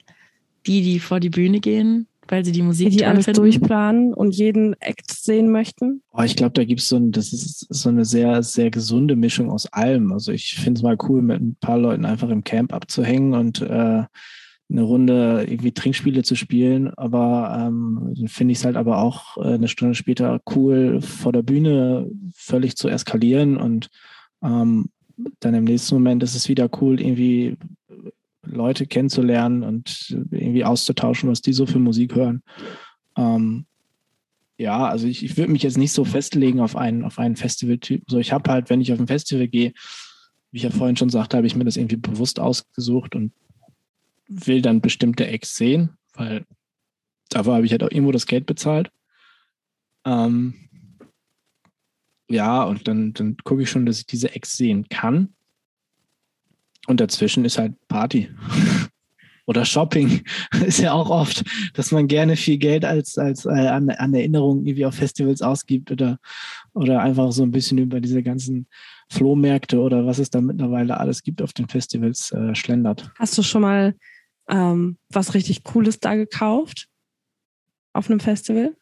Die, 0.68 0.82
die 0.84 1.00
vor 1.00 1.20
die 1.20 1.32
Bühne 1.32 1.60
gehen, 1.60 2.08
weil 2.28 2.46
sie 2.46 2.52
die 2.52 2.62
Musik 2.62 2.92
Die 2.92 3.04
alles 3.04 3.26
finden. 3.26 3.42
durchplanen 3.42 4.14
und 4.14 4.36
jeden 4.36 4.80
Act 4.80 5.12
sehen 5.12 5.52
möchten. 5.52 6.04
Oh, 6.14 6.22
ich 6.22 6.36
glaube, 6.36 6.54
da 6.54 6.64
gibt 6.64 6.82
es 6.82 6.88
so 6.88 6.98
ein, 6.98 7.12
das 7.12 7.34
ist 7.34 7.66
so 7.70 7.90
eine 7.90 8.06
sehr, 8.06 8.44
sehr 8.44 8.70
gesunde 8.70 9.16
Mischung 9.16 9.50
aus 9.50 9.66
allem. 9.74 10.12
Also 10.12 10.32
ich 10.32 10.54
finde 10.54 10.78
es 10.78 10.84
mal 10.84 10.98
cool, 11.10 11.24
mit 11.24 11.42
ein 11.42 11.56
paar 11.60 11.80
Leuten 11.80 12.06
einfach 12.06 12.30
im 12.30 12.44
Camp 12.44 12.74
abzuhängen 12.74 13.34
und 13.34 13.62
äh, 13.62 14.04
eine 14.72 14.84
Runde 14.84 15.46
irgendwie 15.48 15.72
Trinkspiele 15.74 16.24
zu 16.24 16.36
spielen, 16.36 16.94
aber 16.96 17.68
ähm, 17.68 18.14
finde 18.28 18.54
ich 18.54 18.60
es 18.60 18.66
halt 18.66 18.78
aber 18.78 19.00
auch 19.00 19.38
äh, 19.38 19.54
eine 19.54 19.68
Stunde 19.68 19.96
später 19.96 20.40
cool, 20.56 21.02
vor 21.02 21.34
der 21.34 21.42
Bühne 21.42 22.10
völlig 22.34 22.78
zu 22.78 22.88
eskalieren 22.88 23.58
und 23.58 23.90
ähm, 24.42 24.90
dann 25.40 25.54
im 25.54 25.66
nächsten 25.66 25.96
Moment 25.96 26.24
ist 26.24 26.36
es 26.36 26.48
wieder 26.48 26.70
cool, 26.82 27.00
irgendwie 27.00 27.58
Leute 28.44 28.88
kennenzulernen 28.88 29.64
und 29.64 30.16
irgendwie 30.32 30.64
auszutauschen, 30.64 31.30
was 31.30 31.42
die 31.42 31.54
so 31.54 31.66
für 31.66 31.80
Musik 31.80 32.16
hören. 32.16 32.42
Ähm, 33.18 33.66
ja, 34.58 34.88
also 34.88 35.08
ich, 35.08 35.24
ich 35.24 35.38
würde 35.38 35.52
mich 35.52 35.64
jetzt 35.64 35.78
nicht 35.78 35.92
so 35.92 36.06
festlegen 36.06 36.60
auf 36.60 36.76
einen, 36.76 37.04
auf 37.04 37.20
einen 37.20 37.36
Festivaltyp. 37.36 38.04
So, 38.08 38.20
ich 38.20 38.32
habe 38.32 38.50
halt, 38.52 38.70
wenn 38.70 38.82
ich 38.82 38.94
auf 38.94 39.00
ein 39.00 39.08
Festival 39.08 39.48
gehe, 39.48 39.74
wie 40.52 40.58
ich 40.58 40.64
ja 40.64 40.70
vorhin 40.70 40.98
schon 40.98 41.10
sagte, 41.10 41.38
habe 41.38 41.48
ich 41.48 41.56
mir 41.56 41.66
das 41.66 41.78
irgendwie 41.78 41.98
bewusst 41.98 42.40
ausgesucht 42.40 43.16
und 43.16 43.32
will 44.32 44.62
dann 44.62 44.82
bestimmte 44.82 45.28
Acts 45.28 45.56
sehen, 45.56 45.98
weil 46.14 46.46
dafür 47.30 47.56
habe 47.56 47.66
ich 47.66 47.72
halt 47.72 47.84
auch 47.84 47.92
irgendwo 47.92 48.12
das 48.12 48.26
Geld 48.26 48.46
bezahlt. 48.46 48.90
Ähm, 50.06 50.54
ja, 52.30 52.64
und 52.64 52.88
dann, 52.88 53.14
dann 53.14 53.38
gucke 53.44 53.64
ich 53.64 53.70
schon, 53.70 53.86
dass 53.86 54.00
ich 54.00 54.06
diese 54.06 54.34
Acts 54.34 54.56
sehen 54.56 54.88
kann. 54.90 55.36
Und 56.88 57.00
dazwischen 57.00 57.46
ist 57.46 57.58
halt 57.58 57.76
Party. 57.88 58.30
Oder 59.48 59.66
Shopping 59.66 60.22
ist 60.66 60.80
ja 60.80 60.94
auch 60.94 61.10
oft, 61.10 61.44
dass 61.74 61.92
man 61.92 62.08
gerne 62.08 62.38
viel 62.38 62.58
Geld 62.58 62.86
als, 62.86 63.18
als 63.18 63.46
äh, 63.46 63.50
an, 63.50 63.90
an 63.90 64.14
Erinnerungen 64.14 64.66
irgendwie 64.66 64.86
auf 64.86 64.96
Festivals 64.96 65.42
ausgibt 65.42 65.92
oder, 65.92 66.20
oder 66.74 67.02
einfach 67.02 67.32
so 67.32 67.44
ein 67.44 67.52
bisschen 67.52 67.80
über 67.80 68.00
diese 68.00 68.24
ganzen 68.24 68.68
Flohmärkte 69.10 69.80
oder 69.82 70.06
was 70.06 70.20
es 70.20 70.30
da 70.30 70.40
mittlerweile 70.40 70.98
alles 71.00 71.24
gibt 71.24 71.42
auf 71.42 71.54
den 71.54 71.68
Festivals 71.68 72.32
äh, 72.32 72.56
schlendert. 72.56 73.12
Hast 73.18 73.38
du 73.38 73.44
schon 73.44 73.64
mal 73.64 73.96
ähm, 74.52 74.98
was 75.10 75.34
richtig 75.34 75.64
Cooles 75.64 76.00
da 76.00 76.16
gekauft? 76.16 76.88
Auf 77.94 78.10
einem 78.10 78.20
Festival? 78.20 78.76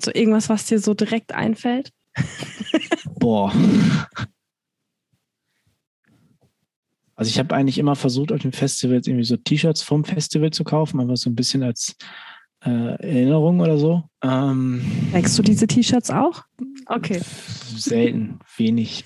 So 0.00 0.10
irgendwas, 0.12 0.48
was 0.48 0.66
dir 0.66 0.78
so 0.78 0.94
direkt 0.94 1.32
einfällt? 1.32 1.92
Boah. 3.18 3.52
Also 7.16 7.30
ich 7.30 7.38
habe 7.38 7.54
eigentlich 7.54 7.78
immer 7.78 7.96
versucht, 7.96 8.30
auf 8.30 8.40
den 8.40 8.52
Festivals 8.52 9.06
irgendwie 9.06 9.24
so 9.24 9.36
T-Shirts 9.36 9.82
vom 9.82 10.04
Festival 10.04 10.50
zu 10.50 10.64
kaufen, 10.64 11.00
aber 11.00 11.16
so 11.16 11.30
ein 11.30 11.34
bisschen 11.34 11.62
als 11.62 11.96
äh, 12.64 12.70
Erinnerung 12.70 13.60
oder 13.60 13.78
so. 13.78 14.04
Ähm, 14.22 14.84
Trägst 15.12 15.38
du 15.38 15.42
diese 15.42 15.66
T-Shirts 15.66 16.10
auch? 16.10 16.44
Okay. 16.86 17.20
Selten, 17.74 18.38
wenig. 18.56 19.04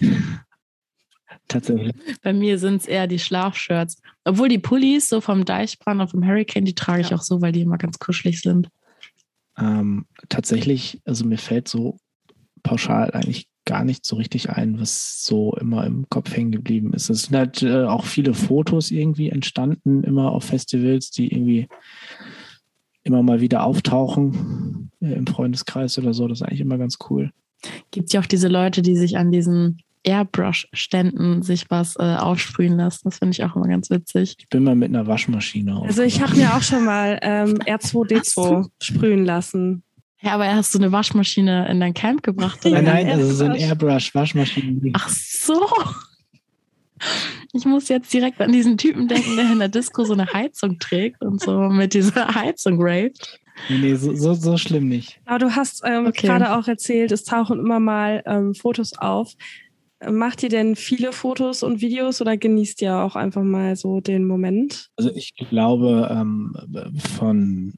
Tatsächlich. 1.50 1.92
Bei 2.22 2.32
mir 2.32 2.58
sind 2.58 2.82
es 2.82 2.86
eher 2.86 3.08
die 3.08 3.18
Schlafshirts. 3.18 4.00
Obwohl 4.24 4.48
die 4.48 4.60
Pullis 4.60 5.08
so 5.08 5.20
vom 5.20 5.44
Deichbrand 5.44 6.00
und 6.00 6.08
vom 6.08 6.24
Hurricane, 6.24 6.64
die 6.64 6.76
trage 6.76 7.00
ich 7.00 7.10
ja. 7.10 7.16
auch 7.16 7.22
so, 7.22 7.42
weil 7.42 7.50
die 7.50 7.62
immer 7.62 7.76
ganz 7.76 7.98
kuschelig 7.98 8.40
sind. 8.40 8.68
Ähm, 9.58 10.06
tatsächlich, 10.28 11.00
also 11.04 11.24
mir 11.24 11.38
fällt 11.38 11.66
so 11.66 11.98
pauschal 12.62 13.10
eigentlich 13.10 13.48
gar 13.64 13.84
nicht 13.84 14.06
so 14.06 14.14
richtig 14.16 14.50
ein, 14.50 14.80
was 14.80 15.24
so 15.24 15.54
immer 15.56 15.84
im 15.86 16.08
Kopf 16.08 16.34
hängen 16.34 16.52
geblieben 16.52 16.92
ist. 16.94 17.10
Es 17.10 17.24
sind 17.24 17.36
halt 17.36 17.62
äh, 17.62 17.84
auch 17.84 18.04
viele 18.04 18.32
Fotos 18.32 18.92
irgendwie 18.92 19.30
entstanden, 19.30 20.04
immer 20.04 20.30
auf 20.30 20.44
Festivals, 20.44 21.10
die 21.10 21.32
irgendwie 21.32 21.66
immer 23.02 23.24
mal 23.24 23.40
wieder 23.40 23.64
auftauchen 23.64 24.92
äh, 25.00 25.14
im 25.14 25.26
Freundeskreis 25.26 25.98
oder 25.98 26.14
so. 26.14 26.28
Das 26.28 26.40
ist 26.40 26.46
eigentlich 26.46 26.60
immer 26.60 26.78
ganz 26.78 26.98
cool. 27.10 27.32
Gibt 27.90 28.06
es 28.06 28.12
ja 28.12 28.20
auch 28.20 28.26
diese 28.26 28.48
Leute, 28.48 28.82
die 28.82 28.96
sich 28.96 29.18
an 29.18 29.32
diesen 29.32 29.82
Airbrush-Ständen 30.10 31.42
sich 31.42 31.70
was 31.70 31.96
äh, 31.96 32.16
aufsprühen 32.16 32.76
lassen. 32.76 33.02
Das 33.04 33.18
finde 33.18 33.32
ich 33.32 33.44
auch 33.44 33.54
immer 33.54 33.68
ganz 33.68 33.90
witzig. 33.90 34.36
Ich 34.38 34.48
bin 34.48 34.64
mal 34.64 34.74
mit 34.74 34.88
einer 34.88 35.06
Waschmaschine 35.06 35.76
auf. 35.76 35.86
Also 35.86 36.02
ich 36.02 36.20
habe 36.20 36.34
mir 36.36 36.54
auch 36.54 36.62
schon 36.62 36.84
mal 36.84 37.18
ähm, 37.22 37.54
R2D2 37.58 38.68
sprühen 38.82 39.24
lassen. 39.24 39.84
Ja, 40.20 40.32
aber 40.32 40.46
hast 40.48 40.74
du 40.74 40.78
eine 40.78 40.92
Waschmaschine 40.92 41.68
in 41.68 41.80
dein 41.80 41.94
Camp 41.94 42.22
gebracht? 42.22 42.64
Oder? 42.66 42.82
Nein, 42.82 43.06
nein, 43.06 43.08
also 43.08 43.32
so 43.32 43.44
ein 43.44 43.54
Airbrush-Waschmaschine. 43.54 44.90
Ach 44.94 45.08
so. 45.08 45.66
Ich 47.52 47.64
muss 47.64 47.88
jetzt 47.88 48.12
direkt 48.12 48.40
an 48.40 48.52
diesen 48.52 48.76
Typen 48.76 49.08
denken, 49.08 49.36
der 49.36 49.50
in 49.50 49.58
der 49.58 49.68
Disco 49.68 50.04
so 50.04 50.12
eine 50.12 50.26
Heizung 50.32 50.78
trägt 50.78 51.22
und 51.22 51.40
so 51.40 51.68
mit 51.70 51.94
dieser 51.94 52.34
Heizung 52.34 52.76
raved. 52.80 53.40
Nee, 53.68 53.78
nee 53.78 53.94
so, 53.94 54.14
so, 54.14 54.34
so 54.34 54.56
schlimm 54.56 54.88
nicht. 54.88 55.20
Aber 55.24 55.38
du 55.38 55.56
hast 55.56 55.82
ähm, 55.84 56.06
okay. 56.06 56.26
gerade 56.26 56.54
auch 56.56 56.68
erzählt, 56.68 57.12
es 57.12 57.24
tauchen 57.24 57.58
immer 57.58 57.80
mal 57.80 58.22
ähm, 58.26 58.54
Fotos 58.54 58.92
auf. 58.96 59.34
Macht 60.08 60.42
ihr 60.42 60.48
denn 60.48 60.76
viele 60.76 61.12
Fotos 61.12 61.62
und 61.62 61.80
Videos 61.80 62.20
oder 62.20 62.36
genießt 62.36 62.80
ihr 62.82 62.96
auch 62.96 63.16
einfach 63.16 63.42
mal 63.42 63.76
so 63.76 64.00
den 64.00 64.26
Moment? 64.26 64.88
Also 64.96 65.10
ich 65.14 65.34
glaube, 65.34 66.08
ähm, 66.10 66.54
von 67.16 67.74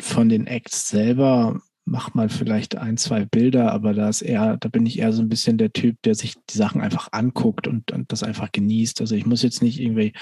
von 0.00 0.28
den 0.28 0.46
Acts 0.46 0.88
selber 0.88 1.60
macht 1.84 2.14
man 2.14 2.28
vielleicht 2.28 2.76
ein, 2.76 2.96
zwei 2.96 3.24
Bilder, 3.24 3.72
aber 3.72 3.94
da 3.94 4.08
ist 4.08 4.22
eher, 4.22 4.56
da 4.56 4.68
bin 4.68 4.86
ich 4.86 5.00
eher 5.00 5.12
so 5.12 5.22
ein 5.22 5.28
bisschen 5.28 5.58
der 5.58 5.72
Typ, 5.72 5.96
der 6.04 6.14
sich 6.14 6.34
die 6.48 6.56
Sachen 6.56 6.80
einfach 6.80 7.08
anguckt 7.10 7.66
und, 7.66 7.90
und 7.90 8.12
das 8.12 8.22
einfach 8.22 8.52
genießt. 8.52 9.00
Also 9.00 9.16
ich 9.16 9.26
muss 9.26 9.42
jetzt 9.42 9.62
nicht 9.62 9.80
irgendwie 9.80 10.12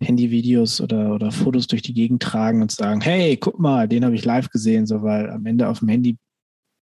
Handyvideos 0.00 0.80
oder, 0.80 1.14
oder 1.14 1.30
Fotos 1.30 1.68
durch 1.68 1.82
die 1.82 1.94
Gegend 1.94 2.22
tragen 2.22 2.60
und 2.60 2.72
sagen, 2.72 3.00
hey, 3.00 3.36
guck 3.36 3.60
mal, 3.60 3.86
den 3.86 4.04
habe 4.04 4.16
ich 4.16 4.24
live 4.24 4.50
gesehen, 4.50 4.86
so 4.86 5.02
weil 5.02 5.30
am 5.30 5.46
Ende 5.46 5.68
auf 5.68 5.78
dem 5.78 5.88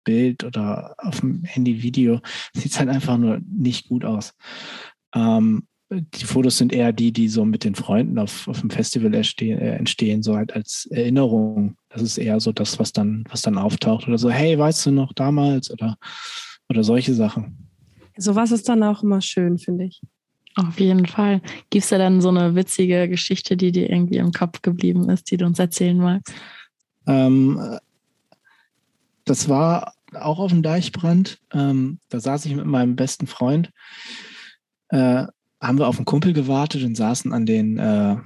Handybild 0.06 0.44
oder 0.44 0.94
auf 0.98 1.20
dem 1.20 1.44
Handyvideo 1.44 2.20
sieht 2.54 2.72
es 2.72 2.78
halt 2.78 2.88
einfach 2.88 3.18
nur 3.18 3.40
nicht 3.48 3.88
gut 3.88 4.04
aus. 4.04 4.34
Ähm, 5.14 5.66
die 5.88 6.24
Fotos 6.24 6.58
sind 6.58 6.72
eher 6.72 6.92
die, 6.92 7.12
die 7.12 7.28
so 7.28 7.44
mit 7.44 7.62
den 7.62 7.76
Freunden 7.76 8.18
auf, 8.18 8.48
auf 8.48 8.60
dem 8.60 8.70
Festival 8.70 9.14
entstehen, 9.14 9.58
äh, 9.58 9.76
entstehen, 9.76 10.22
so 10.22 10.36
halt 10.36 10.52
als 10.52 10.86
Erinnerung. 10.86 11.76
Das 11.90 12.02
ist 12.02 12.18
eher 12.18 12.40
so 12.40 12.50
das, 12.50 12.78
was 12.80 12.92
dann, 12.92 13.24
was 13.30 13.42
dann 13.42 13.56
auftaucht. 13.56 14.08
Oder 14.08 14.18
so, 14.18 14.28
hey, 14.28 14.58
weißt 14.58 14.86
du 14.86 14.90
noch 14.90 15.12
damals? 15.12 15.70
Oder, 15.70 15.96
oder 16.68 16.82
solche 16.82 17.14
Sachen. 17.14 17.68
Sowas 18.16 18.50
ist 18.50 18.68
dann 18.68 18.82
auch 18.82 19.04
immer 19.04 19.20
schön, 19.20 19.58
finde 19.58 19.84
ich. 19.84 20.00
Auf 20.56 20.80
jeden 20.80 21.06
Fall. 21.06 21.40
Gibt 21.70 21.84
es 21.84 21.90
da 21.90 21.98
dann 21.98 22.20
so 22.20 22.30
eine 22.30 22.56
witzige 22.56 23.08
Geschichte, 23.08 23.56
die 23.56 23.70
dir 23.70 23.88
irgendwie 23.90 24.16
im 24.16 24.32
Kopf 24.32 24.62
geblieben 24.62 25.08
ist, 25.10 25.30
die 25.30 25.36
du 25.36 25.44
uns 25.44 25.58
erzählen 25.58 25.98
magst? 25.98 26.34
Ähm, 27.06 27.60
das 29.26 29.48
war 29.48 29.95
auch 30.22 30.38
auf 30.38 30.50
dem 30.50 30.62
Deichbrand. 30.62 31.38
Ähm, 31.52 31.98
da 32.08 32.20
saß 32.20 32.46
ich 32.46 32.54
mit 32.54 32.66
meinem 32.66 32.96
besten 32.96 33.26
Freund. 33.26 33.70
Äh, 34.88 35.26
haben 35.60 35.78
wir 35.78 35.88
auf 35.88 35.96
einen 35.96 36.04
Kumpel 36.04 36.32
gewartet 36.32 36.84
und 36.84 36.96
saßen 36.96 37.32
an 37.32 37.46
den, 37.46 37.78
äh, 37.78 38.16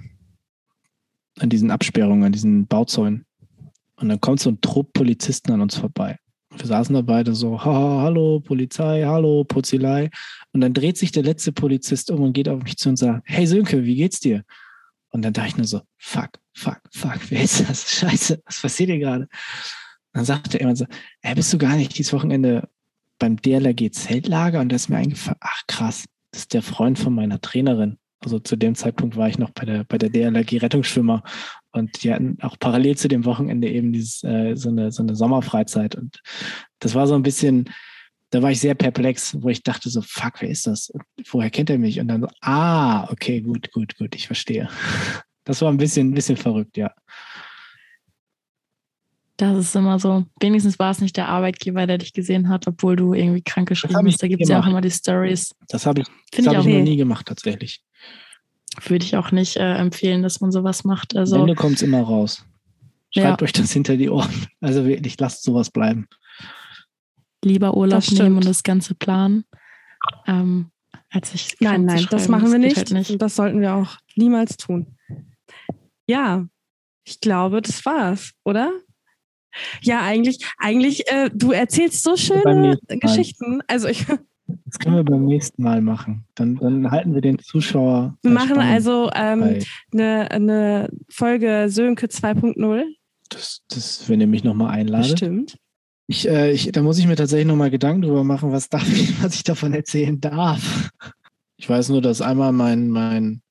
an 1.38 1.48
diesen 1.48 1.70
Absperrungen, 1.70 2.24
an 2.24 2.32
diesen 2.32 2.66
Bauzäunen. 2.66 3.24
Und 3.96 4.08
dann 4.08 4.20
kommt 4.20 4.40
so 4.40 4.50
ein 4.50 4.60
Trupp 4.60 4.92
Polizisten 4.92 5.52
an 5.52 5.60
uns 5.60 5.76
vorbei. 5.76 6.18
Wir 6.56 6.66
saßen 6.66 6.94
da 6.94 7.02
beide 7.02 7.34
so, 7.34 7.64
ha, 7.64 8.02
hallo 8.02 8.40
Polizei, 8.40 9.04
hallo 9.04 9.44
Pozilei. 9.44 10.10
Und 10.52 10.62
dann 10.62 10.74
dreht 10.74 10.98
sich 10.98 11.12
der 11.12 11.22
letzte 11.22 11.52
Polizist 11.52 12.10
um 12.10 12.22
und 12.22 12.32
geht 12.32 12.48
auf 12.48 12.62
mich 12.62 12.76
zu 12.76 12.88
und 12.88 12.96
sagt, 12.96 13.22
hey 13.24 13.46
Sönke, 13.46 13.84
wie 13.84 13.94
geht's 13.94 14.18
dir? 14.18 14.42
Und 15.10 15.22
dann 15.22 15.32
dachte 15.32 15.48
ich 15.48 15.56
nur 15.56 15.66
so, 15.66 15.82
fuck, 15.96 16.30
fuck, 16.52 16.80
fuck, 16.92 17.18
wer 17.28 17.42
ist 17.42 17.68
das? 17.68 17.90
Scheiße, 17.98 18.42
was 18.44 18.60
passiert 18.60 18.90
hier 18.90 18.98
gerade? 18.98 19.28
Dann 20.12 20.24
sagte 20.24 20.58
er 20.58 20.62
immer 20.62 20.76
so, 20.76 20.86
ey, 21.22 21.34
bist 21.34 21.52
du 21.52 21.58
gar 21.58 21.76
nicht 21.76 21.96
dieses 21.96 22.12
Wochenende 22.12 22.68
beim 23.18 23.36
DLRG 23.36 23.92
Zeltlager? 23.92 24.60
Und 24.60 24.70
da 24.70 24.76
ist 24.76 24.88
mir 24.88 24.96
eingefallen, 24.96 25.38
ach 25.40 25.62
krass, 25.66 26.06
das 26.32 26.42
ist 26.42 26.54
der 26.54 26.62
Freund 26.62 26.98
von 26.98 27.14
meiner 27.14 27.40
Trainerin. 27.40 27.98
Also 28.22 28.38
zu 28.38 28.56
dem 28.56 28.74
Zeitpunkt 28.74 29.16
war 29.16 29.28
ich 29.28 29.38
noch 29.38 29.50
bei 29.50 29.64
der, 29.64 29.84
bei 29.84 29.96
der 29.96 30.10
DLRG 30.10 30.60
Rettungsschwimmer 30.60 31.22
und 31.72 32.02
die 32.02 32.12
hatten 32.12 32.36
auch 32.42 32.58
parallel 32.58 32.96
zu 32.96 33.08
dem 33.08 33.24
Wochenende 33.24 33.68
eben 33.68 33.92
dieses, 33.92 34.22
äh, 34.24 34.54
so, 34.56 34.68
eine, 34.68 34.92
so 34.92 35.02
eine 35.02 35.16
Sommerfreizeit. 35.16 35.94
Und 35.94 36.20
das 36.80 36.94
war 36.94 37.06
so 37.06 37.14
ein 37.14 37.22
bisschen, 37.22 37.70
da 38.30 38.42
war 38.42 38.50
ich 38.50 38.60
sehr 38.60 38.74
perplex, 38.74 39.36
wo 39.40 39.48
ich 39.48 39.62
dachte 39.62 39.88
so, 39.88 40.02
fuck, 40.02 40.40
wer 40.40 40.50
ist 40.50 40.66
das? 40.66 40.92
Woher 41.30 41.50
kennt 41.50 41.70
er 41.70 41.78
mich? 41.78 41.98
Und 41.98 42.08
dann 42.08 42.22
so, 42.22 42.28
ah, 42.42 43.10
okay, 43.10 43.40
gut, 43.40 43.72
gut, 43.72 43.96
gut, 43.96 44.14
ich 44.14 44.26
verstehe. 44.26 44.68
Das 45.44 45.62
war 45.62 45.70
ein 45.70 45.78
bisschen, 45.78 46.10
ein 46.10 46.14
bisschen 46.14 46.36
verrückt, 46.36 46.76
ja. 46.76 46.92
Das 49.40 49.56
ist 49.56 49.74
immer 49.74 49.98
so. 49.98 50.26
Wenigstens 50.38 50.78
war 50.78 50.90
es 50.90 51.00
nicht 51.00 51.16
der 51.16 51.28
Arbeitgeber, 51.28 51.86
der 51.86 51.96
dich 51.96 52.12
gesehen 52.12 52.50
hat, 52.50 52.66
obwohl 52.66 52.94
du 52.94 53.14
irgendwie 53.14 53.40
krank 53.40 53.70
geschrieben 53.70 54.04
bist. 54.04 54.22
Da 54.22 54.28
gibt 54.28 54.42
es 54.42 54.50
ja 54.50 54.60
auch 54.60 54.66
immer 54.66 54.82
die 54.82 54.90
Stories. 54.90 55.54
Das 55.68 55.86
habe 55.86 56.02
ich, 56.02 56.08
das 56.30 56.46
hab 56.46 56.60
ich, 56.60 56.66
ich 56.66 56.74
noch 56.74 56.82
nie 56.82 56.96
gemacht, 56.98 57.24
tatsächlich. 57.24 57.82
Würde 58.84 59.02
ich 59.02 59.16
auch 59.16 59.32
nicht 59.32 59.56
äh, 59.56 59.76
empfehlen, 59.76 60.22
dass 60.22 60.42
man 60.42 60.52
sowas 60.52 60.84
macht. 60.84 61.16
Also, 61.16 61.36
Am 61.36 61.42
Ende 61.42 61.54
kommt 61.54 61.76
es 61.76 61.82
immer 61.82 62.02
raus. 62.02 62.44
Schreibt 63.16 63.40
ja. 63.40 63.44
euch 63.46 63.52
das 63.52 63.72
hinter 63.72 63.96
die 63.96 64.10
Ohren. 64.10 64.46
Also 64.60 64.84
wirklich, 64.84 65.18
lasst 65.18 65.42
sowas 65.42 65.70
bleiben. 65.70 66.06
Lieber 67.42 67.74
Urlaub 67.74 68.06
nehmen 68.12 68.36
und 68.36 68.44
das 68.44 68.62
Ganze 68.62 68.94
planen. 68.94 69.44
Ähm, 70.26 70.70
als 71.08 71.32
ich 71.32 71.56
nein, 71.60 71.86
nein, 71.86 72.06
das 72.10 72.28
machen 72.28 72.52
wir 72.52 72.58
nicht. 72.58 72.76
Halt 72.76 72.90
nicht. 72.90 73.22
Das 73.22 73.36
sollten 73.36 73.62
wir 73.62 73.74
auch 73.74 73.96
niemals 74.16 74.58
tun. 74.58 74.98
Ja, 76.06 76.46
ich 77.04 77.20
glaube, 77.20 77.62
das 77.62 77.86
war's, 77.86 78.32
oder? 78.44 78.70
Ja, 79.82 80.02
eigentlich, 80.02 80.44
eigentlich, 80.58 81.10
äh, 81.10 81.30
du 81.34 81.52
erzählst 81.52 82.02
so 82.02 82.16
schöne 82.16 82.78
Geschichten. 82.88 83.60
Also 83.66 83.88
ich. 83.88 84.06
Das 84.64 84.80
können 84.80 84.96
wir 84.96 85.04
beim 85.04 85.26
nächsten 85.26 85.62
Mal 85.62 85.80
machen. 85.80 86.24
Dann, 86.34 86.56
dann 86.56 86.90
halten 86.90 87.14
wir 87.14 87.20
den 87.20 87.38
Zuschauer. 87.38 88.16
Wir 88.22 88.32
machen 88.32 88.58
also 88.58 89.08
ähm, 89.14 89.60
eine, 89.92 90.28
eine 90.28 90.90
Folge 91.08 91.66
Sönke 91.68 92.06
2.0. 92.06 92.82
Das, 93.28 93.62
das, 93.68 94.08
wenn 94.08 94.20
ihr 94.20 94.26
mich 94.26 94.42
nochmal 94.42 94.70
einladet. 94.70 95.18
Stimmt. 95.18 95.56
Ich, 96.08 96.28
äh, 96.28 96.50
ich, 96.50 96.72
da 96.72 96.82
muss 96.82 96.98
ich 96.98 97.06
mir 97.06 97.14
tatsächlich 97.14 97.46
nochmal 97.46 97.70
Gedanken 97.70 98.02
drüber 98.02 98.24
machen, 98.24 98.50
was, 98.50 98.68
darf 98.68 98.92
ich, 98.92 99.22
was 99.22 99.36
ich 99.36 99.44
davon 99.44 99.72
erzählen 99.72 100.20
darf. 100.20 100.90
Ich 101.56 101.70
weiß 101.70 101.90
nur, 101.90 102.02
dass 102.02 102.20
einmal 102.20 102.50
mein, 102.50 102.88
mein 102.88 103.42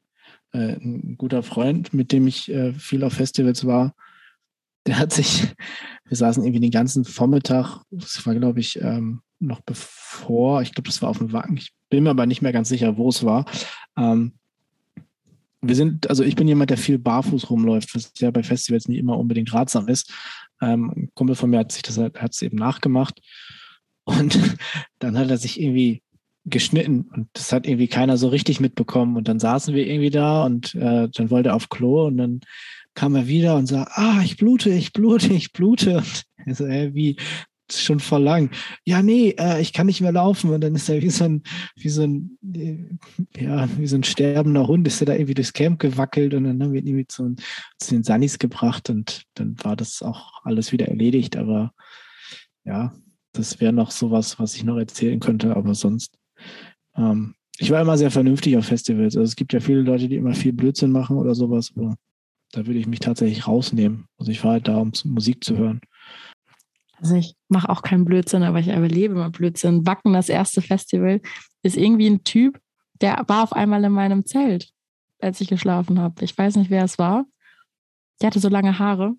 äh, 0.51 0.73
ein 0.73 1.15
guter 1.17 1.43
Freund, 1.43 1.93
mit 1.93 2.11
dem 2.11 2.27
ich 2.27 2.51
äh, 2.51 2.73
viel 2.73 3.03
auf 3.03 3.13
Festivals 3.13 3.65
war, 3.65 3.93
der 4.87 4.97
hat 4.97 5.13
sich, 5.13 5.43
wir 6.05 6.17
saßen 6.17 6.43
irgendwie 6.43 6.61
den 6.61 6.71
ganzen 6.71 7.05
Vormittag, 7.05 7.81
das 7.91 8.25
war 8.25 8.35
glaube 8.35 8.59
ich 8.59 8.81
ähm, 8.81 9.21
noch 9.39 9.61
bevor, 9.61 10.61
ich 10.61 10.73
glaube, 10.73 10.89
das 10.89 11.01
war 11.01 11.09
auf 11.09 11.17
dem 11.17 11.31
Wagen, 11.31 11.57
ich 11.57 11.71
bin 11.89 12.03
mir 12.03 12.09
aber 12.09 12.25
nicht 12.25 12.41
mehr 12.41 12.51
ganz 12.51 12.69
sicher, 12.69 12.97
wo 12.97 13.09
es 13.09 13.23
war. 13.23 13.45
Ähm, 13.97 14.33
wir 15.61 15.75
sind, 15.75 16.09
also 16.09 16.23
ich 16.23 16.35
bin 16.35 16.47
jemand, 16.47 16.69
der 16.69 16.77
viel 16.77 16.99
barfuß 16.99 17.49
rumläuft, 17.49 17.93
was 17.95 18.11
ja 18.17 18.31
bei 18.31 18.43
Festivals 18.43 18.87
nicht 18.87 18.99
immer 18.99 19.17
unbedingt 19.17 19.53
ratsam 19.53 19.87
ist. 19.87 20.11
Ähm, 20.61 20.91
ein 20.95 21.11
Kumpel 21.15 21.35
von 21.35 21.49
mir 21.49 21.59
hat 21.59 21.71
sich 21.71 21.81
das 21.81 21.97
hat 21.97 22.31
es 22.31 22.41
eben 22.41 22.57
nachgemacht 22.57 23.19
und 24.05 24.39
dann 24.99 25.17
hat 25.17 25.29
er 25.29 25.37
sich 25.37 25.59
irgendwie 25.59 26.01
geschnitten 26.45 27.09
und 27.13 27.27
das 27.33 27.51
hat 27.51 27.67
irgendwie 27.67 27.87
keiner 27.87 28.17
so 28.17 28.29
richtig 28.29 28.59
mitbekommen 28.59 29.17
und 29.17 29.27
dann 29.27 29.39
saßen 29.39 29.75
wir 29.75 29.85
irgendwie 29.85 30.09
da 30.09 30.45
und 30.45 30.73
äh, 30.75 31.09
dann 31.09 31.29
wollte 31.29 31.49
er 31.49 31.55
auf 31.55 31.69
Klo 31.69 32.07
und 32.07 32.17
dann 32.17 32.41
kam 32.99 33.15
er 33.15 33.27
wieder 33.27 33.55
und 33.55 33.65
sagte, 33.65 33.93
ah, 33.95 34.21
ich 34.21 34.35
blute, 34.35 34.71
ich 34.71 34.91
blute, 34.91 35.31
ich 35.31 35.53
blute. 35.53 35.99
Und 35.99 36.25
er 36.45 36.55
so, 36.55 36.65
äh, 36.65 36.93
wie, 36.93 37.15
schon 37.71 38.01
voll 38.01 38.23
lang. 38.23 38.51
Ja, 38.83 39.01
nee, 39.01 39.35
äh, 39.39 39.61
ich 39.61 39.71
kann 39.71 39.85
nicht 39.85 40.01
mehr 40.01 40.11
laufen. 40.11 40.49
Und 40.49 40.59
dann 40.59 40.75
ist 40.75 40.89
er 40.89 41.01
wie 41.01 41.09
so 41.09 41.23
ein, 41.23 41.43
wie 41.77 41.87
so 41.87 42.01
ein, 42.01 42.37
äh, 42.53 42.77
ja, 43.41 43.69
wie 43.77 43.87
so 43.87 43.95
ein 43.95 44.03
sterbender 44.03 44.67
Hund, 44.67 44.85
ist 44.85 45.01
er 45.01 45.05
da 45.05 45.13
irgendwie 45.13 45.33
durchs 45.33 45.53
Camp 45.53 45.79
gewackelt 45.79 46.33
und 46.33 46.43
dann 46.43 46.61
haben 46.61 46.73
wir 46.73 46.81
ihn 46.81 46.87
irgendwie 46.87 47.07
zu, 47.07 47.35
zu 47.77 47.95
den 47.95 48.03
Sunnis 48.03 48.37
gebracht 48.37 48.89
und 48.89 49.23
dann 49.35 49.55
war 49.63 49.77
das 49.77 50.01
auch 50.01 50.43
alles 50.43 50.73
wieder 50.73 50.89
erledigt. 50.89 51.37
Aber 51.37 51.71
ja, 52.65 52.93
das 53.31 53.61
wäre 53.61 53.71
noch 53.71 53.91
sowas, 53.91 54.39
was 54.39 54.55
ich 54.55 54.65
noch 54.65 54.77
erzählen 54.77 55.21
könnte, 55.21 55.55
aber 55.55 55.73
sonst. 55.73 56.17
Ähm, 56.97 57.35
ich 57.59 57.71
war 57.71 57.81
immer 57.81 57.97
sehr 57.97 58.11
vernünftig 58.11 58.57
auf 58.57 58.65
Festivals. 58.65 59.15
Also 59.15 59.23
es 59.23 59.37
gibt 59.37 59.53
ja 59.53 59.61
viele 59.61 59.83
Leute, 59.83 60.09
die 60.09 60.17
immer 60.17 60.33
viel 60.33 60.51
Blödsinn 60.51 60.91
machen 60.91 61.17
oder 61.17 61.33
sowas, 61.33 61.71
aber 61.77 61.95
da 62.51 62.65
würde 62.65 62.79
ich 62.79 62.87
mich 62.87 62.99
tatsächlich 62.99 63.47
rausnehmen. 63.47 64.07
Also 64.17 64.31
ich 64.31 64.43
war 64.43 64.53
halt 64.53 64.67
da, 64.67 64.77
um 64.77 64.91
Musik 65.05 65.43
zu 65.43 65.57
hören. 65.57 65.81
Also 66.97 67.15
ich 67.15 67.35
mache 67.47 67.69
auch 67.69 67.81
keinen 67.81 68.05
Blödsinn, 68.05 68.43
aber 68.43 68.59
ich 68.59 68.67
überlebe 68.67 69.13
immer 69.13 69.29
Blödsinn. 69.29 69.85
Wacken, 69.85 70.13
das 70.13 70.29
erste 70.29 70.61
Festival, 70.61 71.21
ist 71.63 71.77
irgendwie 71.77 72.07
ein 72.07 72.23
Typ, 72.23 72.59
der 73.01 73.23
war 73.27 73.43
auf 73.43 73.53
einmal 73.53 73.83
in 73.83 73.91
meinem 73.91 74.25
Zelt, 74.25 74.69
als 75.19 75.39
ich 75.39 75.47
geschlafen 75.47 75.99
habe. 75.99 76.23
Ich 76.23 76.37
weiß 76.37 76.57
nicht, 76.57 76.69
wer 76.69 76.83
es 76.83 76.99
war. 76.99 77.25
Der 78.21 78.27
hatte 78.27 78.39
so 78.39 78.49
lange 78.49 78.79
Haare. 78.79 79.13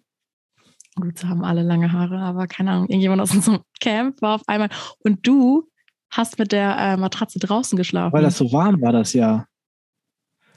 Gut, 0.97 1.19
sie 1.19 1.29
haben 1.29 1.45
alle 1.45 1.63
lange 1.63 1.93
Haare, 1.93 2.19
aber 2.19 2.47
keine 2.47 2.73
Ahnung, 2.73 2.89
irgendjemand 2.89 3.23
aus 3.23 3.31
unserem 3.35 3.61
Camp 3.81 4.21
war 4.21 4.35
auf 4.35 4.43
einmal. 4.47 4.69
Und 5.03 5.27
du 5.27 5.69
hast 6.11 6.39
mit 6.39 6.53
der 6.53 6.77
äh, 6.77 6.97
Matratze 6.97 7.39
draußen 7.39 7.79
geschlafen. 7.79 8.13
Weil 8.13 8.23
das 8.23 8.37
so 8.37 8.53
warm 8.53 8.81
war, 8.83 8.93
das 8.93 9.13
ja 9.13 9.47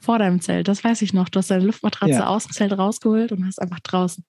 vor 0.04 0.18
deinem 0.18 0.40
Zelt. 0.40 0.68
Das 0.68 0.84
weiß 0.84 1.02
ich 1.02 1.12
noch. 1.12 1.28
Du 1.28 1.38
hast 1.38 1.50
deine 1.50 1.64
Luftmatratze 1.64 2.12
ja. 2.12 2.26
aus 2.26 2.44
dem 2.44 2.52
Zelt 2.52 2.72
rausgeholt 2.72 3.32
und 3.32 3.46
hast 3.46 3.60
einfach 3.60 3.80
draußen. 3.80 4.24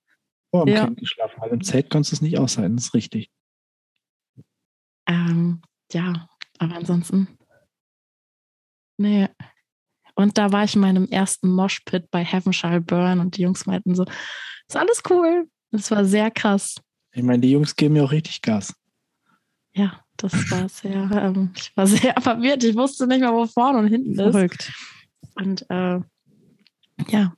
Vor 0.51 0.65
dem 0.65 0.75
ja. 0.75 0.81
Camp 0.85 0.97
geschlafen. 0.97 1.35
Weil 1.37 1.51
im 1.51 1.63
Zelt 1.63 1.89
konntest 1.89 2.13
du 2.13 2.15
es 2.15 2.21
nicht 2.21 2.39
aushalten. 2.39 2.75
Das 2.75 2.85
ist 2.85 2.93
richtig. 2.93 3.29
Ähm, 5.07 5.61
ja, 5.91 6.27
aber 6.57 6.75
ansonsten. 6.75 7.27
Nee. 8.97 9.27
Und 10.15 10.37
da 10.37 10.51
war 10.51 10.63
ich 10.63 10.75
in 10.75 10.81
meinem 10.81 11.07
ersten 11.09 11.49
Moshpit 11.49 12.09
bei 12.09 12.23
Heaven 12.23 12.53
Shall 12.53 12.81
Burn 12.81 13.19
und 13.19 13.37
die 13.37 13.41
Jungs 13.41 13.65
meinten 13.65 13.95
so, 13.95 14.05
ist 14.67 14.77
alles 14.77 15.03
cool. 15.09 15.47
Das 15.71 15.91
war 15.91 16.05
sehr 16.05 16.31
krass. 16.31 16.75
Ich 17.13 17.23
meine, 17.23 17.39
die 17.39 17.51
Jungs 17.51 17.75
geben 17.75 17.95
mir 17.95 18.05
auch 18.05 18.11
richtig 18.11 18.41
Gas. 18.41 18.73
Ja, 19.73 20.01
das 20.15 20.33
war 20.51 20.69
sehr, 20.69 21.09
ähm, 21.11 21.51
ich 21.55 21.75
war 21.75 21.85
sehr 21.85 22.15
verwirrt. 22.21 22.63
Ich 22.63 22.75
wusste 22.75 23.07
nicht 23.07 23.21
mal, 23.21 23.33
wo 23.33 23.45
vorne 23.45 23.79
und 23.79 23.87
hinten 23.87 24.11
ist. 24.11 24.31
Verrückt. 24.31 24.71
Und 25.35 25.69
äh, 25.69 25.99
ja, 27.09 27.33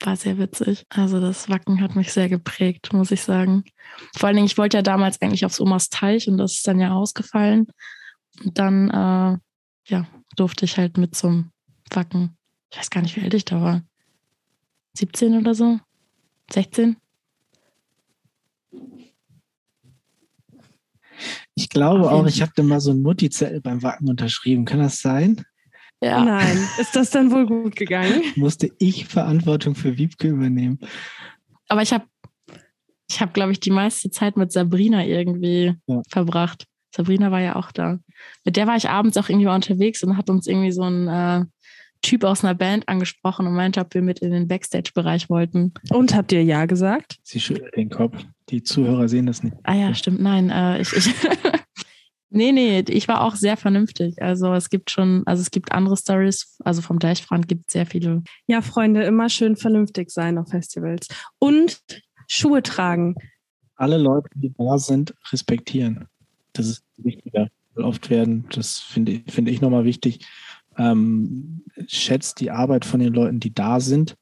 war 0.00 0.16
sehr 0.16 0.38
witzig. 0.38 0.86
Also 0.88 1.20
das 1.20 1.48
Wacken 1.48 1.80
hat 1.80 1.96
mich 1.96 2.12
sehr 2.12 2.28
geprägt, 2.28 2.92
muss 2.92 3.10
ich 3.10 3.22
sagen. 3.22 3.64
Vor 4.16 4.26
allen 4.26 4.36
Dingen, 4.36 4.46
ich 4.46 4.58
wollte 4.58 4.76
ja 4.76 4.82
damals 4.82 5.20
eigentlich 5.20 5.44
aufs 5.44 5.60
Omas 5.60 5.88
Teich 5.88 6.28
und 6.28 6.38
das 6.38 6.54
ist 6.54 6.66
dann 6.66 6.80
ja 6.80 6.92
ausgefallen. 6.92 7.66
Und 8.44 8.58
dann, 8.58 8.90
äh, 8.90 9.38
ja, 9.86 10.06
durfte 10.36 10.64
ich 10.64 10.76
halt 10.78 10.98
mit 10.98 11.14
zum 11.14 11.52
Wacken. 11.90 12.36
Ich 12.70 12.78
weiß 12.78 12.90
gar 12.90 13.02
nicht, 13.02 13.16
wie 13.16 13.22
alt 13.22 13.34
ich 13.34 13.44
da 13.44 13.60
war. 13.60 13.82
17 14.94 15.38
oder 15.38 15.54
so? 15.54 15.78
16? 16.52 16.96
Ich 21.54 21.68
glaube 21.68 22.10
auch, 22.10 22.26
ich 22.26 22.42
habe 22.42 22.52
da 22.56 22.62
mal 22.62 22.80
so 22.80 22.90
ein 22.90 23.02
Mutti-Zettel 23.02 23.60
beim 23.60 23.82
Wacken 23.82 24.08
unterschrieben. 24.08 24.64
Kann 24.64 24.80
das 24.80 24.98
sein? 24.98 25.44
Ja. 26.04 26.22
Nein, 26.22 26.58
ist 26.78 26.94
das 26.94 27.08
dann 27.10 27.30
wohl 27.30 27.46
gut 27.46 27.76
gegangen? 27.76 28.22
Musste 28.36 28.70
ich 28.78 29.06
Verantwortung 29.06 29.74
für 29.74 29.96
Wiebke 29.96 30.28
übernehmen. 30.28 30.78
Aber 31.68 31.80
ich 31.80 31.94
habe, 31.94 32.04
ich 33.08 33.22
habe, 33.22 33.32
glaube 33.32 33.52
ich, 33.52 33.60
die 33.60 33.70
meiste 33.70 34.10
Zeit 34.10 34.36
mit 34.36 34.52
Sabrina 34.52 35.04
irgendwie 35.04 35.74
ja. 35.86 36.02
verbracht. 36.10 36.66
Sabrina 36.94 37.30
war 37.30 37.40
ja 37.40 37.56
auch 37.56 37.72
da. 37.72 37.98
Mit 38.44 38.56
der 38.56 38.66
war 38.66 38.76
ich 38.76 38.90
abends 38.90 39.16
auch 39.16 39.30
irgendwie 39.30 39.46
mal 39.46 39.54
unterwegs 39.54 40.04
und 40.04 40.18
hat 40.18 40.28
uns 40.28 40.46
irgendwie 40.46 40.72
so 40.72 40.82
ein 40.82 41.08
äh, 41.08 41.44
Typ 42.02 42.22
aus 42.24 42.44
einer 42.44 42.54
Band 42.54 42.86
angesprochen 42.86 43.46
und 43.46 43.54
meinte, 43.54 43.80
ob 43.80 43.94
wir 43.94 44.02
mit 44.02 44.18
in 44.18 44.30
den 44.30 44.46
Backstage-Bereich 44.46 45.30
wollten. 45.30 45.72
Und 45.88 46.14
habt 46.14 46.32
ihr 46.32 46.44
ja 46.44 46.66
gesagt? 46.66 47.16
Sie 47.22 47.40
schüttelt 47.40 47.74
den 47.76 47.88
Kopf. 47.88 48.22
Die 48.50 48.62
Zuhörer 48.62 49.08
sehen 49.08 49.24
das 49.24 49.42
nicht. 49.42 49.56
Ah 49.62 49.74
ja, 49.74 49.94
stimmt. 49.94 50.20
Nein, 50.20 50.50
äh, 50.50 50.82
ich, 50.82 50.92
ich 50.92 51.06
Nee, 52.36 52.50
nee, 52.50 52.82
ich 52.88 53.06
war 53.06 53.20
auch 53.22 53.36
sehr 53.36 53.56
vernünftig. 53.56 54.20
Also 54.20 54.52
es 54.54 54.68
gibt 54.68 54.90
schon, 54.90 55.22
also 55.24 55.40
es 55.40 55.52
gibt 55.52 55.70
andere 55.70 55.96
Stories, 55.96 56.58
also 56.64 56.82
vom 56.82 56.98
Deichbrand 56.98 57.46
gibt 57.46 57.68
es 57.68 57.74
sehr 57.74 57.86
viele. 57.86 58.24
Ja, 58.48 58.60
Freunde, 58.60 59.04
immer 59.04 59.28
schön 59.28 59.54
vernünftig 59.54 60.10
sein 60.10 60.36
auf 60.36 60.48
Festivals. 60.48 61.06
Und 61.38 61.80
Schuhe 62.26 62.60
tragen. 62.64 63.14
Alle 63.76 63.98
Leute, 63.98 64.28
die 64.34 64.52
da 64.58 64.78
sind, 64.78 65.14
respektieren. 65.30 66.08
Das 66.54 66.66
ist 66.66 66.84
wichtiger. 66.96 67.46
Oft 67.76 68.10
werden, 68.10 68.46
das 68.52 68.80
finde 68.80 69.22
find 69.28 69.48
ich 69.48 69.60
nochmal 69.60 69.84
wichtig, 69.84 70.26
ähm, 70.76 71.62
schätzt 71.86 72.40
die 72.40 72.50
Arbeit 72.50 72.84
von 72.84 72.98
den 72.98 73.14
Leuten, 73.14 73.38
die 73.38 73.54
da 73.54 73.78
sind, 73.78 74.16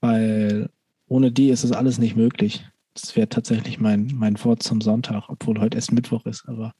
weil 0.00 0.70
ohne 1.06 1.32
die 1.32 1.50
ist 1.50 1.64
das 1.64 1.72
alles 1.72 1.98
nicht 1.98 2.16
möglich. 2.16 2.64
Das 3.00 3.16
wäre 3.16 3.28
tatsächlich 3.28 3.78
mein, 3.78 4.10
mein 4.14 4.42
Wort 4.44 4.62
zum 4.62 4.80
Sonntag, 4.80 5.24
obwohl 5.28 5.60
heute 5.60 5.76
erst 5.76 5.92
Mittwoch 5.92 6.24
ist. 6.26 6.44
Aber 6.48 6.72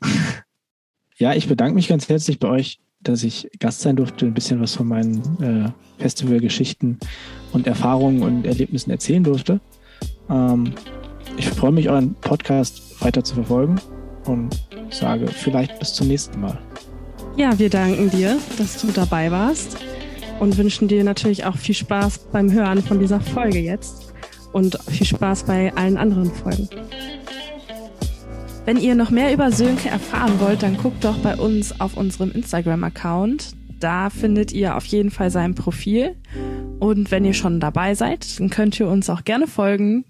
ja, 1.16 1.34
ich 1.34 1.48
bedanke 1.48 1.74
mich 1.74 1.88
ganz 1.88 2.08
herzlich 2.08 2.38
bei 2.38 2.48
euch 2.48 2.80
dass 3.02 3.22
ich 3.22 3.48
Gast 3.58 3.80
sein 3.80 3.96
durfte, 3.96 4.26
ein 4.26 4.34
bisschen 4.34 4.60
was 4.60 4.74
von 4.74 4.86
meinen 4.86 5.20
äh, 5.42 6.02
Festivalgeschichten 6.02 6.98
und 7.52 7.66
Erfahrungen 7.66 8.22
und 8.22 8.46
Erlebnissen 8.46 8.90
erzählen 8.90 9.24
durfte. 9.24 9.60
Ähm, 10.28 10.72
ich 11.36 11.48
freue 11.48 11.72
mich, 11.72 11.88
euren 11.88 12.14
Podcast 12.14 13.00
weiter 13.00 13.24
zu 13.24 13.34
verfolgen 13.34 13.80
und 14.26 14.62
sage 14.90 15.28
vielleicht 15.28 15.78
bis 15.78 15.94
zum 15.94 16.08
nächsten 16.08 16.40
Mal. 16.40 16.58
Ja, 17.36 17.58
wir 17.58 17.70
danken 17.70 18.10
dir, 18.10 18.36
dass 18.58 18.80
du 18.82 18.88
dabei 18.88 19.30
warst 19.30 19.78
und 20.40 20.58
wünschen 20.58 20.88
dir 20.88 21.04
natürlich 21.04 21.46
auch 21.46 21.56
viel 21.56 21.74
Spaß 21.74 22.18
beim 22.32 22.52
Hören 22.52 22.82
von 22.82 22.98
dieser 22.98 23.20
Folge 23.20 23.60
jetzt 23.60 24.09
und 24.52 24.78
viel 24.88 25.06
Spaß 25.06 25.44
bei 25.44 25.74
allen 25.74 25.96
anderen 25.96 26.32
Folgen. 26.32 26.68
Wenn 28.64 28.76
ihr 28.76 28.94
noch 28.94 29.10
mehr 29.10 29.32
über 29.32 29.50
Sönke 29.50 29.88
erfahren 29.88 30.38
wollt, 30.38 30.62
dann 30.62 30.76
guckt 30.76 31.04
doch 31.04 31.18
bei 31.18 31.36
uns 31.36 31.80
auf 31.80 31.96
unserem 31.96 32.30
Instagram-Account. 32.30 33.54
Da 33.80 34.10
findet 34.10 34.52
ihr 34.52 34.76
auf 34.76 34.84
jeden 34.84 35.10
Fall 35.10 35.30
sein 35.30 35.54
Profil. 35.54 36.16
Und 36.78 37.10
wenn 37.10 37.24
ihr 37.24 37.34
schon 37.34 37.60
dabei 37.60 37.94
seid, 37.94 38.38
dann 38.38 38.50
könnt 38.50 38.78
ihr 38.78 38.88
uns 38.88 39.08
auch 39.08 39.24
gerne 39.24 39.46
folgen 39.46 40.04